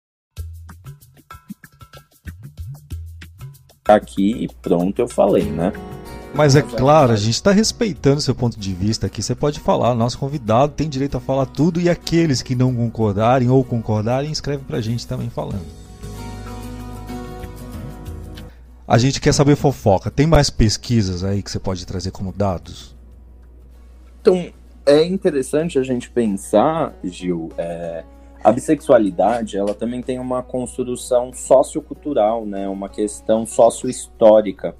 aqui 3.88 4.44
e 4.44 4.48
pronto, 4.60 5.00
eu 5.00 5.08
falei, 5.08 5.44
né? 5.44 5.72
Mas 6.36 6.54
é 6.54 6.60
claro, 6.60 7.12
a 7.12 7.16
gente 7.16 7.34
está 7.34 7.50
respeitando 7.50 8.20
seu 8.20 8.34
ponto 8.34 8.60
de 8.60 8.74
vista 8.74 9.06
aqui. 9.06 9.22
Você 9.22 9.34
pode 9.34 9.58
falar, 9.58 9.94
nosso 9.94 10.18
convidado 10.18 10.74
tem 10.74 10.86
direito 10.86 11.16
a 11.16 11.20
falar 11.20 11.46
tudo 11.46 11.80
e 11.80 11.88
aqueles 11.88 12.42
que 12.42 12.54
não 12.54 12.74
concordarem 12.74 13.48
ou 13.48 13.64
concordarem, 13.64 14.30
escreve 14.30 14.62
pra 14.62 14.82
gente 14.82 15.06
também 15.06 15.30
falando. 15.30 15.64
A 18.86 18.98
gente 18.98 19.18
quer 19.18 19.32
saber 19.32 19.56
fofoca. 19.56 20.10
Tem 20.10 20.26
mais 20.26 20.50
pesquisas 20.50 21.24
aí 21.24 21.42
que 21.42 21.50
você 21.50 21.58
pode 21.58 21.86
trazer 21.86 22.10
como 22.10 22.32
dados? 22.32 22.94
Então, 24.20 24.52
é 24.84 25.04
interessante 25.04 25.78
a 25.78 25.82
gente 25.82 26.10
pensar, 26.10 26.94
Gil, 27.02 27.50
é, 27.56 28.04
a 28.44 28.52
bissexualidade, 28.52 29.56
ela 29.56 29.74
também 29.74 30.02
tem 30.02 30.18
uma 30.18 30.42
construção 30.42 31.32
sociocultural, 31.32 32.44
né, 32.44 32.68
uma 32.68 32.88
questão 32.88 33.46
sociohistórica. 33.46 34.76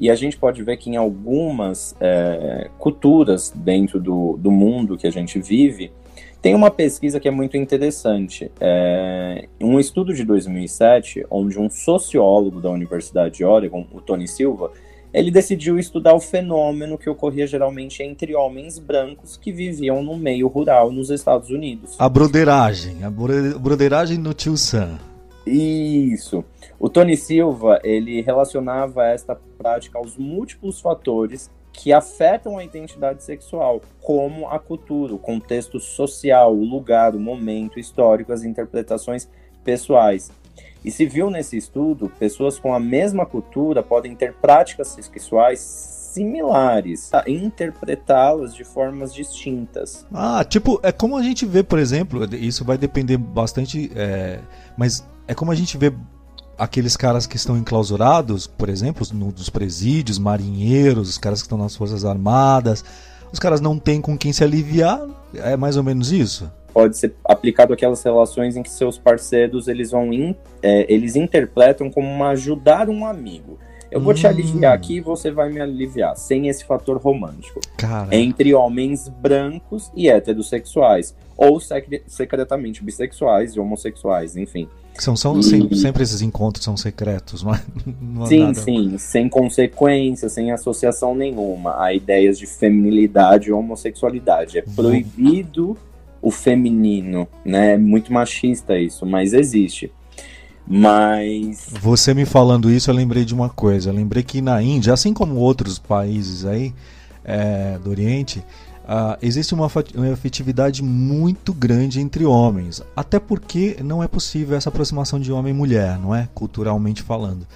E 0.00 0.10
a 0.10 0.14
gente 0.14 0.38
pode 0.38 0.62
ver 0.62 0.78
que 0.78 0.88
em 0.88 0.96
algumas 0.96 1.94
é, 2.00 2.70
culturas 2.78 3.52
dentro 3.54 4.00
do, 4.00 4.38
do 4.38 4.50
mundo 4.50 4.96
que 4.96 5.06
a 5.06 5.10
gente 5.10 5.38
vive, 5.38 5.92
tem 6.40 6.54
uma 6.54 6.70
pesquisa 6.70 7.20
que 7.20 7.28
é 7.28 7.30
muito 7.30 7.58
interessante. 7.58 8.50
É, 8.58 9.46
um 9.60 9.78
estudo 9.78 10.14
de 10.14 10.24
2007, 10.24 11.26
onde 11.30 11.58
um 11.58 11.68
sociólogo 11.68 12.62
da 12.62 12.70
Universidade 12.70 13.36
de 13.36 13.44
Oregon, 13.44 13.86
o 13.92 14.00
Tony 14.00 14.26
Silva, 14.26 14.72
ele 15.12 15.30
decidiu 15.30 15.78
estudar 15.78 16.14
o 16.14 16.20
fenômeno 16.20 16.96
que 16.96 17.10
ocorria 17.10 17.46
geralmente 17.46 18.02
entre 18.02 18.34
homens 18.34 18.78
brancos 18.78 19.36
que 19.36 19.52
viviam 19.52 20.02
no 20.02 20.16
meio 20.16 20.48
rural 20.48 20.90
nos 20.90 21.10
Estados 21.10 21.50
Unidos. 21.50 21.96
A 21.98 22.08
broderagem, 22.08 23.04
a 23.04 23.10
broderagem 23.10 24.16
no 24.16 24.32
tio 24.32 24.56
Sam. 24.56 24.98
Isso. 25.46 26.42
O 26.80 26.88
Tony 26.88 27.14
Silva, 27.14 27.78
ele 27.84 28.22
relacionava 28.22 29.04
esta 29.04 29.38
prática 29.58 29.98
aos 29.98 30.16
múltiplos 30.16 30.80
fatores 30.80 31.50
que 31.74 31.92
afetam 31.92 32.56
a 32.56 32.64
identidade 32.64 33.22
sexual, 33.22 33.82
como 34.00 34.48
a 34.48 34.58
cultura, 34.58 35.14
o 35.14 35.18
contexto 35.18 35.78
social, 35.78 36.56
o 36.56 36.64
lugar, 36.64 37.14
o 37.14 37.20
momento 37.20 37.78
histórico, 37.78 38.32
as 38.32 38.44
interpretações 38.44 39.28
pessoais. 39.62 40.32
E 40.82 40.90
se 40.90 41.04
viu 41.04 41.30
nesse 41.30 41.58
estudo, 41.58 42.10
pessoas 42.18 42.58
com 42.58 42.72
a 42.72 42.80
mesma 42.80 43.26
cultura 43.26 43.82
podem 43.82 44.16
ter 44.16 44.32
práticas 44.32 44.88
sexuais 44.88 45.60
similares, 45.60 47.10
interpretá-las 47.26 48.54
de 48.54 48.64
formas 48.64 49.14
distintas. 49.14 50.06
Ah, 50.10 50.42
tipo, 50.44 50.80
é 50.82 50.90
como 50.90 51.18
a 51.18 51.22
gente 51.22 51.44
vê, 51.44 51.62
por 51.62 51.78
exemplo, 51.78 52.24
isso 52.34 52.64
vai 52.64 52.78
depender 52.78 53.18
bastante, 53.18 53.92
é, 53.94 54.40
mas 54.78 55.06
é 55.28 55.34
como 55.34 55.52
a 55.52 55.54
gente 55.54 55.76
vê 55.76 55.92
aqueles 56.60 56.96
caras 56.96 57.26
que 57.26 57.36
estão 57.36 57.56
enclausurados, 57.56 58.46
por 58.46 58.68
exemplo, 58.68 59.06
dos 59.32 59.48
presídios, 59.48 60.18
marinheiros, 60.18 61.08
os 61.08 61.18
caras 61.18 61.40
que 61.40 61.46
estão 61.46 61.56
nas 61.56 61.74
forças 61.74 62.04
armadas, 62.04 62.84
os 63.32 63.38
caras 63.38 63.60
não 63.60 63.78
têm 63.78 64.00
com 64.00 64.16
quem 64.16 64.32
se 64.32 64.44
aliviar, 64.44 65.00
é 65.34 65.56
mais 65.56 65.76
ou 65.76 65.82
menos 65.82 66.12
isso? 66.12 66.50
pode 66.72 66.96
ser 66.96 67.14
aplicado 67.24 67.72
aquelas 67.72 68.00
relações 68.02 68.56
em 68.56 68.62
que 68.62 68.70
seus 68.70 68.96
parceiros 68.96 69.68
eles 69.68 69.90
vão 69.90 70.12
in, 70.12 70.36
é, 70.62 70.86
eles 70.88 71.16
interpretam 71.16 71.90
como 71.90 72.08
uma 72.08 72.30
ajudar 72.30 72.88
um 72.88 73.04
amigo. 73.04 73.58
Eu 73.90 74.00
vou 74.00 74.12
hum. 74.12 74.14
te 74.14 74.24
aliviar 74.24 74.72
aqui 74.72 74.98
e 74.98 75.00
você 75.00 75.32
vai 75.32 75.50
me 75.50 75.60
aliviar, 75.60 76.16
sem 76.16 76.46
esse 76.46 76.64
fator 76.64 76.96
romântico. 76.96 77.60
Cara. 77.76 78.14
Entre 78.14 78.54
homens 78.54 79.08
brancos 79.08 79.90
e 79.96 80.08
heterossexuais, 80.08 81.14
ou 81.36 81.58
secretamente 82.06 82.84
bissexuais 82.84 83.54
e 83.54 83.60
homossexuais, 83.60 84.36
enfim. 84.36 84.68
São, 84.98 85.16
são 85.16 85.38
e... 85.38 85.42
sempre, 85.76 86.02
esses 86.02 86.20
encontros 86.20 86.64
são 86.64 86.76
secretos, 86.76 87.42
não 87.42 87.54
é? 87.54 87.62
Não 88.00 88.24
é 88.24 88.26
sim, 88.26 88.40
nada... 88.40 88.54
sim, 88.54 88.98
sem 88.98 89.28
consequência, 89.28 90.28
sem 90.28 90.52
associação 90.52 91.14
nenhuma 91.14 91.82
a 91.82 91.94
ideias 91.94 92.38
de 92.38 92.46
feminilidade 92.46 93.48
e 93.48 93.52
homossexualidade. 93.52 94.58
É 94.58 94.62
proibido 94.62 95.76
o 96.20 96.30
feminino, 96.30 97.26
né? 97.44 97.74
É 97.74 97.78
muito 97.78 98.12
machista 98.12 98.78
isso, 98.78 99.06
mas 99.06 99.32
existe. 99.32 99.90
Mas. 100.66 101.66
Você 101.80 102.14
me 102.14 102.24
falando 102.24 102.70
isso, 102.70 102.90
eu 102.90 102.94
lembrei 102.94 103.24
de 103.24 103.34
uma 103.34 103.48
coisa. 103.48 103.90
Eu 103.90 103.94
lembrei 103.94 104.22
que 104.22 104.40
na 104.40 104.62
Índia, 104.62 104.92
assim 104.92 105.12
como 105.12 105.36
outros 105.36 105.78
países 105.78 106.44
aí 106.44 106.72
é, 107.24 107.78
do 107.82 107.90
Oriente, 107.90 108.44
uh, 108.90 109.16
existe 109.22 109.54
uma, 109.54 109.70
uma 109.94 110.12
afetividade 110.12 110.82
muito 110.82 111.54
grande 111.54 112.00
entre 112.00 112.24
homens. 112.24 112.82
Até 112.96 113.20
porque 113.20 113.76
não 113.84 114.02
é 114.02 114.08
possível 114.08 114.56
essa 114.56 114.68
aproximação 114.68 115.20
de 115.20 115.30
homem 115.30 115.54
e 115.54 115.56
mulher, 115.56 115.98
não 115.98 116.12
é? 116.12 116.28
Culturalmente 116.34 117.02
falando. 117.02 117.46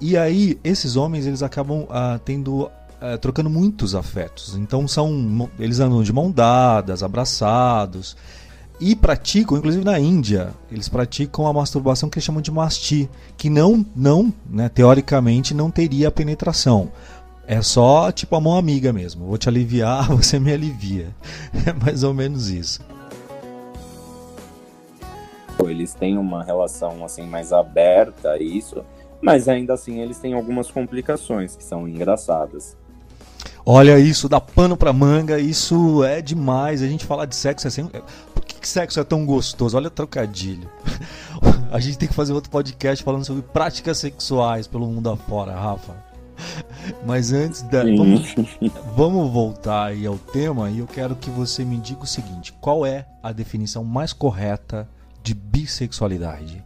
E 0.00 0.16
aí, 0.16 0.58
esses 0.64 0.96
homens 0.96 1.26
eles 1.26 1.42
acabam 1.42 1.82
uh, 1.82 2.18
tendo 2.24 2.70
é, 3.00 3.16
trocando 3.18 3.50
muitos 3.50 3.94
afetos. 3.94 4.56
Então 4.56 4.88
são 4.88 5.50
eles 5.58 5.80
andam 5.80 6.02
de 6.02 6.12
mão 6.12 6.30
dadas, 6.30 7.02
abraçados 7.02 8.16
e 8.80 8.96
praticam, 8.96 9.58
inclusive 9.58 9.84
na 9.84 9.98
Índia, 10.00 10.54
eles 10.72 10.88
praticam 10.88 11.46
a 11.46 11.52
masturbação 11.52 12.08
que 12.08 12.16
eles 12.16 12.24
chamam 12.24 12.40
de 12.40 12.50
masti, 12.50 13.10
que 13.36 13.50
não, 13.50 13.84
não, 13.94 14.32
né, 14.48 14.70
teoricamente 14.70 15.52
não 15.52 15.70
teria 15.70 16.10
penetração. 16.10 16.90
É 17.52 17.60
só 17.62 18.12
tipo 18.12 18.36
a 18.36 18.40
mão 18.40 18.56
amiga 18.56 18.92
mesmo. 18.92 19.26
Vou 19.26 19.36
te 19.36 19.48
aliviar, 19.48 20.06
você 20.14 20.38
me 20.38 20.52
alivia. 20.52 21.08
É 21.66 21.72
mais 21.72 22.04
ou 22.04 22.14
menos 22.14 22.48
isso. 22.48 22.80
Eles 25.58 25.92
têm 25.92 26.16
uma 26.16 26.44
relação 26.44 27.04
assim 27.04 27.26
mais 27.26 27.52
aberta 27.52 28.30
a 28.30 28.38
isso, 28.40 28.84
mas 29.20 29.48
ainda 29.48 29.74
assim 29.74 29.98
eles 29.98 30.20
têm 30.20 30.32
algumas 30.32 30.70
complicações 30.70 31.56
que 31.56 31.64
são 31.64 31.88
engraçadas. 31.88 32.76
Olha 33.66 33.98
isso, 33.98 34.28
dá 34.28 34.40
pano 34.40 34.76
pra 34.76 34.92
manga, 34.92 35.40
isso 35.40 36.04
é 36.04 36.22
demais. 36.22 36.82
A 36.82 36.86
gente 36.86 37.04
falar 37.04 37.26
de 37.26 37.34
sexo 37.34 37.66
é 37.66 37.68
assim. 37.68 37.90
Por 38.32 38.44
que, 38.44 38.60
que 38.60 38.68
sexo 38.68 39.00
é 39.00 39.04
tão 39.04 39.26
gostoso? 39.26 39.76
Olha 39.76 39.88
o 39.88 39.90
trocadilho. 39.90 40.70
A 41.72 41.80
gente 41.80 41.98
tem 41.98 42.08
que 42.08 42.14
fazer 42.14 42.32
outro 42.32 42.50
podcast 42.50 43.02
falando 43.04 43.24
sobre 43.24 43.42
práticas 43.42 43.98
sexuais 43.98 44.68
pelo 44.68 44.86
mundo 44.86 45.10
afora, 45.10 45.52
Rafa. 45.52 46.10
Mas 47.06 47.32
antes 47.32 47.62
da. 47.62 47.82
Vamos, 47.82 48.34
vamos, 48.96 49.30
voltar 49.30 49.86
aí 49.86 50.06
ao 50.06 50.18
tema 50.18 50.70
e 50.70 50.78
eu 50.78 50.86
quero 50.86 51.14
que 51.14 51.30
você 51.30 51.64
me 51.64 51.76
diga 51.76 52.02
o 52.02 52.06
seguinte: 52.06 52.52
qual 52.60 52.84
é 52.84 53.06
a 53.22 53.32
definição 53.32 53.84
mais 53.84 54.12
correta 54.12 54.88
de 55.22 55.34
bissexualidade? 55.34 56.64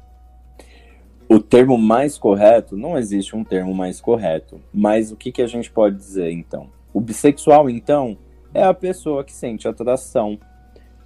O 1.28 1.40
termo 1.40 1.78
mais 1.78 2.18
correto, 2.18 2.76
não 2.76 2.98
existe 2.98 3.34
um 3.34 3.42
termo 3.42 3.74
mais 3.74 4.00
correto. 4.00 4.60
Mas 4.72 5.10
o 5.10 5.16
que, 5.16 5.32
que 5.32 5.42
a 5.42 5.46
gente 5.46 5.70
pode 5.70 5.96
dizer 5.96 6.30
então? 6.30 6.68
O 6.92 7.00
bissexual, 7.00 7.68
então, 7.68 8.16
é 8.52 8.62
a 8.62 8.74
pessoa 8.74 9.24
que 9.24 9.32
sente 9.32 9.66
atração, 9.66 10.38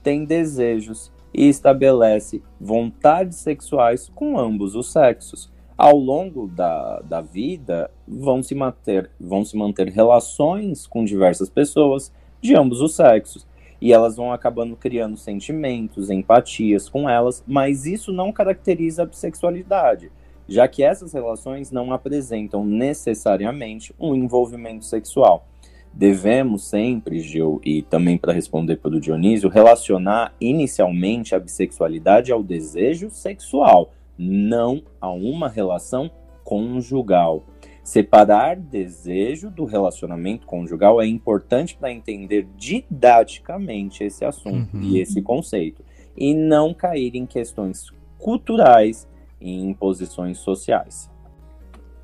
tem 0.03 0.25
desejos 0.25 1.11
e 1.33 1.49
estabelece 1.49 2.43
vontades 2.61 3.39
sexuais 3.39 4.11
com 4.15 4.39
ambos 4.39 4.75
os 4.75 4.93
sexos. 4.93 5.51
Ao 5.79 5.97
longo 5.97 6.49
da, 6.49 6.99
da 7.03 7.21
vida, 7.21 7.89
vão 8.07 8.43
se, 8.43 8.53
manter, 8.53 9.09
vão 9.21 9.45
se 9.45 9.57
manter 9.57 9.87
relações 9.87 10.89
com 10.89 11.05
diversas 11.05 11.49
pessoas 11.49 12.13
de 12.41 12.57
ambos 12.57 12.81
os 12.81 12.97
sexos. 12.97 13.47
E 13.81 13.93
elas 13.93 14.17
vão 14.17 14.33
acabando 14.33 14.75
criando 14.75 15.17
sentimentos, 15.17 16.11
empatias 16.11 16.89
com 16.89 17.09
elas, 17.09 17.45
mas 17.47 17.87
isso 17.87 18.13
não 18.13 18.33
caracteriza 18.33 19.05
a 19.05 19.07
bissexualidade, 19.07 20.11
já 20.49 20.67
que 20.67 20.83
essas 20.83 21.13
relações 21.13 21.71
não 21.71 21.93
apresentam 21.93 22.65
necessariamente 22.65 23.95
um 24.01 24.17
envolvimento 24.17 24.85
sexual 24.85 25.47
devemos 25.93 26.65
sempre, 26.65 27.19
Gil, 27.19 27.61
e 27.65 27.83
também 27.83 28.17
para 28.17 28.33
responder 28.33 28.77
pelo 28.77 29.01
Dionísio, 29.01 29.49
relacionar 29.49 30.33
inicialmente 30.41 31.35
a 31.35 31.41
bissexualidade 31.41 32.31
ao 32.31 32.43
desejo 32.43 33.11
sexual, 33.11 33.91
não 34.19 34.83
a 35.01 35.11
uma 35.11 35.49
relação 35.49 36.11
conjugal. 36.43 37.45
Separar 37.83 38.57
desejo 38.57 39.51
do 39.51 39.65
relacionamento 39.65 40.47
conjugal 40.47 41.01
é 41.01 41.07
importante 41.07 41.77
para 41.77 41.93
entender 41.93 42.47
didaticamente 42.57 44.05
esse 44.05 44.25
assunto 44.25 44.77
uhum. 44.77 44.83
e 44.83 45.01
esse 45.01 45.23
conceito, 45.23 45.83
e 46.17 46.35
não 46.35 46.75
cair 46.75 47.15
em 47.15 47.25
questões 47.25 47.91
culturais 48.19 49.09
e 49.41 49.55
imposições 49.55 50.39
sociais. 50.39 51.11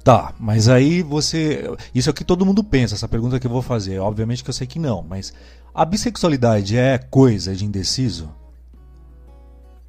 Tá, 0.04 0.34
mas 0.38 0.68
aí 0.68 1.02
você. 1.02 1.64
Isso 1.94 2.10
é 2.10 2.12
o 2.12 2.14
que 2.14 2.24
todo 2.24 2.44
mundo 2.44 2.62
pensa, 2.62 2.94
essa 2.94 3.08
pergunta 3.08 3.40
que 3.40 3.46
eu 3.46 3.50
vou 3.50 3.62
fazer. 3.62 3.98
Obviamente 3.98 4.44
que 4.44 4.50
eu 4.50 4.54
sei 4.54 4.66
que 4.66 4.78
não, 4.78 5.02
mas 5.02 5.32
a 5.74 5.84
bissexualidade 5.84 6.76
é 6.76 6.98
coisa 6.98 7.54
de 7.54 7.64
indeciso? 7.64 8.30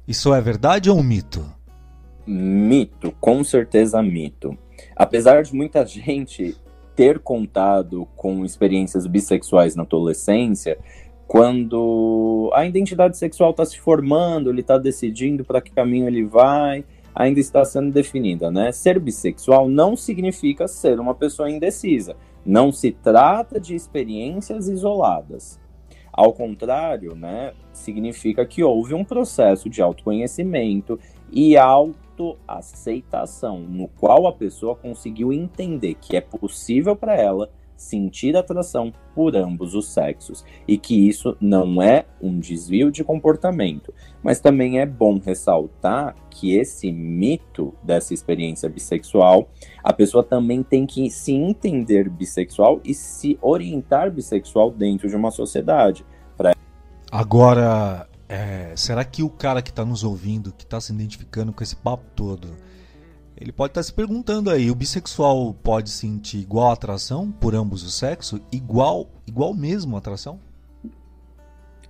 Isso 0.08 0.32
é 0.32 0.40
verdade 0.40 0.88
ou 0.88 0.98
um 0.98 1.02
mito? 1.02 1.44
Mito, 2.26 3.12
com 3.20 3.44
certeza 3.44 4.02
mito. 4.02 4.56
Apesar 4.94 5.42
de 5.42 5.54
muita 5.54 5.86
gente 5.86 6.56
ter 6.94 7.18
contado 7.18 8.08
com 8.16 8.44
experiências 8.44 9.06
bissexuais 9.06 9.76
na 9.76 9.82
adolescência, 9.82 10.78
quando 11.26 12.50
a 12.54 12.64
identidade 12.64 13.16
sexual 13.16 13.50
está 13.50 13.64
se 13.64 13.78
formando, 13.78 14.50
ele 14.50 14.60
está 14.60 14.78
decidindo 14.78 15.44
para 15.44 15.60
que 15.60 15.70
caminho 15.70 16.06
ele 16.08 16.24
vai, 16.24 16.84
ainda 17.14 17.40
está 17.40 17.64
sendo 17.64 17.90
definida, 17.90 18.50
né? 18.50 18.70
Ser 18.72 19.00
bissexual 19.00 19.68
não 19.68 19.96
significa 19.96 20.68
ser 20.68 21.00
uma 21.00 21.14
pessoa 21.14 21.50
indecisa. 21.50 22.16
Não 22.44 22.70
se 22.70 22.92
trata 22.92 23.58
de 23.58 23.74
experiências 23.74 24.68
isoladas. 24.68 25.60
Ao 26.12 26.32
contrário, 26.32 27.14
né, 27.14 27.52
significa 27.72 28.46
que 28.46 28.64
houve 28.64 28.94
um 28.94 29.04
processo 29.04 29.68
de 29.68 29.82
autoconhecimento 29.82 30.98
e 31.30 31.56
autoaceitação, 32.16 33.60
no 33.60 33.88
qual 33.88 34.26
a 34.26 34.32
pessoa 34.32 34.74
conseguiu 34.74 35.32
entender 35.32 35.94
que 35.94 36.16
é 36.16 36.20
possível 36.20 36.96
para 36.96 37.14
ela 37.14 37.50
sentir 37.76 38.34
atração 38.34 38.90
por 39.14 39.36
ambos 39.36 39.74
os 39.74 39.88
sexos 39.88 40.42
e 40.66 40.78
que 40.78 41.06
isso 41.06 41.36
não 41.38 41.82
é 41.82 42.06
um 42.22 42.38
desvio 42.38 42.90
de 42.90 43.04
comportamento. 43.04 43.92
Mas 44.22 44.40
também 44.40 44.80
é 44.80 44.86
bom 44.86 45.18
ressaltar 45.18 46.16
que 46.30 46.56
esse 46.56 46.90
mito 46.90 47.74
dessa 47.82 48.14
experiência 48.14 48.66
bissexual, 48.66 49.50
a 49.84 49.92
pessoa 49.92 50.24
também 50.24 50.62
tem 50.62 50.86
que 50.86 51.10
se 51.10 51.32
entender 51.32 52.08
bissexual 52.08 52.80
e 52.82 52.94
se 52.94 53.38
orientar 53.42 54.10
bissexual 54.10 54.70
dentro 54.70 55.06
de 55.06 55.14
uma 55.14 55.30
sociedade. 55.30 56.02
Pra... 56.34 56.54
Agora, 57.12 58.08
é, 58.28 58.72
será 58.76 59.04
que 59.04 59.22
o 59.22 59.30
cara 59.30 59.62
que 59.62 59.70
está 59.70 59.84
nos 59.84 60.02
ouvindo, 60.02 60.52
que 60.52 60.64
está 60.64 60.80
se 60.80 60.92
identificando 60.92 61.52
com 61.52 61.62
esse 61.62 61.76
papo 61.76 62.04
todo, 62.14 62.48
ele 63.38 63.52
pode 63.52 63.70
estar 63.70 63.80
tá 63.80 63.84
se 63.84 63.92
perguntando 63.92 64.50
aí, 64.50 64.70
o 64.70 64.74
bissexual 64.74 65.54
pode 65.62 65.90
sentir 65.90 66.38
igual 66.38 66.70
atração 66.70 67.30
por 67.30 67.54
ambos 67.54 67.82
os 67.82 67.94
sexos? 67.94 68.40
Igual, 68.50 69.08
igual 69.26 69.54
mesmo 69.54 69.96
atração? 69.96 70.40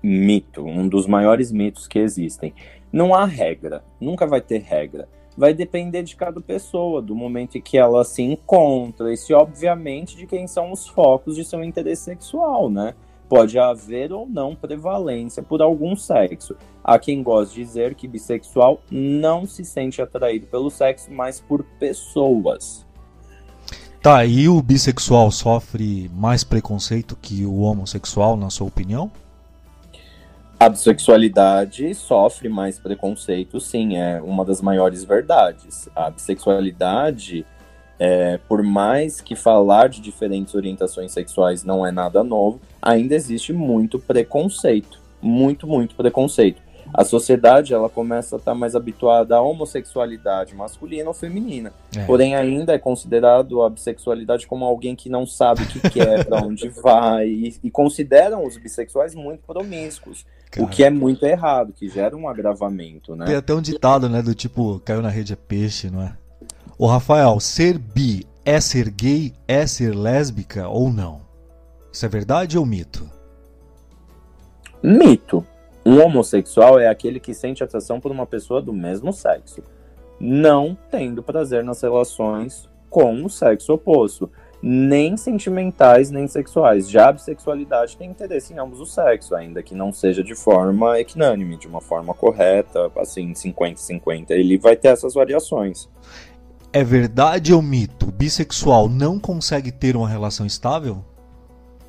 Mito, 0.02 0.64
um 0.64 0.88
dos 0.88 1.06
maiores 1.06 1.50
mitos 1.50 1.86
que 1.86 1.98
existem. 1.98 2.52
Não 2.92 3.14
há 3.14 3.24
regra, 3.24 3.82
nunca 4.00 4.26
vai 4.26 4.40
ter 4.40 4.58
regra. 4.58 5.08
Vai 5.36 5.52
depender 5.52 6.02
de 6.02 6.16
cada 6.16 6.40
pessoa, 6.40 7.02
do 7.02 7.14
momento 7.14 7.58
em 7.58 7.60
que 7.60 7.76
ela 7.76 8.04
se 8.04 8.22
encontra 8.22 9.12
e 9.12 9.16
se, 9.16 9.34
obviamente, 9.34 10.16
de 10.16 10.26
quem 10.26 10.46
são 10.46 10.72
os 10.72 10.86
focos 10.88 11.36
de 11.36 11.44
seu 11.44 11.62
interesse 11.62 12.04
sexual, 12.04 12.70
né? 12.70 12.94
Pode 13.28 13.58
haver 13.58 14.12
ou 14.12 14.26
não 14.26 14.54
prevalência 14.54 15.42
por 15.42 15.60
algum 15.60 15.96
sexo. 15.96 16.56
Há 16.82 16.98
quem 16.98 17.22
gosta 17.22 17.54
de 17.54 17.64
dizer 17.64 17.94
que 17.94 18.06
bissexual 18.06 18.80
não 18.90 19.46
se 19.46 19.64
sente 19.64 20.00
atraído 20.00 20.46
pelo 20.46 20.70
sexo, 20.70 21.10
mas 21.10 21.40
por 21.40 21.64
pessoas. 21.78 22.86
Tá, 24.00 24.24
e 24.24 24.48
o 24.48 24.62
bissexual 24.62 25.32
sofre 25.32 26.08
mais 26.14 26.44
preconceito 26.44 27.18
que 27.20 27.44
o 27.44 27.62
homossexual, 27.62 28.36
na 28.36 28.50
sua 28.50 28.68
opinião? 28.68 29.10
A 30.58 30.68
bissexualidade 30.68 31.94
sofre 31.94 32.48
mais 32.48 32.78
preconceito, 32.78 33.60
sim, 33.60 33.96
é 33.96 34.22
uma 34.22 34.44
das 34.44 34.62
maiores 34.62 35.02
verdades. 35.02 35.88
A 35.94 36.08
bissexualidade 36.08 37.44
é, 37.98 38.38
por 38.48 38.62
mais 38.62 39.20
que 39.20 39.34
falar 39.34 39.88
de 39.88 40.00
diferentes 40.00 40.54
orientações 40.54 41.12
sexuais 41.12 41.64
não 41.64 41.86
é 41.86 41.90
nada 41.90 42.22
novo, 42.22 42.60
ainda 42.80 43.14
existe 43.14 43.52
muito 43.52 43.98
preconceito, 43.98 45.00
muito, 45.20 45.66
muito 45.66 45.94
preconceito. 45.94 46.66
A 46.94 47.04
sociedade 47.04 47.74
ela 47.74 47.88
começa 47.88 48.36
a 48.36 48.38
estar 48.38 48.54
mais 48.54 48.74
habituada 48.74 49.36
à 49.36 49.40
homossexualidade 49.40 50.54
masculina 50.54 51.08
ou 51.08 51.14
feminina. 51.14 51.72
É. 51.96 52.04
Porém, 52.04 52.34
ainda 52.36 52.72
é 52.72 52.78
considerado 52.78 53.62
a 53.62 53.70
bissexualidade 53.70 54.46
como 54.46 54.64
alguém 54.64 54.94
que 54.94 55.08
não 55.08 55.26
sabe 55.26 55.62
o 55.62 55.66
que 55.66 55.80
quer, 55.90 56.24
para 56.24 56.42
onde 56.46 56.68
vai, 56.68 57.26
e, 57.28 57.56
e, 57.62 57.70
consideram 57.70 58.46
os 58.46 58.56
bissexuais 58.56 59.14
muito 59.14 59.40
promíscuos. 59.46 60.24
Cara. 60.50 60.64
O 60.64 60.70
que 60.70 60.84
é 60.84 60.90
muito 60.90 61.26
errado, 61.26 61.72
que 61.72 61.88
gera 61.88 62.16
um 62.16 62.28
agravamento, 62.28 63.16
né? 63.16 63.26
Tem 63.26 63.34
até 63.34 63.52
um 63.52 63.60
ditado, 63.60 64.08
né, 64.08 64.22
do 64.22 64.34
tipo, 64.34 64.80
caiu 64.84 65.02
na 65.02 65.08
rede 65.08 65.32
é 65.32 65.36
peixe, 65.36 65.90
não 65.90 66.00
é? 66.00 66.14
O 66.78 66.86
Rafael, 66.86 67.40
ser 67.40 67.78
bi 67.78 68.26
é 68.44 68.60
ser 68.60 68.90
gay, 68.90 69.32
é 69.48 69.66
ser 69.66 69.96
lésbica 69.96 70.68
ou 70.68 70.92
não? 70.92 71.22
Isso 71.90 72.04
é 72.04 72.08
verdade 72.08 72.58
ou 72.58 72.66
mito? 72.66 73.08
Mito. 74.82 75.42
Um 75.86 76.04
homossexual 76.04 76.78
é 76.78 76.86
aquele 76.86 77.18
que 77.18 77.32
sente 77.32 77.64
atração 77.64 77.98
por 77.98 78.12
uma 78.12 78.26
pessoa 78.26 78.60
do 78.60 78.74
mesmo 78.74 79.10
sexo, 79.10 79.62
não 80.20 80.76
tendo 80.90 81.22
prazer 81.22 81.64
nas 81.64 81.80
relações 81.80 82.68
com 82.90 83.24
o 83.24 83.30
sexo 83.30 83.72
oposto, 83.72 84.30
nem 84.62 85.16
sentimentais 85.16 86.10
nem 86.10 86.28
sexuais. 86.28 86.90
Já 86.90 87.08
a 87.08 87.12
bissexualidade 87.12 87.96
tem 87.96 88.10
interesse 88.10 88.52
em 88.52 88.58
ambos 88.58 88.80
os 88.80 88.92
sexos, 88.92 89.32
ainda 89.32 89.62
que 89.62 89.74
não 89.74 89.94
seja 89.94 90.22
de 90.22 90.34
forma 90.34 91.00
equinânime, 91.00 91.56
de 91.56 91.66
uma 91.68 91.80
forma 91.80 92.12
correta, 92.12 92.92
assim, 92.96 93.32
50-50. 93.32 94.30
Ele 94.30 94.58
vai 94.58 94.76
ter 94.76 94.88
essas 94.88 95.14
variações. 95.14 95.88
É 96.72 96.84
verdade 96.84 97.54
ou 97.54 97.62
mito? 97.62 98.08
O 98.08 98.12
bissexual 98.12 98.88
não 98.88 99.18
consegue 99.18 99.72
ter 99.72 99.96
uma 99.96 100.08
relação 100.08 100.44
estável? 100.44 101.04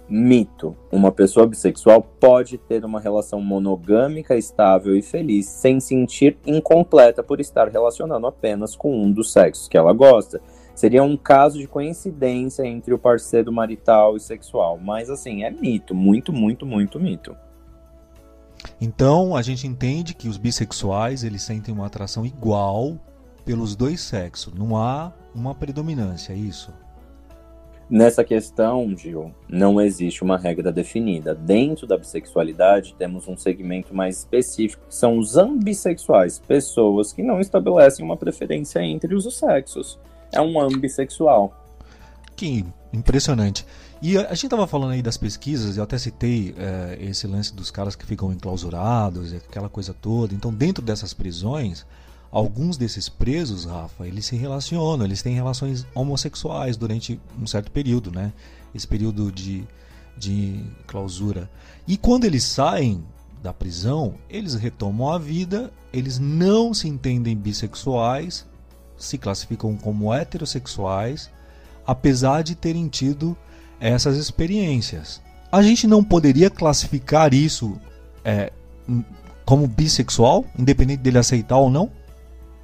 Mito. 0.10 0.76
Uma 0.90 1.12
pessoa 1.12 1.46
bissexual 1.46 2.02
pode 2.02 2.58
ter 2.58 2.86
uma 2.86 3.00
relação 3.00 3.42
monogâmica, 3.42 4.38
estável 4.38 4.96
e 4.96 5.02
feliz, 5.02 5.46
sem 5.48 5.82
sentir 5.82 6.38
incompleta 6.46 7.22
por 7.22 7.42
estar 7.42 7.68
relacionando 7.68 8.26
apenas 8.26 8.76
com 8.76 8.98
um 9.04 9.12
dos 9.12 9.34
sexos 9.34 9.68
que 9.68 9.78
ela 9.78 9.92
gosta. 9.92 10.40
Seria 10.74 11.04
um 11.04 11.18
caso 11.18 11.58
de 11.58 11.68
coincidência 11.68 12.66
entre 12.66 12.94
o 12.94 13.00
parceiro 13.00 13.52
marital 13.52 14.16
e 14.16 14.20
sexual. 14.20 14.78
Mas 14.78 15.10
assim, 15.10 15.44
é 15.44 15.50
mito. 15.50 15.94
Muito, 15.94 16.32
muito, 16.32 16.66
muito 16.66 17.00
mito. 17.00 17.36
Então 18.80 19.36
a 19.36 19.42
gente 19.42 19.68
entende 19.68 20.14
que 20.14 20.30
os 20.30 20.38
bissexuais 20.38 21.24
eles 21.24 21.42
sentem 21.42 21.74
uma 21.74 21.88
atração 21.88 22.26
igual 22.26 22.98
pelos 23.48 23.78
dois 23.78 24.02
sexos, 24.02 24.54
não 24.54 24.76
há 24.76 25.14
uma 25.34 25.56
predominância, 25.56 26.34
é 26.34 26.36
isso? 26.36 26.70
Nessa 27.90 28.22
questão, 28.22 28.94
Gil, 28.98 29.34
não 29.48 29.80
existe 29.80 30.22
uma 30.22 30.38
regra 30.38 30.70
definida. 30.70 31.34
Dentro 31.34 31.88
da 31.88 31.98
bissexualidade, 31.98 32.94
temos 33.00 33.26
um 33.26 33.38
segmento 33.38 33.96
mais 33.96 34.18
específico, 34.18 34.86
que 34.90 34.94
são 34.94 35.18
os 35.18 35.38
ambissexuais, 35.38 36.40
pessoas 36.40 37.14
que 37.14 37.24
não 37.24 37.40
estabelecem 37.40 38.04
uma 38.04 38.18
preferência 38.18 38.84
entre 38.84 39.16
os 39.16 39.34
sexos. 39.34 39.98
É 40.34 40.42
um 40.42 40.60
ambissexual. 40.60 41.56
Que 42.36 42.66
impressionante. 42.92 43.66
E 44.02 44.18
a, 44.18 44.34
gente 44.34 44.50
tava 44.50 44.68
falando 44.68 44.92
aí 44.92 45.02
das 45.02 45.16
pesquisas, 45.16 45.78
eu 45.78 45.84
até 45.84 45.98
citei 45.98 46.54
é, 46.58 46.98
esse 47.00 47.26
lance 47.26 47.56
dos 47.56 47.72
caras 47.72 47.96
que 47.96 48.06
ficam 48.06 48.34
enclausurados, 48.34 49.34
aquela 49.34 49.70
coisa 49.70 49.94
toda. 49.94 50.36
Então, 50.36 50.54
dentro 50.54 50.84
dessas 50.84 51.14
prisões, 51.14 51.86
alguns 52.32 52.78
desses 52.78 53.10
presos, 53.10 53.66
Rafa, 53.66 54.08
eles 54.08 54.26
se 54.26 54.36
relacionam, 54.36 55.06
eles 55.06 55.22
têm 55.22 55.34
relações 55.34 55.86
homossexuais 55.94 56.78
durante 56.78 57.20
um 57.42 57.48
certo 57.48 57.72
período, 57.72 58.12
né? 58.12 58.34
Esse 58.74 58.88
período 58.88 59.32
de, 59.32 59.64
de 60.18 60.64
clausura. 60.86 61.50
E 61.88 61.98
quando 61.98 62.26
eles 62.26 62.44
saem 62.44 63.04
da 63.42 63.54
prisão, 63.54 64.16
eles 64.30 64.56
retomam 64.56 65.10
a 65.10 65.18
vida, 65.18 65.72
eles 65.94 66.20
não 66.20 66.74
se 66.74 66.88
entendem 66.88 67.36
bissexuais, 67.36 68.46
se 68.98 69.18
classificam 69.18 69.76
como 69.78 70.14
heterossexuais, 70.14 71.30
apesar 71.86 72.42
de 72.42 72.56
terem 72.56 72.88
tido 72.88 73.38
essas 73.80 74.18
experiências. 74.18 75.22
A 75.52 75.62
gente 75.62 75.88
não 75.88 76.04
poderia 76.04 76.50
classificar 76.50 77.34
isso 77.34 77.80
é, 78.26 78.52
como 79.46 79.68
bissexual, 79.68 80.44
independente 80.58 81.02
dele 81.02 81.20
aceitar 81.20 81.58
ou 81.58 81.70
não? 81.70 81.90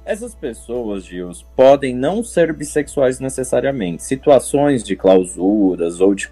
Essas 0.04 0.34
pessoas, 0.34 1.04
Gils, 1.04 1.44
podem 1.56 1.94
não 1.94 2.22
ser 2.22 2.52
bissexuais 2.52 3.20
necessariamente. 3.20 4.02
Situações 4.04 4.84
de 4.84 4.94
clausuras 4.94 6.00
ou 6.00 6.14
de 6.14 6.30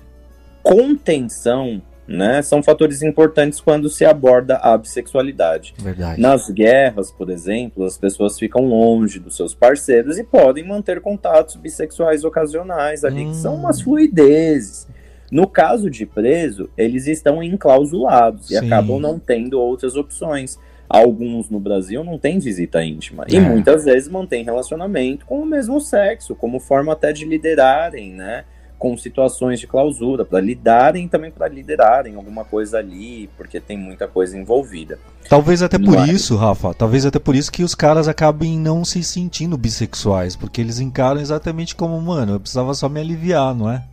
contenção 0.63 1.81
né, 2.07 2.43
são 2.43 2.63
fatores 2.63 3.03
importantes 3.03 3.61
quando 3.61 3.89
se 3.89 4.05
aborda 4.05 4.57
a 4.57 4.77
bissexualidade. 4.77 5.75
Verdade. 5.79 6.21
Nas 6.21 6.51
guerras, 6.51 7.11
por 7.11 7.31
exemplo, 7.31 7.85
as 7.85 7.97
pessoas 7.97 8.39
ficam 8.39 8.67
longe 8.67 9.19
dos 9.19 9.37
seus 9.37 9.55
parceiros 9.55 10.19
e 10.19 10.25
podem 10.25 10.67
manter 10.67 11.01
contatos 11.01 11.57
bissexuais 11.57 12.25
ocasionais 12.25 13.05
ali, 13.05 13.25
hum. 13.25 13.31
que 13.31 13.37
são 13.37 13.55
umas 13.55 13.81
hum. 13.81 13.85
fluidezes. 13.85 14.87
No 15.31 15.47
caso 15.47 15.89
de 15.89 16.05
preso, 16.05 16.69
eles 16.77 17.07
estão 17.07 17.43
enclausulados 17.43 18.49
Sim. 18.49 18.55
e 18.55 18.57
acabam 18.59 19.01
não 19.01 19.19
tendo 19.19 19.59
outras 19.59 19.97
opções. 19.97 20.59
Alguns 20.93 21.49
no 21.49 21.59
Brasil 21.59 22.05
não 22.05 22.19
têm 22.19 22.39
visita 22.39 22.85
íntima 22.85 23.25
é. 23.27 23.35
e 23.35 23.41
muitas 23.41 23.87
vezes 23.87 24.11
mantêm 24.11 24.45
relacionamento 24.45 25.25
com 25.25 25.41
o 25.41 25.47
mesmo 25.47 25.81
sexo, 25.81 26.35
como 26.35 26.61
forma 26.61 26.93
até 26.93 27.15
de 27.15 27.25
liderarem, 27.25 28.13
né? 28.13 28.45
com 28.83 28.97
situações 28.97 29.61
de 29.61 29.67
clausura, 29.69 30.25
para 30.25 30.41
lidarem 30.41 31.07
também 31.07 31.31
para 31.31 31.47
liderarem 31.47 32.17
alguma 32.17 32.45
coisa 32.45 32.79
ali, 32.79 33.31
porque 33.37 33.61
tem 33.61 33.79
muita 33.79 34.09
coisa 34.09 34.37
envolvida. 34.37 34.99
Talvez 35.29 35.63
até 35.63 35.79
por 35.79 35.95
Mas... 35.95 36.11
isso, 36.11 36.37
Rafa, 36.37 36.75
talvez 36.75 37.07
até 37.07 37.21
por 37.21 37.37
isso 37.37 37.53
que 37.53 37.63
os 37.63 37.77
caras 37.77 38.09
acabem 38.09 38.59
não 38.59 38.85
se 38.85 39.01
sentindo 39.05 39.57
bissexuais, 39.57 40.35
porque 40.35 40.61
eles 40.61 40.81
encaram 40.81 41.21
exatamente 41.21 41.77
como, 41.77 41.99
mano, 42.01 42.33
eu 42.33 42.41
precisava 42.41 42.75
só 42.75 42.89
me 42.89 43.01
aliviar, 43.01 43.55
não 43.55 43.71
é? 43.71 43.85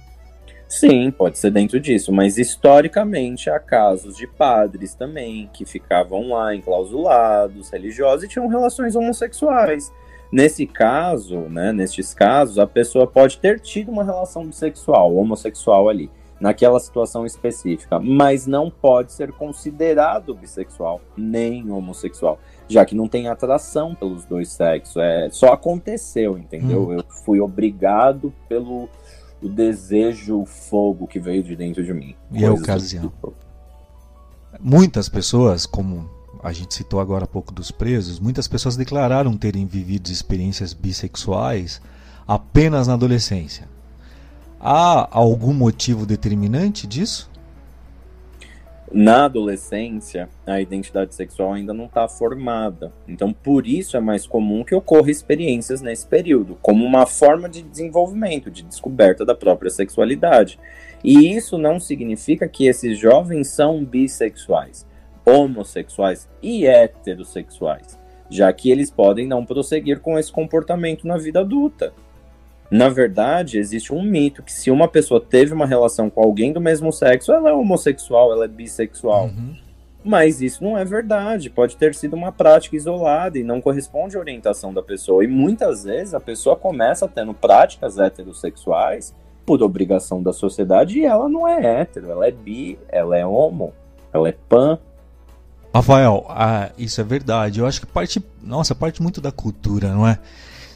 Sim, 0.69 1.09
pode 1.09 1.39
ser 1.39 1.49
dentro 1.49 1.79
disso, 1.79 2.13
mas 2.13 2.37
historicamente 2.37 3.49
há 3.49 3.59
casos 3.59 4.15
de 4.15 4.27
padres 4.27 4.93
também 4.93 5.49
que 5.51 5.65
ficavam 5.65 6.29
lá 6.29 6.53
enclausulados, 6.53 7.71
religiosos 7.71 8.23
e 8.23 8.27
tinham 8.27 8.47
relações 8.47 8.95
homossexuais. 8.95 9.91
Nesse 10.31 10.67
caso, 10.67 11.39
né, 11.49 11.73
nestes 11.73 12.13
casos, 12.13 12.59
a 12.59 12.67
pessoa 12.67 13.07
pode 13.07 13.39
ter 13.39 13.59
tido 13.59 13.89
uma 13.89 14.03
relação 14.03 14.51
sexual, 14.51 15.15
homossexual 15.15 15.89
ali, 15.89 16.07
naquela 16.39 16.79
situação 16.79 17.25
específica, 17.25 17.99
mas 17.99 18.47
não 18.47 18.69
pode 18.69 19.11
ser 19.11 19.31
considerado 19.31 20.33
bissexual 20.33 21.01
nem 21.17 21.69
homossexual, 21.69 22.39
já 22.67 22.85
que 22.85 22.95
não 22.95 23.07
tem 23.07 23.27
atração 23.27 23.93
pelos 23.93 24.23
dois 24.23 24.49
sexos, 24.49 24.95
é 24.97 25.29
só 25.31 25.51
aconteceu, 25.51 26.37
entendeu? 26.37 26.89
Hum. 26.89 26.93
Eu 26.93 27.03
fui 27.25 27.41
obrigado 27.41 28.33
pelo 28.47 28.87
o 29.41 29.47
desejo, 29.47 30.41
o 30.41 30.45
fogo 30.45 31.07
que 31.07 31.19
veio 31.19 31.43
de 31.43 31.55
dentro 31.55 31.83
de 31.83 31.93
mim. 31.93 32.15
E 32.31 32.45
a 32.45 32.51
ocasião. 32.51 33.03
Tipo. 33.03 33.33
Muitas 34.59 35.07
pessoas, 35.07 35.65
como 35.65 36.09
a 36.43 36.51
gente 36.51 36.73
citou 36.73 36.99
agora 36.99 37.25
há 37.25 37.27
pouco 37.27 37.53
dos 37.53 37.71
presos, 37.71 38.19
muitas 38.19 38.47
pessoas 38.47 38.75
declararam 38.75 39.37
terem 39.37 39.65
vivido 39.65 40.09
experiências 40.09 40.73
bissexuais 40.73 41.81
apenas 42.27 42.87
na 42.87 42.93
adolescência. 42.93 43.67
Há 44.59 45.07
algum 45.11 45.53
motivo 45.53 46.05
determinante 46.05 46.85
disso? 46.85 47.28
Na 48.91 49.25
adolescência, 49.25 50.27
a 50.47 50.59
identidade 50.59 51.13
sexual 51.13 51.53
ainda 51.53 51.73
não 51.73 51.85
está 51.85 52.07
formada. 52.07 52.91
Então, 53.07 53.31
por 53.31 53.67
isso 53.67 53.95
é 53.95 53.99
mais 53.99 54.25
comum 54.25 54.63
que 54.63 54.73
ocorra 54.73 55.11
experiências 55.11 55.81
nesse 55.81 56.07
período, 56.07 56.57
como 56.61 56.83
uma 56.83 57.05
forma 57.05 57.47
de 57.47 57.61
desenvolvimento, 57.61 58.49
de 58.49 58.63
descoberta 58.63 59.23
da 59.23 59.35
própria 59.35 59.69
sexualidade. 59.69 60.59
E 61.03 61.35
isso 61.35 61.57
não 61.57 61.79
significa 61.79 62.47
que 62.47 62.67
esses 62.67 62.97
jovens 62.97 63.49
são 63.49 63.85
bissexuais 63.85 64.89
homossexuais 65.29 66.27
e 66.41 66.65
heterossexuais, 66.65 67.99
já 68.29 68.51
que 68.51 68.71
eles 68.71 68.89
podem 68.89 69.27
não 69.27 69.45
prosseguir 69.45 69.99
com 69.99 70.17
esse 70.17 70.31
comportamento 70.31 71.05
na 71.05 71.17
vida 71.17 71.41
adulta. 71.41 71.93
Na 72.69 72.87
verdade, 72.87 73.57
existe 73.57 73.93
um 73.93 74.03
mito 74.03 74.43
que 74.43 74.51
se 74.51 74.69
uma 74.69 74.87
pessoa 74.87 75.19
teve 75.19 75.53
uma 75.53 75.65
relação 75.65 76.09
com 76.09 76.21
alguém 76.21 76.53
do 76.53 76.61
mesmo 76.61 76.91
sexo, 76.91 77.31
ela 77.31 77.49
é 77.49 77.53
homossexual, 77.53 78.31
ela 78.31 78.45
é 78.45 78.47
bissexual. 78.47 79.25
Uhum. 79.25 79.55
Mas 80.03 80.41
isso 80.41 80.63
não 80.63 80.77
é 80.77 80.85
verdade. 80.85 81.49
Pode 81.49 81.75
ter 81.75 81.95
sido 81.95 82.15
uma 82.15 82.31
prática 82.31 82.75
isolada 82.75 83.37
e 83.37 83.43
não 83.43 83.59
corresponde 83.59 84.15
à 84.15 84.19
orientação 84.19 84.73
da 84.73 84.83
pessoa. 84.83 85.23
E 85.23 85.27
muitas 85.27 85.83
vezes 85.83 86.13
a 86.13 86.19
pessoa 86.19 86.55
começa 86.55 87.07
tendo 87.07 87.33
práticas 87.33 87.97
heterossexuais 87.97 89.13
por 89.45 89.63
obrigação 89.63 90.21
da 90.21 90.31
sociedade 90.31 90.99
e 90.99 91.05
ela 91.05 91.27
não 91.27 91.47
é 91.47 91.81
hétero, 91.81 92.11
ela 92.11 92.27
é 92.27 92.31
bi, 92.31 92.77
ela 92.87 93.17
é 93.17 93.25
homo, 93.25 93.73
ela 94.13 94.29
é 94.29 94.35
pan, 94.47 94.79
Rafael, 95.73 96.25
ah, 96.29 96.71
isso 96.77 96.99
é 96.99 97.03
verdade. 97.03 97.59
Eu 97.59 97.65
acho 97.65 97.79
que 97.79 97.85
parte, 97.85 98.23
nossa, 98.41 98.73
parte 98.73 99.01
muito 99.01 99.21
da 99.21 99.31
cultura, 99.31 99.89
não 99.89 100.07
é? 100.07 100.17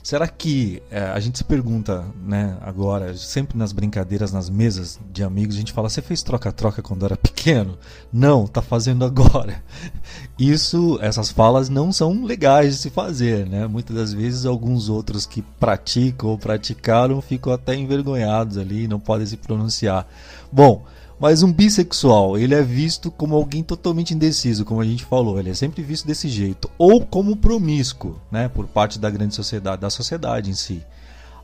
Será 0.03 0.27
que 0.27 0.83
é, 0.91 0.99
a 0.99 1.19
gente 1.21 1.37
se 1.37 1.45
pergunta, 1.45 2.05
né, 2.25 2.57
agora, 2.59 3.15
sempre 3.15 3.57
nas 3.57 3.71
brincadeiras, 3.71 4.33
nas 4.33 4.49
mesas 4.49 4.99
de 5.09 5.23
amigos, 5.23 5.55
a 5.55 5.59
gente 5.59 5.71
fala: 5.71 5.87
você 5.87 6.01
fez 6.01 6.21
troca-troca 6.21 6.81
quando 6.81 7.05
era 7.05 7.15
pequeno? 7.15 7.77
Não, 8.11 8.45
tá 8.45 8.61
fazendo 8.61 9.05
agora. 9.05 9.63
Isso, 10.37 10.99
essas 11.01 11.31
falas 11.31 11.69
não 11.69 11.93
são 11.93 12.25
legais 12.25 12.75
de 12.75 12.81
se 12.81 12.89
fazer, 12.89 13.47
né? 13.47 13.65
Muitas 13.65 13.95
das 13.95 14.13
vezes, 14.13 14.45
alguns 14.45 14.89
outros 14.89 15.25
que 15.25 15.41
praticam 15.41 16.31
ou 16.31 16.37
praticaram 16.37 17.21
ficam 17.21 17.53
até 17.53 17.73
envergonhados 17.73 18.57
ali, 18.57 18.89
não 18.89 18.99
podem 18.99 19.25
se 19.25 19.37
pronunciar. 19.37 20.05
Bom, 20.51 20.83
mas 21.19 21.43
um 21.43 21.51
bissexual, 21.51 22.37
ele 22.37 22.53
é 22.53 22.61
visto 22.61 23.09
como 23.09 23.35
alguém 23.35 23.63
totalmente 23.63 24.13
indeciso, 24.13 24.65
como 24.65 24.81
a 24.81 24.85
gente 24.85 25.05
falou, 25.05 25.39
ele 25.39 25.49
é 25.49 25.53
sempre 25.53 25.81
visto 25.81 26.05
desse 26.05 26.27
jeito, 26.27 26.69
ou 26.77 27.05
como 27.05 27.37
promíscuo, 27.37 28.19
né, 28.31 28.49
por 28.49 28.67
parte 28.67 28.99
da 28.99 29.09
grande 29.09 29.35
sociedade, 29.35 29.81
da 29.81 29.89
sociedade 29.89 30.49
em 30.49 30.53
si. 30.53 30.83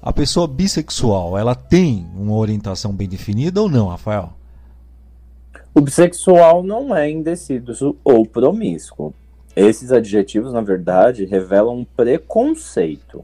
A 0.01 0.13
pessoa 0.13 0.47
bissexual, 0.47 1.37
ela 1.37 1.55
tem 1.55 2.07
uma 2.15 2.35
orientação 2.35 2.93
bem 2.93 3.07
definida 3.07 3.61
ou 3.61 3.69
não, 3.69 3.87
Rafael? 3.87 4.33
O 5.73 5.81
bissexual 5.81 6.63
não 6.63 6.95
é 6.95 7.09
indeciso 7.09 7.95
ou 8.03 8.25
promíscuo. 8.25 9.13
Esses 9.55 9.91
adjetivos, 9.91 10.53
na 10.53 10.61
verdade, 10.61 11.25
revelam 11.25 11.79
um 11.79 11.85
preconceito 11.85 13.23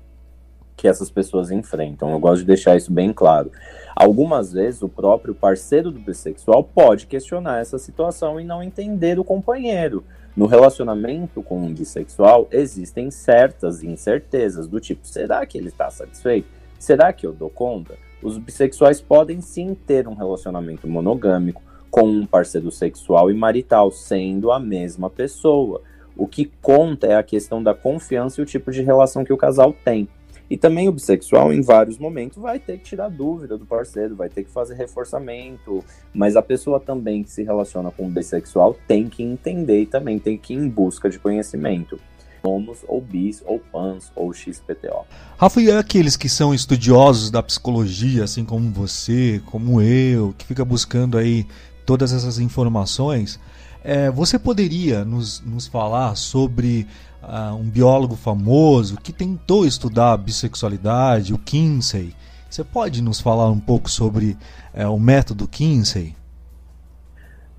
que 0.75 0.87
essas 0.87 1.09
pessoas 1.09 1.49
enfrentam. 1.49 2.11
Eu 2.11 2.19
gosto 2.19 2.41
de 2.41 2.47
deixar 2.47 2.75
isso 2.75 2.91
bem 2.91 3.13
claro. 3.13 3.51
Algumas 3.95 4.51
vezes 4.51 4.81
o 4.81 4.89
próprio 4.89 5.33
parceiro 5.33 5.89
do 5.89 5.99
bissexual 5.99 6.63
pode 6.63 7.07
questionar 7.07 7.61
essa 7.61 7.79
situação 7.79 8.37
e 8.41 8.43
não 8.43 8.61
entender 8.61 9.17
o 9.17 9.23
companheiro. 9.23 10.03
No 10.35 10.47
relacionamento 10.47 11.41
com 11.41 11.57
um 11.57 11.73
bissexual 11.73 12.45
existem 12.51 13.09
certas 13.09 13.83
incertezas 13.83 14.67
do 14.67 14.81
tipo: 14.81 15.07
será 15.07 15.45
que 15.45 15.57
ele 15.57 15.69
está 15.69 15.89
satisfeito? 15.89 16.49
Será 16.77 17.13
que 17.13 17.25
eu 17.25 17.31
dou 17.31 17.49
conta? 17.49 17.95
Os 18.21 18.37
bissexuais 18.37 18.99
podem 18.99 19.39
sim 19.39 19.73
ter 19.73 20.09
um 20.09 20.13
relacionamento 20.13 20.87
monogâmico 20.89 21.61
com 21.89 22.03
um 22.03 22.25
parceiro 22.25 22.69
sexual 22.71 23.31
e 23.31 23.33
marital, 23.33 23.91
sendo 23.91 24.51
a 24.51 24.59
mesma 24.59 25.09
pessoa. 25.09 25.81
O 26.17 26.27
que 26.27 26.51
conta 26.61 27.07
é 27.07 27.15
a 27.15 27.23
questão 27.23 27.63
da 27.63 27.73
confiança 27.73 28.41
e 28.41 28.43
o 28.43 28.45
tipo 28.45 28.71
de 28.71 28.81
relação 28.81 29.23
que 29.23 29.31
o 29.31 29.37
casal 29.37 29.73
tem. 29.85 30.09
E 30.49 30.57
também 30.57 30.87
o 30.87 30.91
bissexual, 30.91 31.51
em 31.51 31.61
vários 31.61 31.97
momentos, 31.97 32.37
vai 32.37 32.59
ter 32.59 32.77
que 32.77 32.83
tirar 32.83 33.09
dúvida 33.09 33.57
do 33.57 33.65
parceiro, 33.65 34.15
vai 34.15 34.29
ter 34.29 34.43
que 34.43 34.51
fazer 34.51 34.75
reforçamento. 34.75 35.83
Mas 36.13 36.35
a 36.35 36.41
pessoa 36.41 36.79
também 36.79 37.23
que 37.23 37.31
se 37.31 37.43
relaciona 37.43 37.89
com 37.91 38.05
o 38.05 38.09
bissexual 38.09 38.77
tem 38.87 39.09
que 39.09 39.23
entender 39.23 39.81
e 39.81 39.85
também 39.85 40.19
tem 40.19 40.37
que 40.37 40.53
ir 40.53 40.57
em 40.57 40.69
busca 40.69 41.09
de 41.09 41.17
conhecimento. 41.17 41.99
Homos, 42.43 42.85
ou 42.87 43.01
bis, 43.01 43.41
ou 43.43 43.59
pans, 43.59 44.11
ou 44.15 44.31
XPTO. 44.31 45.05
Rafa, 45.35 45.61
e 45.61 45.71
aqueles 45.71 46.15
que 46.15 46.29
são 46.29 46.53
estudiosos 46.53 47.31
da 47.31 47.41
psicologia, 47.41 48.23
assim 48.23 48.45
como 48.45 48.71
você, 48.71 49.41
como 49.47 49.81
eu, 49.81 50.33
que 50.37 50.45
fica 50.45 50.63
buscando 50.63 51.17
aí 51.17 51.47
todas 51.87 52.13
essas 52.13 52.37
informações, 52.37 53.39
é, 53.83 54.11
você 54.11 54.39
poderia 54.39 55.05
nos, 55.05 55.41
nos 55.41 55.67
falar 55.67 56.15
sobre 56.15 56.87
uh, 57.25 57.55
um 57.55 57.63
biólogo 57.63 58.15
famoso 58.15 58.97
que 58.97 59.11
tentou 59.11 59.65
estudar 59.65 60.13
a 60.13 60.17
bissexualidade, 60.17 61.33
o 61.33 61.37
Kinsey. 61.37 62.13
Você 62.49 62.63
pode 62.63 63.01
nos 63.01 63.19
falar 63.19 63.49
um 63.49 63.59
pouco 63.59 63.89
sobre 63.89 64.37
é, 64.73 64.87
o 64.87 64.97
método 64.97 65.47
Kinsey? 65.47 66.15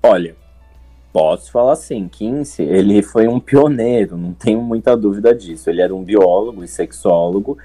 Olha, 0.01 0.35
posso 1.13 1.51
falar 1.51 1.73
assim, 1.73 2.07
Kinsey, 2.07 2.65
ele 2.65 3.01
foi 3.03 3.27
um 3.27 3.39
pioneiro, 3.39 4.17
não 4.17 4.33
tenho 4.33 4.61
muita 4.61 4.95
dúvida 4.95 5.35
disso. 5.35 5.69
Ele 5.69 5.81
era 5.81 5.93
um 5.93 6.03
biólogo 6.03 6.63
e 6.63 6.67
sexólogo 6.67 7.57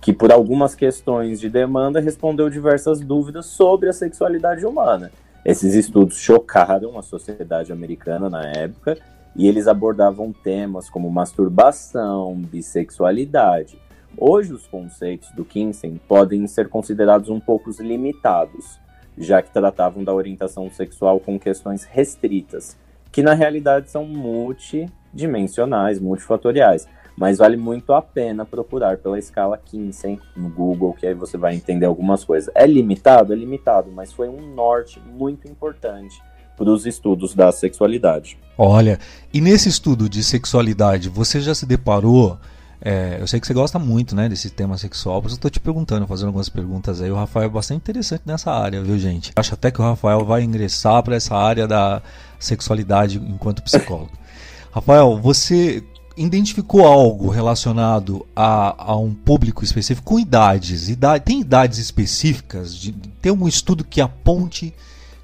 que, 0.00 0.12
por 0.12 0.32
algumas 0.32 0.74
questões 0.74 1.38
de 1.38 1.48
demanda, 1.48 2.00
respondeu 2.00 2.48
diversas 2.48 3.00
dúvidas 3.00 3.46
sobre 3.46 3.88
a 3.88 3.92
sexualidade 3.92 4.64
humana. 4.64 5.12
Esses 5.44 5.74
estudos 5.74 6.18
chocaram 6.18 6.98
a 6.98 7.02
sociedade 7.02 7.72
americana 7.72 8.28
na 8.28 8.42
época 8.42 8.98
e 9.34 9.46
eles 9.46 9.66
abordavam 9.66 10.32
temas 10.32 10.90
como 10.90 11.10
masturbação, 11.10 12.34
bissexualidade. 12.36 13.80
Hoje, 14.16 14.52
os 14.52 14.66
conceitos 14.66 15.30
do 15.32 15.44
Kinsey 15.44 16.00
podem 16.08 16.46
ser 16.46 16.68
considerados 16.68 17.28
um 17.28 17.38
pouco 17.38 17.70
limitados, 17.80 18.80
já 19.16 19.40
que 19.40 19.52
tratavam 19.52 20.02
da 20.02 20.12
orientação 20.12 20.70
sexual 20.70 21.20
com 21.20 21.38
questões 21.38 21.84
restritas, 21.84 22.76
que 23.12 23.22
na 23.22 23.34
realidade 23.34 23.90
são 23.90 24.04
multidimensionais, 24.04 26.00
multifatoriais 26.00 26.88
mas 27.20 27.36
vale 27.36 27.58
muito 27.58 27.92
a 27.92 28.00
pena 28.00 28.46
procurar 28.46 28.96
pela 28.96 29.18
escala 29.18 29.58
Kinsey 29.58 30.18
no 30.34 30.48
Google, 30.48 30.94
que 30.94 31.06
aí 31.06 31.12
você 31.12 31.36
vai 31.36 31.54
entender 31.54 31.84
algumas 31.84 32.24
coisas. 32.24 32.50
É 32.54 32.66
limitado? 32.66 33.34
É 33.34 33.36
limitado, 33.36 33.90
mas 33.92 34.10
foi 34.10 34.26
um 34.26 34.54
norte 34.54 34.98
muito 35.00 35.46
importante 35.46 36.22
para 36.60 36.70
os 36.70 36.84
estudos 36.84 37.34
da 37.34 37.50
sexualidade. 37.50 38.36
Olha, 38.58 39.00
e 39.32 39.40
nesse 39.40 39.70
estudo 39.70 40.10
de 40.10 40.22
sexualidade, 40.22 41.08
você 41.08 41.40
já 41.40 41.54
se 41.54 41.64
deparou? 41.64 42.36
É, 42.82 43.16
eu 43.18 43.26
sei 43.26 43.40
que 43.40 43.46
você 43.46 43.54
gosta 43.54 43.78
muito 43.78 44.14
né, 44.14 44.28
desse 44.28 44.50
tema 44.50 44.76
sexual, 44.76 45.22
por 45.22 45.28
isso 45.28 45.36
eu 45.36 45.38
estou 45.38 45.50
te 45.50 45.58
perguntando, 45.58 46.06
fazendo 46.06 46.26
algumas 46.26 46.50
perguntas 46.50 47.00
aí. 47.00 47.10
O 47.10 47.16
Rafael 47.16 47.46
é 47.46 47.48
bastante 47.48 47.78
interessante 47.78 48.24
nessa 48.26 48.52
área, 48.52 48.82
viu, 48.82 48.98
gente? 48.98 49.32
Acho 49.36 49.54
até 49.54 49.70
que 49.70 49.80
o 49.80 49.84
Rafael 49.84 50.22
vai 50.22 50.42
ingressar 50.42 51.02
para 51.02 51.16
essa 51.16 51.34
área 51.34 51.66
da 51.66 52.02
sexualidade 52.38 53.16
enquanto 53.16 53.62
psicólogo. 53.62 54.12
Rafael, 54.70 55.18
você 55.18 55.82
identificou 56.14 56.86
algo 56.86 57.30
relacionado 57.30 58.26
a, 58.36 58.92
a, 58.92 58.96
um 58.98 59.14
público 59.14 59.64
específico 59.64 60.06
com 60.06 60.20
idades. 60.20 60.90
Idade, 60.90 61.24
tem 61.24 61.40
idades 61.40 61.78
específicas? 61.78 62.76
De, 62.76 62.92
tem 62.92 63.30
algum 63.30 63.48
estudo 63.48 63.82
que 63.82 64.02
aponte 64.02 64.74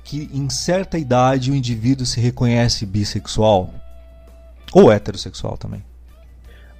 que 0.07 0.31
em 0.33 0.49
certa 0.49 0.97
idade 0.97 1.51
o 1.51 1.55
indivíduo 1.55 2.07
se 2.07 2.21
reconhece 2.21 2.87
bissexual? 2.87 3.69
Ou 4.73 4.91
heterossexual 4.91 5.59
também? 5.59 5.83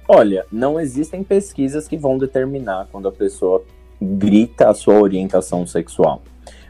Olha, 0.07 0.45
não 0.49 0.79
existem 0.79 1.23
pesquisas 1.23 1.89
que 1.89 1.97
vão 1.97 2.17
determinar 2.17 2.87
quando 2.89 3.09
a 3.09 3.11
pessoa 3.11 3.61
grita 4.01 4.69
a 4.69 4.73
sua 4.73 5.01
orientação 5.01 5.67
sexual. 5.67 6.21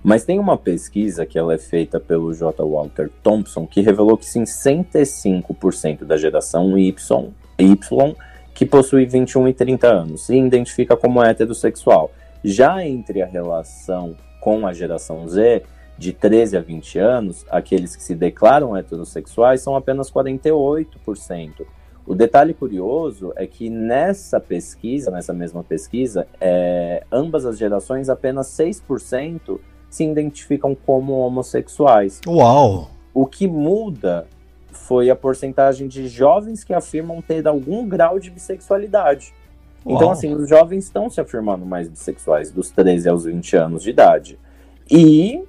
Mas 0.03 0.25
tem 0.25 0.39
uma 0.39 0.57
pesquisa 0.57 1.27
que 1.27 1.37
ela 1.37 1.53
é 1.53 1.57
feita 1.59 1.99
pelo 1.99 2.33
J. 2.33 2.63
Walter 2.63 3.11
Thompson 3.21 3.67
que 3.67 3.81
revelou 3.81 4.17
que 4.17 4.25
65% 4.25 6.05
da 6.05 6.17
geração 6.17 6.75
Y, 6.75 7.31
y 7.59 8.15
que 8.55 8.65
possui 8.65 9.05
21 9.05 9.49
e 9.49 9.53
30 9.53 9.87
anos 9.87 10.25
se 10.25 10.35
identifica 10.35 10.97
como 10.97 11.23
heterossexual. 11.23 12.11
Já 12.43 12.83
entre 12.83 13.21
a 13.21 13.27
relação 13.27 14.15
com 14.39 14.65
a 14.65 14.73
geração 14.73 15.27
Z, 15.27 15.63
de 15.97 16.13
13 16.13 16.57
a 16.57 16.61
20 16.61 16.99
anos, 16.99 17.45
aqueles 17.49 17.95
que 17.95 18.03
se 18.03 18.13
declaram 18.13 18.77
heterossexuais 18.77 19.61
são 19.61 19.75
apenas 19.75 20.11
48%. 20.11 21.65
O 22.05 22.15
detalhe 22.15 22.53
curioso 22.53 23.33
é 23.35 23.45
que 23.45 23.69
nessa 23.69 24.39
pesquisa, 24.39 25.11
nessa 25.11 25.33
mesma 25.33 25.63
pesquisa, 25.63 26.25
é, 26.39 27.03
ambas 27.11 27.45
as 27.45 27.57
gerações, 27.57 28.07
apenas 28.07 28.47
6% 28.47 29.59
se 29.89 30.05
identificam 30.05 30.73
como 30.73 31.13
homossexuais. 31.13 32.21
Uau! 32.25 32.89
O 33.13 33.25
que 33.25 33.47
muda 33.47 34.27
foi 34.71 35.09
a 35.09 35.15
porcentagem 35.15 35.87
de 35.87 36.07
jovens 36.07 36.63
que 36.63 36.73
afirmam 36.73 37.21
ter 37.21 37.45
algum 37.47 37.87
grau 37.87 38.19
de 38.19 38.29
bissexualidade. 38.29 39.33
Então, 39.81 39.91
Uau. 39.91 40.01
Então, 40.01 40.11
assim, 40.11 40.33
os 40.33 40.47
jovens 40.47 40.85
estão 40.85 41.09
se 41.09 41.19
afirmando 41.19 41.65
mais 41.65 41.89
bissexuais, 41.89 42.51
dos 42.51 42.69
13 42.69 43.09
aos 43.09 43.25
20 43.25 43.57
anos 43.57 43.83
de 43.83 43.89
idade. 43.89 44.39
E 44.89 45.43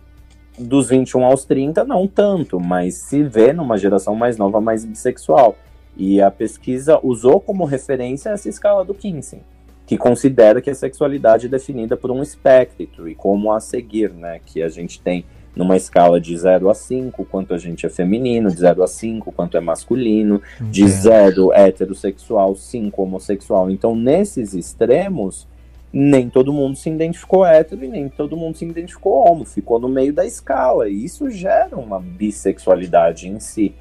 dos 0.59 0.89
21 0.89 1.25
aos 1.25 1.45
30, 1.45 1.85
não 1.85 2.07
tanto, 2.07 2.59
mas 2.61 2.95
se 2.95 3.23
vê 3.23 3.53
numa 3.53 3.77
geração 3.77 4.15
mais 4.15 4.37
nova 4.37 4.61
mais 4.61 4.85
bissexual. 4.85 5.57
E 5.97 6.21
a 6.21 6.31
pesquisa 6.31 7.01
usou 7.03 7.41
como 7.41 7.65
referência 7.65 8.31
essa 8.31 8.49
escala 8.49 8.85
do 8.85 8.95
Kinsey 8.95 9.41
que 9.89 9.97
considera 9.97 10.61
que 10.61 10.69
a 10.69 10.75
sexualidade 10.75 11.47
é 11.47 11.49
definida 11.49 11.97
por 11.97 12.11
um 12.11 12.23
espectro 12.23 13.09
e 13.09 13.15
como 13.15 13.51
a 13.51 13.59
seguir, 13.59 14.11
né? 14.13 14.39
Que 14.45 14.63
a 14.63 14.69
gente 14.69 15.01
tem 15.01 15.25
numa 15.57 15.79
escala 15.79 16.21
de 16.21 16.37
0 16.37 16.69
a 16.69 16.75
5, 16.75 17.25
quanto 17.25 17.55
a 17.55 17.59
gente 17.59 17.87
é 17.87 17.89
feminino, 17.89 18.51
de 18.51 18.59
0 18.59 18.83
a 18.83 18.87
5, 18.87 19.33
quanto 19.33 19.57
é 19.57 19.61
masculino, 19.61 20.43
de 20.61 20.87
0 20.87 21.55
heterossexual, 21.55 22.55
5 22.55 23.03
homossexual. 23.03 23.71
Então, 23.71 23.97
nesses 23.97 24.53
extremos, 24.53 25.49
nem 25.93 26.29
todo 26.29 26.53
mundo 26.53 26.77
se 26.77 26.91
identificou 26.91 27.45
hétero 27.45 27.85
e 27.85 27.89
nem 27.89 28.09
todo 28.09 28.37
mundo 28.37 28.57
se 28.57 28.65
identificou 28.65 29.27
homo, 29.27 29.45
ficou 29.45 29.79
no 29.79 29.89
meio 29.89 30.13
da 30.13 30.27
escala. 30.27 30.89
E 30.89 31.05
isso 31.05 31.31
gera 31.31 31.77
uma 31.77 31.99
bissexualidade 31.99 33.29
em 33.29 33.41
si. 33.41 33.75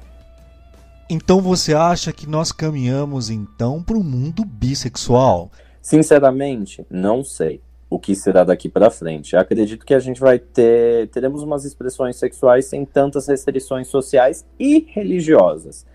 Então 1.10 1.40
você 1.40 1.74
acha 1.74 2.12
que 2.12 2.28
nós 2.28 2.52
caminhamos 2.52 3.30
então 3.30 3.82
para 3.82 3.96
o 3.96 4.04
mundo 4.04 4.44
bissexual? 4.44 5.50
Sinceramente, 5.80 6.84
não 6.90 7.24
sei 7.24 7.62
o 7.90 7.98
que 7.98 8.14
será 8.14 8.44
daqui 8.44 8.68
para 8.68 8.90
frente. 8.90 9.34
Eu 9.34 9.40
acredito 9.40 9.86
que 9.86 9.94
a 9.94 9.98
gente 9.98 10.20
vai 10.20 10.38
ter 10.38 11.08
teremos 11.08 11.42
umas 11.42 11.64
expressões 11.64 12.16
sexuais 12.16 12.66
sem 12.66 12.84
tantas 12.84 13.26
restrições 13.26 13.88
sociais 13.88 14.46
e 14.58 14.86
religiosas. 14.90 15.86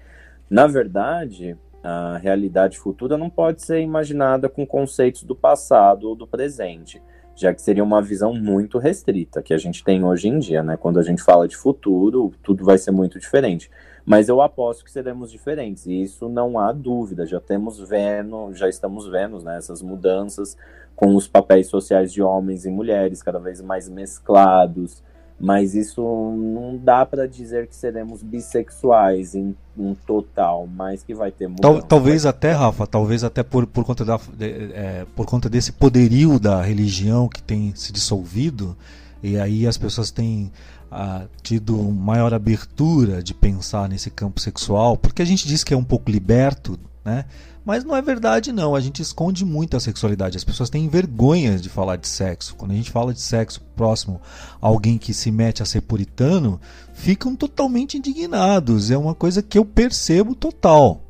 Na 0.49 0.65
verdade, 0.65 1.55
a 1.83 2.17
realidade 2.17 2.79
futura 2.79 3.17
não 3.17 3.29
pode 3.29 3.61
ser 3.61 3.81
imaginada 3.81 4.47
com 4.47 4.65
conceitos 4.65 5.23
do 5.23 5.35
passado 5.35 6.07
ou 6.07 6.15
do 6.15 6.25
presente, 6.25 7.01
já 7.35 7.53
que 7.53 7.61
seria 7.61 7.83
uma 7.83 8.01
visão 8.01 8.33
muito 8.33 8.77
restrita 8.77 9.41
que 9.41 9.53
a 9.53 9.57
gente 9.57 9.83
tem 9.83 10.03
hoje 10.03 10.29
em 10.29 10.39
dia, 10.39 10.63
né? 10.63 10.77
Quando 10.77 10.99
a 10.99 11.03
gente 11.03 11.21
fala 11.21 11.47
de 11.47 11.57
futuro, 11.57 12.31
tudo 12.41 12.63
vai 12.63 12.77
ser 12.77 12.91
muito 12.91 13.19
diferente. 13.19 13.69
Mas 14.05 14.29
eu 14.29 14.41
aposto 14.41 14.83
que 14.83 14.91
seremos 14.91 15.31
diferentes, 15.31 15.85
e 15.85 16.01
isso 16.01 16.29
não 16.29 16.59
há 16.59 16.71
dúvida, 16.71 17.25
já 17.25 17.39
temos 17.39 17.79
vendo, 17.79 18.53
já 18.53 18.67
estamos 18.69 19.07
vendo 19.07 19.41
né, 19.41 19.57
essas 19.57 19.81
mudanças 19.81 20.57
com 20.95 21.15
os 21.15 21.27
papéis 21.27 21.67
sociais 21.67 22.11
de 22.11 22.21
homens 22.21 22.65
e 22.65 22.69
mulheres 22.69 23.23
cada 23.23 23.39
vez 23.39 23.61
mais 23.61 23.89
mesclados, 23.89 25.01
mas 25.39 25.75
isso 25.75 26.01
não 26.01 26.77
dá 26.77 27.05
para 27.05 27.27
dizer 27.27 27.67
que 27.67 27.75
seremos 27.75 28.21
bissexuais 28.23 29.35
em 29.35 29.55
um 29.77 29.93
total, 29.93 30.67
mas 30.67 31.03
que 31.03 31.13
vai 31.13 31.31
ter 31.31 31.47
mudança. 31.47 31.61
Tal, 31.61 31.81
talvez 31.81 32.25
até, 32.25 32.51
Rafa, 32.51 32.85
talvez 32.87 33.23
até 33.23 33.43
por, 33.43 33.65
por, 33.67 33.83
conta 33.83 34.05
da, 34.05 34.19
é, 34.39 35.05
por 35.15 35.25
conta 35.25 35.49
desse 35.49 35.71
poderio 35.71 36.39
da 36.39 36.61
religião 36.61 37.27
que 37.27 37.41
tem 37.41 37.73
se 37.75 37.91
dissolvido, 37.91 38.75
e 39.21 39.37
aí 39.37 39.65
as 39.65 39.77
pessoas 39.77 40.11
têm 40.11 40.51
ah, 40.91 41.25
tido 41.41 41.75
maior 41.91 42.33
abertura 42.33 43.23
de 43.23 43.33
pensar 43.33 43.89
nesse 43.89 44.11
campo 44.11 44.39
sexual, 44.39 44.95
porque 44.95 45.21
a 45.21 45.25
gente 45.25 45.47
diz 45.47 45.63
que 45.63 45.73
é 45.73 45.77
um 45.77 45.83
pouco 45.83 46.11
liberto, 46.11 46.79
né? 47.03 47.25
Mas 47.65 47.83
não 47.85 47.95
é 47.95 48.01
verdade 48.01 48.51
não, 48.51 48.75
a 48.75 48.81
gente 48.81 49.01
esconde 49.01 49.45
muito 49.45 49.77
a 49.77 49.79
sexualidade. 49.79 50.35
As 50.35 50.43
pessoas 50.43 50.69
têm 50.69 50.89
vergonha 50.89 51.57
de 51.57 51.69
falar 51.69 51.95
de 51.95 52.07
sexo. 52.07 52.55
Quando 52.55 52.71
a 52.71 52.75
gente 52.75 52.91
fala 52.91 53.13
de 53.13 53.21
sexo 53.21 53.61
próximo 53.75 54.19
a 54.61 54.67
alguém 54.67 54.97
que 54.97 55.13
se 55.13 55.31
mete 55.31 55.63
a 55.63 55.65
ser 55.65 55.81
puritano, 55.81 56.59
ficam 56.93 57.35
totalmente 57.35 57.97
indignados. 57.97 58.91
É 58.91 58.97
uma 58.97 59.15
coisa 59.15 59.41
que 59.41 59.57
eu 59.57 59.63
percebo 59.63 60.35
total. 60.35 61.01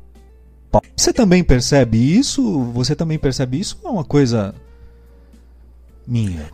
Você 0.96 1.12
também 1.12 1.42
percebe 1.42 1.98
isso? 1.98 2.62
Você 2.72 2.94
também 2.94 3.18
percebe 3.18 3.58
isso 3.58 3.78
é 3.84 3.88
uma 3.88 4.04
coisa 4.04 4.54
minha? 6.06 6.50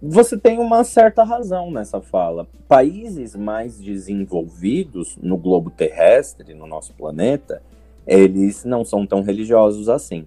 Você 0.00 0.36
tem 0.36 0.58
uma 0.58 0.84
certa 0.84 1.24
razão 1.24 1.70
nessa 1.70 2.00
fala. 2.00 2.46
Países 2.68 3.34
mais 3.34 3.78
desenvolvidos 3.78 5.16
no 5.20 5.36
globo 5.36 5.70
terrestre, 5.70 6.54
no 6.54 6.66
nosso 6.66 6.92
planeta, 6.94 7.62
eles 8.08 8.64
não 8.64 8.86
são 8.86 9.06
tão 9.06 9.20
religiosos 9.20 9.86
assim. 9.90 10.26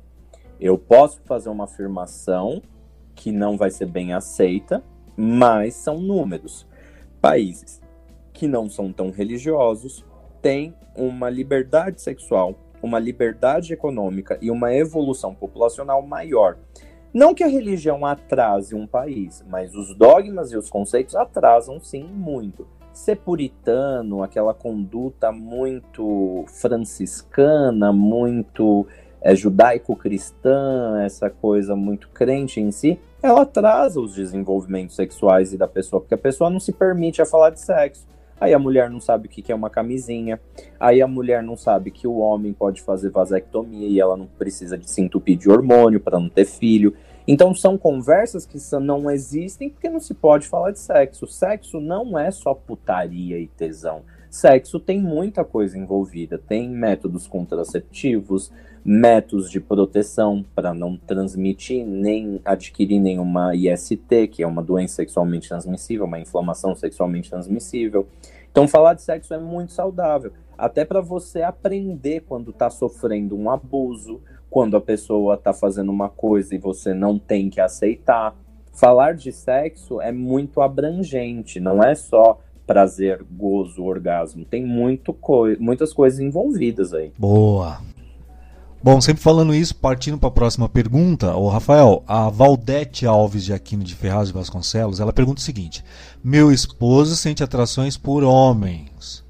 Eu 0.60 0.78
posso 0.78 1.20
fazer 1.26 1.50
uma 1.50 1.64
afirmação 1.64 2.62
que 3.16 3.32
não 3.32 3.58
vai 3.58 3.72
ser 3.72 3.88
bem 3.88 4.14
aceita, 4.14 4.84
mas 5.18 5.74
são 5.74 6.00
números. 6.00 6.68
Países 7.20 7.82
que 8.32 8.48
não 8.48 8.70
são 8.70 8.94
tão 8.94 9.10
religiosos 9.10 10.06
têm 10.44 10.76
uma 10.96 11.28
liberdade 11.28 12.02
sexual, 12.02 12.56
uma 12.84 13.00
liberdade 13.00 13.74
econômica 13.74 14.38
e 14.40 14.52
uma 14.52 14.74
evolução 14.74 15.34
populacional 15.34 16.04
maior. 16.04 16.58
Não 17.12 17.34
que 17.34 17.44
a 17.44 17.48
religião 17.48 18.06
atrase 18.06 18.76
um 18.76 18.86
país, 18.86 19.44
mas 19.50 19.74
os 19.74 19.96
dogmas 19.96 20.52
e 20.52 20.58
os 20.58 20.70
conceitos 20.70 21.16
atrasam 21.16 21.80
sim 21.80 22.04
muito. 22.04 22.68
Ser 23.02 23.16
puritano, 23.16 24.22
aquela 24.22 24.54
conduta 24.54 25.32
muito 25.32 26.45
franciscana, 26.47 27.91
muito 27.91 28.86
é, 29.20 29.36
judaico-cristã, 29.36 31.02
essa 31.04 31.28
coisa 31.28 31.76
muito 31.76 32.10
crente 32.10 32.62
em 32.62 32.72
si, 32.72 32.99
ela 33.20 33.41
atrasa 33.41 33.99
os 33.99 34.14
desenvolvimentos 34.14 34.95
sexuais 34.95 35.52
e 35.52 35.58
da 35.58 35.68
pessoa, 35.68 35.99
porque 35.99 36.14
a 36.14 36.18
pessoa 36.18 36.52
não 36.52 36.60
se 36.60 36.72
permite 36.72 37.20
a 37.24 37.26
falar 37.26 37.49
de 37.49 37.60
sexo. 37.60 38.06
Aí 38.39 38.54
a 38.54 38.60
mulher 38.60 38.88
não 38.88 38.99
sabe 38.99 39.26
o 39.26 39.30
que 39.32 39.52
é 39.52 39.56
uma 39.56 39.70
camisinha. 39.72 40.39
Aí 40.80 41.02
a 41.02 41.08
mulher 41.08 41.41
não 41.41 41.58
sabe 41.58 41.89
que 41.89 42.08
o 42.08 42.18
homem 42.18 42.54
pode 42.54 42.84
fazer 42.84 43.10
vasectomia 43.10 43.88
e 43.88 43.99
ela 43.99 44.16
não 44.16 44.28
precisa 44.28 44.78
de 44.78 44.88
se 44.88 45.02
entupir 45.02 45.39
de 45.39 45.49
hormônio 45.49 45.99
para 45.99 46.20
não 46.20 46.30
ter 46.30 46.45
filho. 46.45 46.95
Então 47.32 47.56
são 47.56 47.78
conversas 47.78 48.46
que 48.46 48.58
não 48.82 49.10
existem 49.10 49.70
porque 49.70 49.90
não 49.90 50.02
se 50.02 50.14
pode 50.14 50.46
falar 50.50 50.72
de 50.72 50.80
sexo. 50.80 51.26
Sexo 51.26 51.80
não 51.80 52.20
é 52.20 52.30
só 52.30 52.54
putaria 52.54 53.40
e 53.40 53.48
tesão. 53.48 54.02
Sexo 54.30 54.82
tem 54.82 55.02
muita 55.02 55.46
coisa 55.46 55.78
envolvida. 55.78 56.38
Tem 56.38 56.70
métodos 56.70 57.28
contraceptivos, 57.28 58.52
métodos 58.84 59.50
de 59.50 59.62
proteção 59.62 60.44
para 60.54 60.74
não 60.74 60.98
transmitir 60.98 61.86
nem 61.86 62.42
adquirir 62.44 63.00
nenhuma 63.00 63.56
IST, 63.56 64.28
que 64.30 64.44
é 64.44 64.48
uma 64.48 64.62
doença 64.62 64.96
sexualmente 64.96 65.48
transmissível, 65.48 66.06
uma 66.08 66.20
inflamação 66.20 66.76
sexualmente 66.76 67.30
transmissível. 67.30 68.06
Então 68.52 68.68
falar 68.68 68.94
de 68.94 69.04
sexo 69.04 69.34
é 69.34 69.40
muito 69.40 69.72
saudável, 69.72 70.34
até 70.58 70.84
para 70.84 71.00
você 71.00 71.44
aprender 71.44 72.26
quando 72.28 72.52
está 72.52 72.70
sofrendo 72.70 73.38
um 73.38 73.50
abuso, 73.50 74.20
quando 74.52 74.76
a 74.76 74.82
pessoa 74.82 75.36
está 75.36 75.54
fazendo 75.54 75.89
uma 75.89 76.10
coisa 76.10 76.54
e 76.54 76.58
você 76.58 76.93
não 76.93 77.18
tem 77.18 77.49
que 77.49 77.62
aceitar. 77.62 78.36
Falar 78.74 79.16
de 79.16 79.32
sexo 79.32 80.02
é 80.02 80.12
muito 80.12 80.60
abrangente, 80.60 81.58
não 81.58 81.82
é 81.82 81.95
só 81.95 82.38
prazer, 82.68 83.26
gozo, 83.32 83.84
orgasmo. 83.84 84.43
Tem 84.43 84.66
muito 84.66 85.14
co 85.14 85.45
muitas 85.58 85.93
coisas 85.93 86.20
envolvidas 86.20 86.93
aí. 86.93 87.14
Boa. 87.18 87.80
Bom, 88.84 88.99
sempre 88.99 89.24
falando 89.24 89.56
isso, 89.56 89.76
partindo 89.76 90.18
para 90.18 90.28
a 90.28 90.32
próxima 90.32 90.68
pergunta, 90.68 91.34
o 91.36 91.47
Rafael, 91.47 92.04
a 92.06 92.30
Valdete 92.30 93.06
Alves 93.06 93.45
de 93.45 93.54
Aquino 93.54 93.84
de 93.84 93.95
Ferraz 93.95 94.28
de 94.28 94.34
Vasconcelos, 94.34 94.99
ela 94.99 95.14
pergunta 95.14 95.39
o 95.39 95.43
seguinte: 95.43 95.82
Meu 96.22 96.52
esposo 96.52 97.16
sente 97.16 97.41
atrações 97.41 97.95
por 97.95 98.22
homens, 98.22 99.24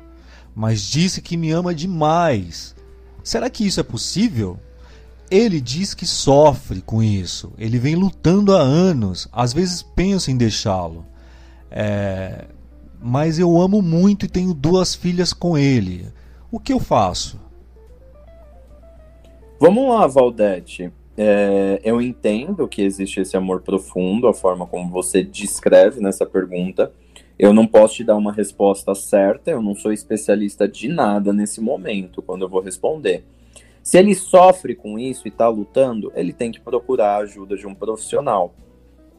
mas 0.56 0.82
disse 0.82 1.22
que 1.22 1.38
me 1.38 1.52
ama 1.52 1.76
demais. 1.76 2.76
Será 3.24 3.52
que 3.52 3.68
isso 3.68 3.80
é 3.80 3.84
possível? 3.84 4.58
Ele 5.32 5.62
diz 5.62 5.94
que 5.94 6.06
sofre 6.06 6.82
com 6.82 7.02
isso. 7.02 7.54
Ele 7.58 7.80
vem 7.80 7.96
lutando 7.96 8.54
há 8.54 8.60
anos. 8.60 9.30
Às 9.32 9.54
vezes 9.54 9.82
penso 9.82 10.30
em 10.30 10.36
deixá-lo. 10.36 11.06
É... 11.72 12.48
Mas 13.02 13.40
eu 13.40 13.60
amo 13.60 13.82
muito 13.82 14.26
e 14.26 14.30
tenho 14.30 14.54
duas 14.54 14.94
filhas 14.94 15.32
com 15.32 15.58
ele. 15.58 16.06
O 16.52 16.60
que 16.60 16.74
eu 16.74 16.80
faço? 16.82 17.40
Vamos 19.58 19.90
lá, 19.90 20.06
Valdete. 20.06 20.92
É, 21.18 21.80
eu 21.84 22.02
entendo 22.02 22.68
que 22.68 22.82
existe 22.82 23.22
esse 23.22 23.38
amor 23.38 23.62
profundo, 23.62 24.28
a 24.28 24.34
forma 24.34 24.66
como 24.66 24.90
você 24.90 25.24
descreve 25.24 26.02
nessa 26.02 26.26
pergunta. 26.26 26.92
Eu 27.40 27.54
não 27.54 27.66
posso 27.66 27.96
te 27.96 28.04
dar 28.04 28.18
uma 28.18 28.34
resposta 28.34 28.94
certa, 28.94 29.50
eu 29.50 29.62
não 29.62 29.76
sou 29.76 29.94
especialista 29.94 30.68
de 30.68 30.88
nada 30.88 31.32
nesse 31.32 31.62
momento, 31.62 32.22
quando 32.22 32.44
eu 32.44 32.50
vou 32.50 32.62
responder. 32.62 33.24
Se 33.84 33.98
ele 33.98 34.14
sofre 34.14 34.76
com 34.76 35.00
isso 35.00 35.28
e 35.28 35.30
está 35.30 35.48
lutando, 35.48 36.12
ele 36.16 36.32
tem 36.32 36.52
que 36.52 36.60
procurar 36.60 37.16
a 37.16 37.24
ajuda 37.24 37.56
de 37.56 37.66
um 37.66 37.74
profissional. 37.74 38.54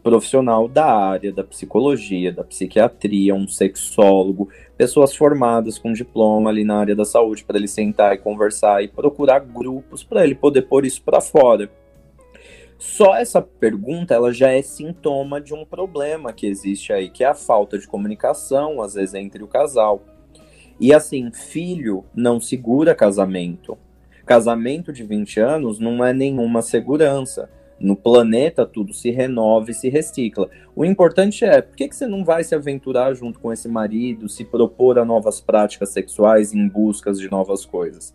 Profissional 0.05 0.69
da 0.69 0.87
área 0.87 1.33
da 1.33 1.43
psicologia, 1.43 2.33
da 2.33 2.45
psiquiatria, 2.45 3.35
um 3.35 3.47
sexólogo, 3.49 4.49
pessoas 4.77 5.15
formadas 5.15 5.79
com 5.79 5.93
diploma 5.93 6.51
ali 6.51 6.65
na 6.65 6.79
área 6.79 6.95
da 6.95 7.05
saúde, 7.05 7.45
para 7.45 7.57
ele 7.57 7.69
sentar 7.69 8.15
e 8.15 8.19
conversar 8.19 8.83
e 8.83 8.89
procurar 8.89 9.41
grupos 9.41 10.05
para 10.05 10.25
ele 10.25 10.35
poder 10.35 10.63
pôr 10.63 10.85
isso 10.85 11.03
para 11.03 11.21
fora. 11.21 11.71
Só 12.79 13.15
essa 13.15 13.41
pergunta 13.41 14.15
ela 14.15 14.33
já 14.33 14.51
é 14.51 14.61
sintoma 14.61 15.41
de 15.41 15.55
um 15.55 15.65
problema 15.65 16.33
que 16.33 16.47
existe 16.47 16.93
aí, 16.93 17.09
que 17.09 17.23
é 17.23 17.29
a 17.29 17.35
falta 17.35 17.79
de 17.79 17.87
comunicação, 17.87 18.83
às 18.83 18.95
vezes, 18.95 19.15
entre 19.15 19.43
o 19.43 19.49
casal. 19.49 20.03
E 20.81 20.93
assim, 20.93 21.31
filho 21.33 22.05
não 22.13 22.41
segura 22.41 22.93
casamento. 22.93 23.79
Casamento 24.25 24.93
de 24.93 25.03
20 25.03 25.41
anos 25.41 25.79
não 25.79 26.05
é 26.05 26.13
nenhuma 26.13 26.63
segurança. 26.63 27.51
No 27.79 27.97
planeta 27.97 28.65
tudo 28.65 28.95
se 28.95 29.11
renova 29.11 29.73
e 29.73 29.75
se 29.75 29.89
recicla. 29.89 30.49
O 30.75 30.85
importante 30.85 31.45
é, 31.45 31.61
por 31.61 31.75
que, 31.75 31.89
que 31.89 31.97
você 31.97 32.07
não 32.07 32.25
vai 32.25 32.45
se 32.45 32.55
aventurar 32.55 33.13
junto 33.15 33.41
com 33.41 33.53
esse 33.53 33.69
marido, 33.69 34.29
se 34.29 34.45
propor 34.45 34.99
a 34.99 35.05
novas 35.05 35.41
práticas 35.41 35.89
sexuais 35.91 36.55
em 36.55 36.69
buscas 36.69 37.19
de 37.19 37.29
novas 37.29 37.67
coisas? 37.67 38.15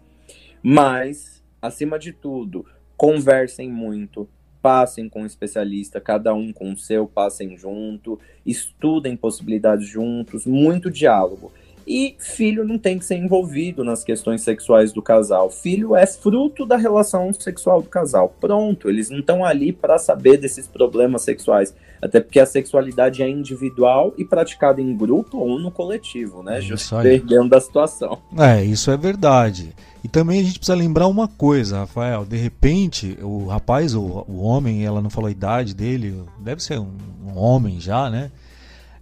Mas, 0.63 1.43
acima 1.61 1.99
de 1.99 2.13
tudo, 2.13 2.65
conversem 2.95 3.69
muito, 3.69 4.27
passem 4.61 5.09
com 5.09 5.23
um 5.23 5.25
especialista, 5.25 5.99
cada 5.99 6.33
um 6.33 6.53
com 6.53 6.71
o 6.71 6.77
seu, 6.77 7.05
passem 7.05 7.57
junto, 7.57 8.19
estudem 8.45 9.17
possibilidades 9.17 9.87
juntos, 9.87 10.45
muito 10.45 10.89
diálogo. 10.89 11.51
E 11.87 12.17
filho 12.19 12.65
não 12.65 12.77
tem 12.77 12.99
que 12.99 13.05
ser 13.05 13.15
envolvido 13.15 13.81
nas 13.81 14.03
questões 14.03 14.41
sexuais 14.41 14.91
do 14.91 15.01
casal. 15.01 15.49
Filho 15.49 15.95
é 15.95 16.05
fruto 16.05 16.65
da 16.65 16.75
relação 16.75 17.31
sexual 17.31 17.81
do 17.81 17.87
casal. 17.87 18.35
Pronto, 18.41 18.89
eles 18.89 19.09
não 19.09 19.19
estão 19.19 19.45
ali 19.45 19.71
para 19.71 19.97
saber 19.97 20.35
desses 20.35 20.67
problemas 20.67 21.21
sexuais. 21.21 21.73
Até 22.01 22.19
porque 22.19 22.41
a 22.41 22.45
sexualidade 22.45 23.23
é 23.23 23.29
individual 23.29 24.13
e 24.17 24.25
praticada 24.25 24.81
em 24.81 24.95
grupo 24.97 25.37
ou 25.37 25.57
no 25.57 25.71
coletivo, 25.71 26.43
né? 26.43 26.59
Justo 26.59 26.97
perdendo 27.01 27.49
da 27.49 27.61
situação. 27.61 28.19
É, 28.37 28.61
isso 28.63 28.91
é 28.91 28.97
verdade. 28.97 29.73
E 30.03 30.09
também 30.09 30.41
a 30.41 30.43
gente 30.43 30.59
precisa 30.59 30.77
lembrar 30.77 31.07
uma 31.07 31.27
coisa, 31.27 31.79
Rafael. 31.79 32.25
De 32.25 32.35
repente, 32.37 33.17
o 33.21 33.47
rapaz, 33.47 33.95
o, 33.95 34.25
o 34.27 34.41
homem, 34.41 34.85
ela 34.85 35.01
não 35.01 35.09
falou 35.09 35.29
a 35.29 35.31
idade 35.31 35.73
dele, 35.73 36.21
deve 36.39 36.61
ser 36.61 36.79
um, 36.79 36.91
um 37.25 37.37
homem 37.37 37.79
já, 37.79 38.09
né? 38.09 38.29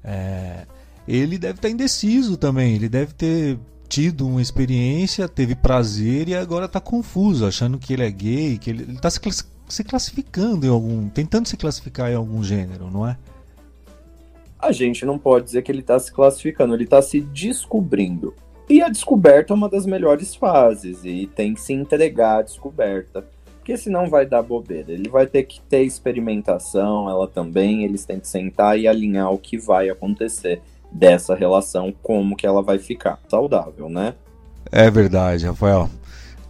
É, 0.03 0.65
ele 1.07 1.37
deve 1.37 1.55
estar 1.55 1.69
indeciso 1.69 2.37
também. 2.37 2.75
Ele 2.75 2.89
deve 2.89 3.13
ter 3.13 3.57
tido 3.87 4.27
uma 4.27 4.41
experiência, 4.41 5.27
teve 5.27 5.55
prazer 5.55 6.27
e 6.27 6.35
agora 6.35 6.65
está 6.65 6.79
confuso, 6.79 7.45
achando 7.45 7.77
que 7.77 7.93
ele 7.93 8.03
é 8.03 8.11
gay, 8.11 8.57
que 8.57 8.69
ele 8.69 8.93
está 8.93 9.09
se, 9.09 9.19
se 9.67 9.83
classificando 9.83 10.65
em 10.65 10.69
algum, 10.69 11.07
tentando 11.09 11.47
se 11.47 11.55
classificar 11.55 12.11
em 12.11 12.15
algum 12.15 12.43
gênero, 12.43 12.89
não 12.91 13.07
é? 13.07 13.17
A 14.59 14.71
gente 14.71 15.05
não 15.05 15.19
pode 15.19 15.45
dizer 15.45 15.61
que 15.61 15.71
ele 15.71 15.81
está 15.81 15.99
se 15.99 16.11
classificando, 16.11 16.73
ele 16.73 16.85
está 16.85 17.01
se 17.01 17.21
descobrindo. 17.21 18.33
E 18.67 18.81
a 18.81 18.89
descoberta 18.89 19.53
é 19.53 19.55
uma 19.55 19.69
das 19.69 19.85
melhores 19.85 20.33
fases 20.33 21.01
e 21.03 21.29
tem 21.35 21.53
que 21.53 21.61
se 21.61 21.71
entregar 21.71 22.39
à 22.39 22.41
descoberta. 22.41 23.23
Porque 23.57 23.77
senão 23.77 24.09
vai 24.09 24.25
dar 24.25 24.41
bobeira. 24.41 24.91
Ele 24.91 25.07
vai 25.07 25.27
ter 25.27 25.43
que 25.43 25.61
ter 25.61 25.83
experimentação, 25.83 27.07
ela 27.07 27.27
também, 27.27 27.83
eles 27.83 28.05
têm 28.05 28.19
que 28.19 28.27
sentar 28.27 28.79
e 28.79 28.87
alinhar 28.87 29.31
o 29.31 29.37
que 29.37 29.57
vai 29.57 29.89
acontecer 29.89 30.61
dessa 30.95 31.35
relação, 31.35 31.93
como 32.01 32.37
que 32.37 32.47
ela 32.47 32.63
vai 32.63 32.79
ficar 32.79 33.19
saudável, 33.27 33.89
né? 33.89 34.13
É 34.71 34.89
verdade, 34.89 35.45
Rafael. 35.45 35.89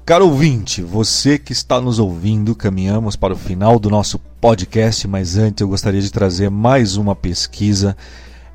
Caro 0.06 0.28
ouvinte, 0.28 0.84
você 0.84 1.40
que 1.40 1.52
está 1.52 1.82
nos 1.82 1.98
ouvindo, 1.98 2.54
caminhamos 2.54 3.16
para 3.16 3.34
o 3.34 3.38
final 3.38 3.80
do 3.80 3.90
nosso 3.90 4.20
podcast, 4.40 5.08
mas 5.08 5.36
antes 5.36 5.62
eu 5.62 5.68
gostaria 5.68 6.00
de 6.00 6.12
trazer 6.12 6.52
mais 6.52 6.96
uma 6.96 7.16
pesquisa 7.16 7.98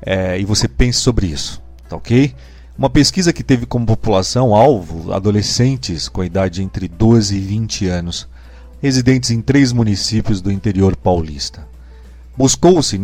é, 0.01 0.39
e 0.39 0.45
você 0.45 0.65
pense 0.65 0.99
sobre 0.99 1.27
isso, 1.27 1.61
tá 1.89 1.97
ok? 1.97 2.33
Uma 2.77 2.89
pesquisa 2.89 3.33
que 3.33 3.43
teve 3.43 3.65
como 3.65 3.85
população-alvo 3.85 5.11
adolescentes 5.11 6.07
com 6.07 6.23
idade 6.23 6.63
entre 6.63 6.87
12 6.87 7.35
e 7.35 7.39
20 7.41 7.87
anos, 7.87 8.29
residentes 8.81 9.29
em 9.29 9.41
três 9.41 9.73
municípios 9.73 10.39
do 10.39 10.49
interior 10.49 10.95
paulista. 10.95 11.67
Buscou-se 12.37 12.97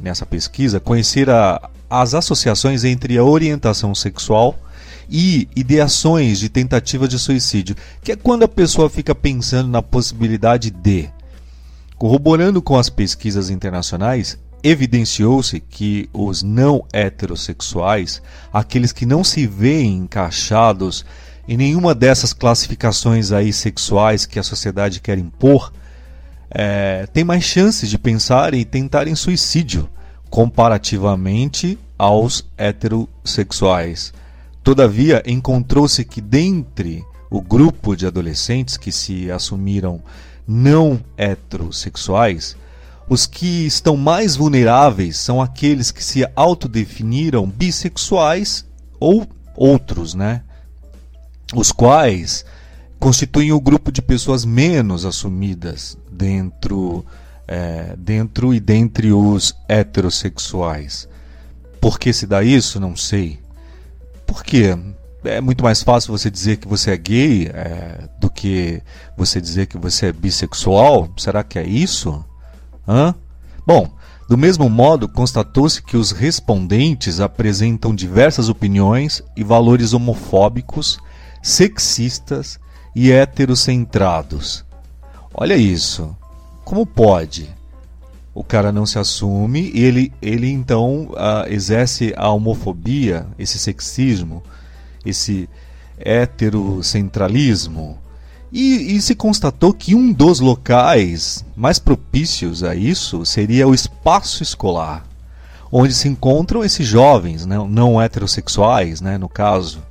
nessa 0.00 0.24
pesquisa 0.24 0.80
conhecer 0.80 1.28
a, 1.28 1.70
as 1.92 2.14
associações 2.14 2.84
entre 2.84 3.18
a 3.18 3.22
orientação 3.22 3.94
sexual 3.94 4.58
e 5.10 5.46
ideações 5.54 6.38
de 6.38 6.48
tentativa 6.48 7.06
de 7.06 7.18
suicídio, 7.18 7.76
que 8.02 8.12
é 8.12 8.16
quando 8.16 8.44
a 8.44 8.48
pessoa 8.48 8.88
fica 8.88 9.14
pensando 9.14 9.68
na 9.68 9.82
possibilidade 9.82 10.70
de. 10.70 11.10
Corroborando 11.98 12.62
com 12.62 12.78
as 12.78 12.88
pesquisas 12.88 13.50
internacionais, 13.50 14.38
evidenciou-se 14.62 15.60
que 15.60 16.08
os 16.14 16.42
não 16.42 16.82
heterossexuais, 16.94 18.22
aqueles 18.50 18.90
que 18.90 19.04
não 19.04 19.22
se 19.22 19.46
veem 19.46 19.98
encaixados 19.98 21.04
em 21.46 21.58
nenhuma 21.58 21.94
dessas 21.94 22.32
classificações 22.32 23.32
aí 23.32 23.52
sexuais 23.52 24.24
que 24.24 24.38
a 24.38 24.42
sociedade 24.42 24.98
quer 24.98 25.18
impor, 25.18 25.70
é, 26.50 27.06
tem 27.12 27.22
mais 27.22 27.44
chances 27.44 27.90
de 27.90 27.98
pensar 27.98 28.54
e 28.54 28.64
tentarem 28.64 29.14
suicídio 29.14 29.90
comparativamente 30.32 31.78
aos 31.98 32.42
heterossexuais. 32.56 34.14
Todavia, 34.64 35.22
encontrou-se 35.26 36.02
que 36.06 36.22
dentre 36.22 37.04
o 37.28 37.42
grupo 37.42 37.94
de 37.94 38.06
adolescentes 38.06 38.78
que 38.78 38.90
se 38.90 39.30
assumiram 39.30 40.00
não 40.48 40.98
heterossexuais, 41.18 42.56
os 43.06 43.26
que 43.26 43.66
estão 43.66 43.94
mais 43.94 44.34
vulneráveis 44.34 45.18
são 45.18 45.38
aqueles 45.38 45.90
que 45.90 46.02
se 46.02 46.26
autodefiniram 46.34 47.46
bissexuais 47.46 48.64
ou 48.98 49.28
outros, 49.54 50.14
né? 50.14 50.40
Os 51.54 51.70
quais 51.70 52.42
constituem 52.98 53.52
o 53.52 53.60
grupo 53.60 53.92
de 53.92 54.00
pessoas 54.00 54.46
menos 54.46 55.04
assumidas 55.04 55.98
dentro 56.10 57.04
é, 57.46 57.94
dentro 57.96 58.54
e 58.54 58.60
dentre 58.60 59.12
os 59.12 59.54
heterossexuais. 59.68 61.08
Por 61.80 61.98
que 61.98 62.12
se 62.12 62.26
dá 62.26 62.42
isso? 62.42 62.78
Não 62.78 62.96
sei. 62.96 63.40
Por 64.26 64.44
quê? 64.44 64.76
É 65.24 65.40
muito 65.40 65.62
mais 65.62 65.82
fácil 65.82 66.16
você 66.16 66.30
dizer 66.30 66.56
que 66.56 66.66
você 66.66 66.92
é 66.92 66.96
gay 66.96 67.48
é, 67.52 68.08
do 68.18 68.28
que 68.28 68.82
você 69.16 69.40
dizer 69.40 69.66
que 69.66 69.78
você 69.78 70.06
é 70.06 70.12
bissexual? 70.12 71.08
Será 71.16 71.44
que 71.44 71.58
é 71.58 71.64
isso? 71.64 72.24
Hã? 72.86 73.14
Bom, 73.66 73.88
do 74.28 74.38
mesmo 74.38 74.68
modo, 74.70 75.08
constatou-se 75.08 75.82
que 75.82 75.96
os 75.96 76.10
respondentes 76.10 77.20
apresentam 77.20 77.94
diversas 77.94 78.48
opiniões 78.48 79.22
e 79.36 79.44
valores 79.44 79.92
homofóbicos, 79.92 80.98
sexistas 81.42 82.58
e 82.94 83.12
heterocentrados. 83.12 84.64
Olha 85.34 85.54
isso. 85.54 86.16
Como 86.72 86.86
pode? 86.86 87.50
O 88.34 88.42
cara 88.42 88.72
não 88.72 88.86
se 88.86 88.98
assume 88.98 89.70
ele, 89.74 90.10
ele 90.22 90.50
então 90.50 91.10
uh, 91.10 91.46
exerce 91.46 92.14
a 92.16 92.30
homofobia, 92.30 93.26
esse 93.38 93.58
sexismo, 93.58 94.42
esse 95.04 95.50
heterocentralismo. 95.98 97.98
E, 98.50 98.96
e, 98.96 99.02
se 99.02 99.14
constatou 99.14 99.74
que 99.74 99.94
um 99.94 100.10
dos 100.10 100.40
locais 100.40 101.44
mais 101.54 101.78
propícios 101.78 102.62
a 102.62 102.74
isso 102.74 103.22
seria 103.26 103.68
o 103.68 103.74
espaço 103.74 104.42
escolar, 104.42 105.04
onde 105.70 105.92
se 105.92 106.08
encontram 106.08 106.64
esses 106.64 106.86
jovens 106.86 107.44
né, 107.44 107.58
não 107.68 108.00
heterossexuais, 108.00 109.02
né, 109.02 109.18
no 109.18 109.28
caso, 109.28 109.82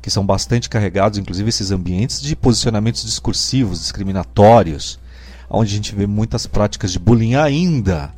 que 0.00 0.10
são 0.10 0.24
bastante 0.24 0.70
carregados, 0.70 1.18
inclusive 1.18 1.50
esses 1.50 1.70
ambientes, 1.70 2.18
de 2.18 2.34
posicionamentos 2.34 3.04
discursivos, 3.04 3.80
discriminatórios, 3.80 4.98
onde 5.54 5.72
a 5.72 5.76
gente 5.76 5.94
vê 5.94 6.06
muitas 6.06 6.46
práticas 6.46 6.92
de 6.92 6.98
bullying 6.98 7.34
ainda. 7.34 8.12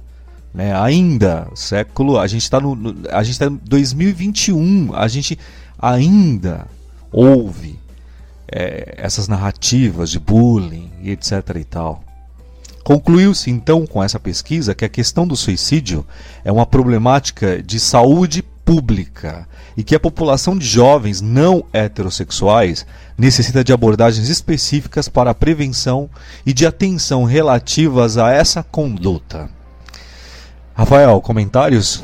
Né, 0.53 0.75
ainda, 0.75 1.49
século, 1.55 2.19
a 2.19 2.27
gente 2.27 2.43
está 2.43 2.59
no, 2.59 2.75
no, 2.75 2.95
a 3.11 3.23
gente 3.23 3.33
está 3.33 3.45
em 3.45 3.61
2021, 3.63 4.95
a 4.95 5.07
gente 5.07 5.39
ainda 5.79 6.67
ouve 7.13 7.79
é, 8.51 8.95
essas 8.97 9.29
narrativas 9.29 10.11
de 10.11 10.19
bullying 10.19 10.91
e 11.03 11.11
etc 11.11 11.33
e 11.61 11.65
tal. 11.65 12.03
Concluiu-se 12.83 13.51
então 13.51 13.87
com 13.87 14.03
essa 14.03 14.19
pesquisa 14.19 14.75
que 14.75 14.85
a 14.85 14.89
questão 14.89 15.27
do 15.27 15.37
suicídio 15.37 16.07
é 16.45 16.51
uma 16.51 16.65
problemática 16.65 17.63
de 17.63 17.79
saúde 17.81 18.45
pública 18.67 19.49
e 19.77 19.85
que 19.85 19.95
a 19.95 20.01
população 20.01 20.59
de 20.59 20.67
jovens 20.67 21.21
não 21.21 21.65
heterossexuais 21.73 22.85
necessita 23.17 23.63
de 23.63 23.73
abordagens 23.73 24.29
específicas 24.29 25.09
para 25.09 25.31
a 25.31 25.35
prevenção 25.35 26.11
e 26.45 26.53
de 26.53 26.67
atenção 26.67 27.23
relativas 27.23 28.19
a 28.19 28.33
essa 28.33 28.65
conduta. 28.65 29.49
Rafael, 30.75 31.21
comentários? 31.21 32.03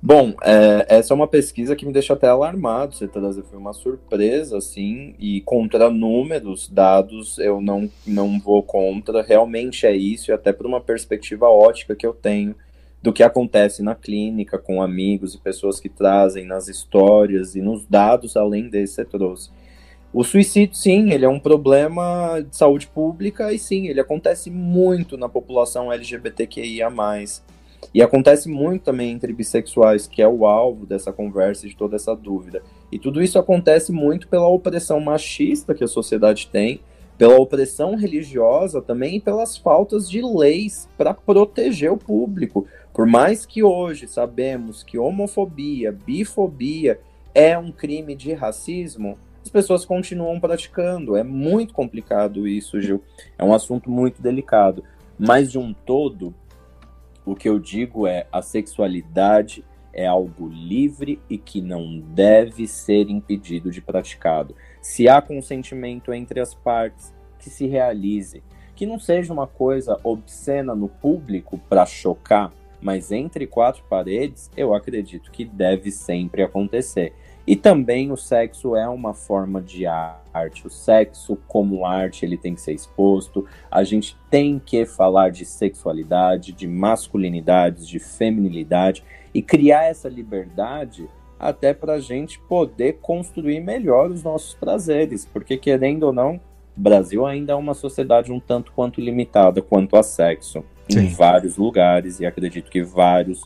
Bom, 0.00 0.34
é, 0.44 0.86
essa 0.88 1.12
é 1.12 1.16
uma 1.16 1.26
pesquisa 1.26 1.74
que 1.74 1.84
me 1.84 1.92
deixa 1.92 2.12
até 2.12 2.28
alarmado. 2.28 2.94
Você 2.94 3.08
trazer 3.08 3.42
foi 3.42 3.58
uma 3.58 3.72
surpresa, 3.72 4.58
assim, 4.58 5.14
e 5.18 5.40
contra 5.40 5.90
números, 5.90 6.68
dados, 6.68 7.36
eu 7.38 7.60
não, 7.60 7.90
não 8.06 8.38
vou 8.38 8.62
contra. 8.62 9.22
Realmente 9.22 9.86
é 9.86 9.96
isso, 9.96 10.30
e 10.30 10.32
até 10.32 10.52
por 10.52 10.66
uma 10.66 10.80
perspectiva 10.80 11.48
ótica 11.48 11.96
que 11.96 12.06
eu 12.06 12.12
tenho 12.12 12.54
do 13.02 13.12
que 13.12 13.22
acontece 13.22 13.82
na 13.82 13.94
clínica 13.94 14.58
com 14.58 14.82
amigos 14.82 15.34
e 15.34 15.38
pessoas 15.38 15.78
que 15.78 15.88
trazem 15.88 16.44
nas 16.44 16.68
histórias 16.68 17.54
e 17.54 17.60
nos 17.60 17.86
dados, 17.86 18.36
além 18.36 18.68
desse 18.68 18.94
você 18.94 19.04
trouxe. 19.04 19.50
O 20.12 20.24
suicídio, 20.24 20.74
sim, 20.74 21.12
ele 21.12 21.24
é 21.24 21.28
um 21.28 21.38
problema 21.38 22.40
de 22.40 22.56
saúde 22.56 22.86
pública 22.86 23.52
e 23.52 23.58
sim, 23.58 23.88
ele 23.88 24.00
acontece 24.00 24.50
muito 24.50 25.16
na 25.16 25.28
população 25.28 25.92
LGBTQIA+. 25.92 26.90
E 27.94 28.02
acontece 28.02 28.48
muito 28.48 28.82
também 28.82 29.12
entre 29.12 29.32
bissexuais, 29.32 30.06
que 30.06 30.20
é 30.20 30.28
o 30.28 30.46
alvo 30.46 30.84
dessa 30.84 31.12
conversa 31.12 31.66
e 31.66 31.68
de 31.68 31.76
toda 31.76 31.96
essa 31.96 32.14
dúvida. 32.16 32.62
E 32.90 32.98
tudo 32.98 33.22
isso 33.22 33.38
acontece 33.38 33.92
muito 33.92 34.28
pela 34.28 34.48
opressão 34.48 34.98
machista 34.98 35.74
que 35.74 35.84
a 35.84 35.88
sociedade 35.88 36.48
tem, 36.48 36.80
pela 37.18 37.36
opressão 37.36 37.94
religiosa 37.96 38.80
também 38.80 39.16
e 39.16 39.20
pelas 39.20 39.56
faltas 39.56 40.08
de 40.08 40.22
leis 40.22 40.88
para 40.96 41.12
proteger 41.12 41.92
o 41.92 41.98
público. 41.98 42.66
Por 42.98 43.06
mais 43.06 43.46
que 43.46 43.62
hoje 43.62 44.08
sabemos 44.08 44.82
que 44.82 44.98
homofobia, 44.98 45.92
bifobia 45.92 46.98
é 47.32 47.56
um 47.56 47.70
crime 47.70 48.16
de 48.16 48.32
racismo, 48.32 49.16
as 49.40 49.48
pessoas 49.48 49.84
continuam 49.84 50.40
praticando. 50.40 51.16
É 51.16 51.22
muito 51.22 51.72
complicado 51.72 52.48
isso, 52.48 52.80
Gil. 52.80 53.00
É 53.38 53.44
um 53.44 53.54
assunto 53.54 53.88
muito 53.88 54.20
delicado. 54.20 54.82
Mas 55.16 55.48
de 55.48 55.60
um 55.60 55.72
todo, 55.72 56.34
o 57.24 57.36
que 57.36 57.48
eu 57.48 57.60
digo 57.60 58.04
é 58.04 58.26
a 58.32 58.42
sexualidade 58.42 59.64
é 59.92 60.04
algo 60.04 60.48
livre 60.48 61.20
e 61.30 61.38
que 61.38 61.60
não 61.60 62.00
deve 62.00 62.66
ser 62.66 63.08
impedido 63.08 63.70
de 63.70 63.80
praticado. 63.80 64.56
Se 64.82 65.08
há 65.08 65.22
consentimento 65.22 66.12
entre 66.12 66.40
as 66.40 66.52
partes, 66.52 67.14
que 67.38 67.48
se 67.48 67.64
realize, 67.64 68.42
que 68.74 68.84
não 68.84 68.98
seja 68.98 69.32
uma 69.32 69.46
coisa 69.46 70.00
obscena 70.02 70.74
no 70.74 70.88
público 70.88 71.60
para 71.68 71.86
chocar, 71.86 72.52
mas 72.80 73.10
entre 73.12 73.46
quatro 73.46 73.82
paredes, 73.88 74.50
eu 74.56 74.74
acredito 74.74 75.30
que 75.30 75.44
deve 75.44 75.90
sempre 75.90 76.42
acontecer. 76.42 77.12
E 77.46 77.56
também 77.56 78.12
o 78.12 78.16
sexo 78.16 78.76
é 78.76 78.86
uma 78.86 79.14
forma 79.14 79.62
de 79.62 79.86
arte. 79.86 80.66
O 80.66 80.70
sexo, 80.70 81.38
como 81.48 81.86
arte, 81.86 82.24
ele 82.26 82.36
tem 82.36 82.54
que 82.54 82.60
ser 82.60 82.74
exposto. 82.74 83.46
A 83.70 83.82
gente 83.84 84.18
tem 84.30 84.58
que 84.58 84.84
falar 84.84 85.30
de 85.30 85.46
sexualidade, 85.46 86.52
de 86.52 86.66
masculinidade, 86.66 87.86
de 87.86 87.98
feminilidade 87.98 89.02
e 89.32 89.40
criar 89.40 89.84
essa 89.84 90.10
liberdade 90.10 91.08
até 91.40 91.72
para 91.72 91.94
a 91.94 92.00
gente 92.00 92.38
poder 92.40 92.98
construir 93.00 93.60
melhor 93.60 94.10
os 94.10 94.22
nossos 94.22 94.52
prazeres. 94.52 95.24
Porque, 95.24 95.56
querendo 95.56 96.02
ou 96.02 96.12
não, 96.12 96.38
Brasil 96.76 97.26
ainda 97.26 97.54
é 97.54 97.56
uma 97.56 97.74
sociedade 97.74 98.30
um 98.30 98.38
tanto 98.38 98.72
quanto 98.72 99.00
limitada 99.00 99.62
quanto 99.62 99.96
a 99.96 100.02
sexo. 100.02 100.62
Sim. 100.88 101.00
Em 101.00 101.08
vários 101.08 101.56
lugares, 101.56 102.20
e 102.20 102.26
acredito 102.26 102.70
que 102.70 102.82
vários 102.82 103.42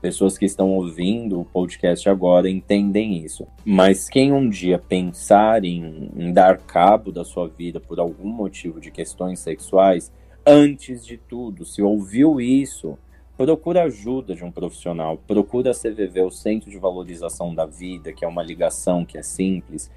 pessoas 0.00 0.36
que 0.38 0.44
estão 0.44 0.70
ouvindo 0.70 1.40
o 1.40 1.44
podcast 1.44 2.08
agora 2.08 2.48
entendem 2.48 3.24
isso. 3.24 3.46
Mas 3.64 4.08
quem 4.08 4.32
um 4.32 4.48
dia 4.48 4.78
pensar 4.78 5.64
em, 5.64 6.10
em, 6.16 6.32
dar 6.32 6.58
cabo 6.58 7.10
da 7.10 7.24
sua 7.24 7.48
vida 7.48 7.80
por 7.80 7.98
algum 7.98 8.28
motivo 8.28 8.80
de 8.80 8.90
questões 8.90 9.40
sexuais, 9.40 10.12
antes 10.46 11.04
de 11.04 11.16
tudo, 11.16 11.64
se 11.64 11.82
ouviu 11.82 12.40
isso, 12.40 12.96
procura 13.36 13.82
ajuda 13.82 14.34
de 14.34 14.44
um 14.44 14.50
profissional, 14.50 15.18
procura 15.26 15.72
a 15.72 15.74
CVV, 15.74 16.22
o 16.22 16.30
Centro 16.30 16.70
de 16.70 16.78
Valorização 16.78 17.54
da 17.54 17.66
Vida, 17.66 18.12
que 18.12 18.24
é 18.24 18.28
uma 18.28 18.42
ligação 18.42 19.04
que 19.04 19.18
é 19.18 19.22
simples. 19.22 19.90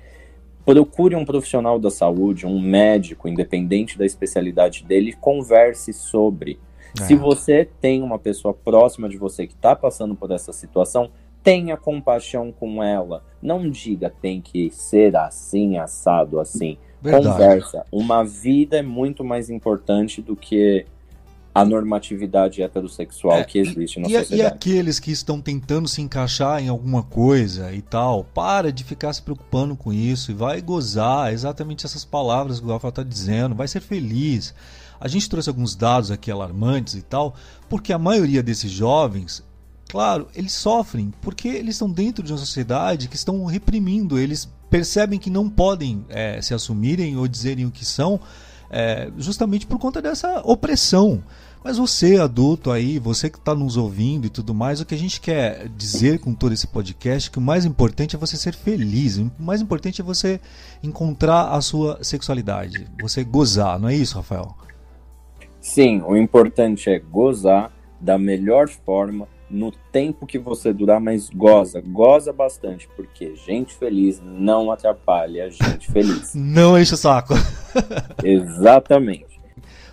Procure 0.66 1.16
um 1.16 1.26
profissional 1.26 1.78
da 1.78 1.92
saúde, 1.92 2.46
um 2.46 2.60
médico, 2.60 3.28
independente 3.28 3.98
da 3.98 4.06
especialidade 4.06 4.84
dele, 4.84 5.14
converse 5.14 5.94
sobre 5.94 6.60
é. 7.00 7.04
Se 7.04 7.16
você 7.16 7.68
tem 7.80 8.02
uma 8.02 8.18
pessoa 8.18 8.54
próxima 8.54 9.10
de 9.10 9.18
você 9.18 9.46
que 9.46 9.54
está 9.54 9.76
passando 9.76 10.16
por 10.16 10.32
essa 10.32 10.54
situação, 10.54 11.10
tenha 11.44 11.78
compaixão 11.78 12.52
com 12.52 12.84
ela. 12.84 13.24
Não 13.42 13.70
diga 13.70 14.14
tem 14.22 14.42
que 14.42 14.70
ser 14.72 15.16
assim, 15.16 15.78
assado, 15.78 16.40
assim. 16.40 16.78
Verdade. 17.02 17.28
Conversa. 17.28 17.86
Uma 17.92 18.24
vida 18.24 18.78
é 18.78 18.82
muito 18.82 19.24
mais 19.24 19.50
importante 19.50 20.22
do 20.22 20.36
que 20.36 20.86
a 21.54 21.66
normatividade 21.66 22.62
heterossexual 22.62 23.40
é, 23.40 23.44
que 23.44 23.60
existe 23.60 24.00
na 24.00 24.08
e, 24.08 24.12
sociedade. 24.12 24.42
E 24.42 24.46
aqueles 24.46 25.00
que 25.00 25.12
estão 25.12 25.42
tentando 25.42 25.88
se 25.88 26.02
encaixar 26.02 26.62
em 26.62 26.68
alguma 26.68 27.04
coisa 27.04 27.74
e 27.74 27.82
tal, 27.82 28.24
para 28.24 28.72
de 28.72 28.84
ficar 28.84 29.12
se 29.14 29.22
preocupando 29.22 29.76
com 29.76 29.92
isso 29.92 30.32
e 30.32 30.34
vai 30.34 30.62
gozar 30.62 31.34
exatamente 31.34 31.86
essas 31.86 32.06
palavras 32.06 32.60
que 32.60 32.66
o 32.66 32.70
Rafa 32.70 32.90
está 32.90 33.04
dizendo, 33.04 33.56
vai 33.56 33.68
ser 33.68 33.80
feliz. 33.82 34.54
A 35.00 35.08
gente 35.08 35.30
trouxe 35.30 35.50
alguns 35.50 35.76
dados 35.76 36.12
aqui 36.12 36.30
alarmantes 36.30 36.96
e 36.96 37.02
tal, 37.02 37.36
porque 37.70 37.94
a 37.94 37.98
maioria 37.98 38.44
desses 38.44 38.72
jovens, 38.72 39.44
claro, 39.88 40.28
eles 40.36 40.54
sofrem 40.54 41.14
porque 41.22 41.48
eles 41.48 41.76
estão 41.76 41.90
dentro 41.90 42.24
de 42.24 42.32
uma 42.32 42.38
sociedade 42.38 43.08
que 43.08 43.16
estão 43.16 43.46
reprimindo, 43.46 44.20
eles 44.20 44.50
percebem 44.70 45.18
que 45.18 45.30
não 45.30 45.50
podem 45.50 46.06
é, 46.10 46.42
se 46.42 46.54
assumirem 46.54 47.18
ou 47.18 47.28
dizerem 47.28 47.66
o 47.66 47.72
que 47.72 47.86
são, 47.86 48.20
é, 48.70 49.12
justamente 49.18 49.66
por 49.66 49.80
conta 49.80 50.02
dessa 50.02 50.42
opressão. 50.44 51.24
Mas 51.62 51.78
você, 51.78 52.18
adulto 52.18 52.72
aí, 52.72 53.00
você 53.00 53.30
que 53.30 53.38
está 53.38 53.54
nos 53.54 53.76
ouvindo 53.76 54.26
e 54.26 54.30
tudo 54.30 54.54
mais, 54.54 54.80
o 54.80 54.86
que 54.86 54.96
a 54.96 54.98
gente 54.98 55.20
quer 55.20 55.68
dizer 55.68 56.20
com 56.20 56.34
todo 56.34 56.54
esse 56.54 56.66
podcast 56.66 57.28
é 57.28 57.32
que 57.32 57.38
o 57.38 57.42
mais 57.42 57.66
importante 57.66 58.16
é 58.16 58.20
você 58.20 58.38
ser 58.38 58.56
feliz. 58.56 59.18
O 59.18 59.30
mais 59.40 59.62
importante 59.62 60.00
é 60.00 60.04
você 60.04 60.40
encontrar 60.82 61.50
a 61.50 61.60
sua 61.60 62.02
sexualidade, 62.02 62.88
você 63.02 63.26
gozar, 63.26 63.78
não 63.78 63.90
é 63.90 63.96
isso, 63.96 64.16
Rafael? 64.16 64.56
Sim, 65.62 66.02
o 66.06 66.16
importante 66.16 66.90
é 66.90 67.00
gozar 67.00 67.72
da 68.00 68.18
melhor 68.18 68.70
forma, 68.70 69.28
no 69.50 69.72
tempo 69.92 70.28
que 70.28 70.38
você 70.38 70.72
durar, 70.72 71.00
mas 71.00 71.30
goza, 71.30 71.82
goza 71.82 72.32
bastante, 72.32 72.88
porque 72.96 73.36
gente 73.36 73.74
feliz 73.74 74.22
não 74.24 74.72
atrapalha 74.72 75.50
gente 75.50 75.92
feliz. 75.92 76.34
Não 76.36 76.80
enche 76.80 76.94
o 76.94 76.98
saco. 76.98 77.34
Exatamente. 78.24 79.29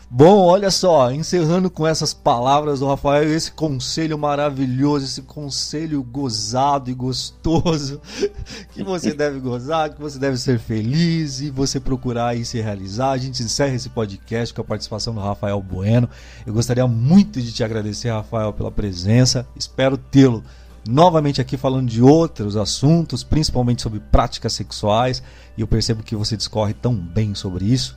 Bom, 0.09 0.44
olha 0.44 0.70
só, 0.70 1.11
encerrando 1.11 1.68
com 1.68 1.84
essas 1.84 2.14
palavras 2.14 2.78
do 2.78 2.86
Rafael, 2.86 3.24
esse 3.24 3.50
conselho 3.50 4.16
maravilhoso, 4.16 5.04
esse 5.04 5.22
conselho 5.22 6.00
gozado 6.00 6.88
e 6.88 6.94
gostoso, 6.94 8.00
que 8.72 8.84
você 8.84 9.12
deve 9.12 9.40
gozar, 9.40 9.92
que 9.92 10.00
você 10.00 10.16
deve 10.16 10.36
ser 10.36 10.61
feliz 10.61 11.40
e 11.40 11.50
você 11.50 11.80
procurar 11.80 12.28
aí 12.28 12.44
se 12.44 12.61
realizar. 12.61 13.11
A 13.11 13.18
gente 13.18 13.42
encerra 13.42 13.74
esse 13.74 13.88
podcast 13.88 14.54
com 14.54 14.61
a 14.61 14.64
participação 14.64 15.12
do 15.12 15.20
Rafael 15.20 15.61
Bueno. 15.61 16.09
Eu 16.46 16.54
gostaria 16.54 16.86
muito 16.86 17.42
de 17.42 17.52
te 17.52 17.64
agradecer, 17.64 18.09
Rafael, 18.09 18.52
pela 18.52 18.70
presença. 18.70 19.44
Espero 19.57 19.98
tê-lo 19.98 20.44
novamente 20.88 21.40
aqui 21.40 21.57
falando 21.57 21.88
de 21.88 22.00
outros 22.00 22.57
assuntos, 22.57 23.24
principalmente 23.24 23.82
sobre 23.82 23.98
práticas 23.98 24.52
sexuais, 24.52 25.20
e 25.59 25.62
eu 25.62 25.66
percebo 25.66 26.04
que 26.04 26.14
você 26.14 26.36
discorre 26.36 26.74
tão 26.74 26.94
bem 26.94 27.34
sobre 27.34 27.64
isso 27.64 27.96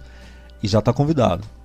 e 0.63 0.67
já 0.67 0.79
está 0.79 0.91
convidado. 0.91 1.58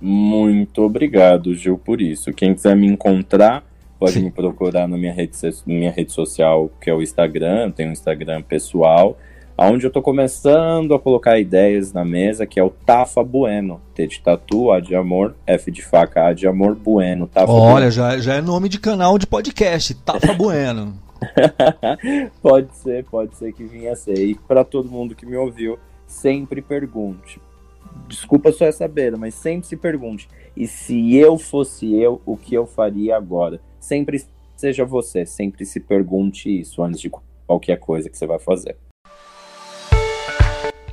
Muito 0.00 0.82
obrigado, 0.82 1.54
Gil, 1.54 1.76
por 1.76 2.00
isso. 2.00 2.32
Quem 2.32 2.54
quiser 2.54 2.74
me 2.74 2.86
encontrar, 2.86 3.62
pode 3.98 4.14
Sim. 4.14 4.24
me 4.24 4.30
procurar 4.30 4.88
na 4.88 4.96
minha 4.96 5.12
rede, 5.12 5.36
minha 5.66 5.90
rede 5.90 6.10
social, 6.10 6.70
que 6.80 6.88
é 6.88 6.94
o 6.94 7.02
Instagram. 7.02 7.70
Tenho 7.70 7.90
um 7.90 7.92
Instagram 7.92 8.40
pessoal, 8.40 9.18
onde 9.58 9.84
eu 9.84 9.88
estou 9.88 10.02
começando 10.02 10.94
a 10.94 10.98
colocar 10.98 11.38
ideias 11.38 11.92
na 11.92 12.02
mesa, 12.02 12.46
que 12.46 12.58
é 12.58 12.64
o 12.64 12.70
Tafa 12.70 13.22
Bueno. 13.22 13.78
T 13.94 14.06
de 14.06 14.20
tatu, 14.20 14.72
A 14.72 14.80
de 14.80 14.94
amor, 14.94 15.34
F 15.46 15.70
de 15.70 15.82
faca, 15.82 16.28
A 16.28 16.32
de 16.32 16.46
amor, 16.46 16.74
Bueno. 16.74 17.26
Tafa 17.26 17.52
Olha, 17.52 17.72
bueno. 17.72 17.90
Já, 17.90 18.18
já 18.18 18.34
é 18.36 18.40
nome 18.40 18.70
de 18.70 18.80
canal 18.80 19.18
de 19.18 19.26
podcast, 19.26 19.92
Tafa 19.96 20.32
Bueno. 20.32 20.94
pode 22.40 22.74
ser, 22.76 23.04
pode 23.04 23.36
ser 23.36 23.52
que 23.52 23.64
vinha 23.64 23.92
a 23.92 23.96
ser. 23.96 24.18
E 24.18 24.34
para 24.34 24.64
todo 24.64 24.88
mundo 24.88 25.14
que 25.14 25.26
me 25.26 25.36
ouviu, 25.36 25.78
sempre 26.06 26.62
pergunte 26.62 27.38
desculpa 28.08 28.52
só 28.52 28.64
essa 28.64 28.86
beira, 28.88 29.16
mas 29.16 29.34
sempre 29.34 29.66
se 29.66 29.76
pergunte: 29.76 30.28
e 30.56 30.66
se 30.66 31.16
eu 31.16 31.38
fosse 31.38 31.94
eu, 31.94 32.20
o 32.26 32.36
que 32.36 32.54
eu 32.54 32.66
faria 32.66 33.16
agora? 33.16 33.60
Sempre 33.78 34.24
seja 34.56 34.84
você, 34.84 35.24
sempre 35.24 35.64
se 35.64 35.80
pergunte 35.80 36.60
isso 36.60 36.82
antes 36.82 37.00
de 37.00 37.10
qualquer 37.46 37.78
coisa 37.78 38.10
que 38.10 38.18
você 38.18 38.26
vai 38.26 38.38
fazer. 38.38 38.76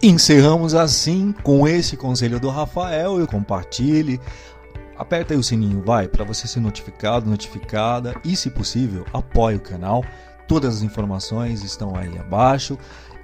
Encerramos 0.02 0.76
assim 0.76 1.34
com 1.43 1.68
esse 1.68 1.98
conselho 1.98 2.39
do 2.39 2.50
Rafael. 2.50 3.20
Eu 3.20 3.28
compartilhe. 3.28 4.20
Aperta 4.95 5.34
aí 5.34 5.39
o 5.39 5.43
sininho, 5.43 5.82
vai, 5.84 6.08
para 6.08 6.24
você 6.24 6.48
ser 6.48 6.60
notificado, 6.60 7.30
notificada 7.30 8.16
e, 8.24 8.36
se 8.36 8.50
possível, 8.50 9.06
apoie 9.12 9.56
o 9.56 9.60
canal. 9.60 10.04
Todas 10.48 10.78
as 10.78 10.82
informações 10.82 11.64
estão 11.64 11.95
aí 11.95 12.18
abaixo. 12.18 12.78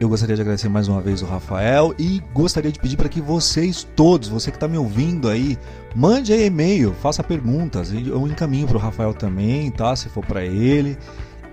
Eu 0.03 0.09
gostaria 0.09 0.35
de 0.35 0.41
agradecer 0.41 0.67
mais 0.67 0.89
uma 0.89 0.99
vez 0.99 1.21
o 1.21 1.25
Rafael 1.25 1.95
e 1.97 2.21
gostaria 2.33 2.69
de 2.69 2.77
pedir 2.77 2.97
para 2.97 3.07
que 3.07 3.21
vocês 3.21 3.87
todos, 3.95 4.27
você 4.27 4.51
que 4.51 4.57
está 4.57 4.67
me 4.67 4.77
ouvindo 4.77 5.29
aí, 5.29 5.57
mande 5.95 6.33
aí 6.33 6.47
e-mail, 6.47 6.93
faça 7.01 7.23
perguntas. 7.23 7.93
Eu 7.93 8.27
encaminho 8.27 8.67
para 8.67 8.75
o 8.75 8.79
Rafael 8.81 9.13
também, 9.13 9.71
tá? 9.71 9.95
Se 9.95 10.09
for 10.09 10.25
para 10.25 10.43
ele. 10.43 10.97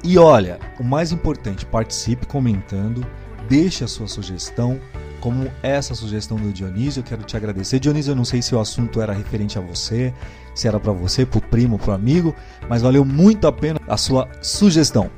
E 0.02 0.18
olha, 0.18 0.58
o 0.80 0.82
mais 0.82 1.12
importante, 1.12 1.64
participe 1.64 2.26
comentando, 2.26 3.06
deixe 3.48 3.84
a 3.84 3.86
sua 3.86 4.08
sugestão, 4.08 4.80
como 5.20 5.48
essa 5.62 5.94
sugestão 5.94 6.36
do 6.36 6.52
Dionísio, 6.52 7.02
eu 7.02 7.04
quero 7.04 7.22
te 7.22 7.36
agradecer. 7.36 7.78
Dionísio, 7.78 8.10
eu 8.10 8.16
não 8.16 8.24
sei 8.24 8.42
se 8.42 8.52
o 8.52 8.58
assunto 8.58 9.00
era 9.00 9.12
referente 9.12 9.58
a 9.58 9.60
você, 9.60 10.12
se 10.56 10.66
era 10.66 10.80
para 10.80 10.90
você, 10.90 11.24
para 11.24 11.38
o 11.38 11.40
primo, 11.42 11.78
para 11.78 11.92
o 11.92 11.94
amigo, 11.94 12.34
mas 12.68 12.82
valeu 12.82 13.04
muito 13.04 13.46
a 13.46 13.52
pena 13.52 13.78
a 13.86 13.96
sua 13.96 14.28
sugestão. 14.42 15.08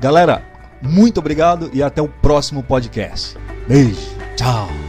Galera, 0.00 0.42
muito 0.82 1.18
obrigado 1.18 1.70
e 1.72 1.82
até 1.82 2.00
o 2.00 2.08
próximo 2.08 2.62
podcast. 2.62 3.36
Beijo, 3.66 4.16
tchau. 4.36 4.87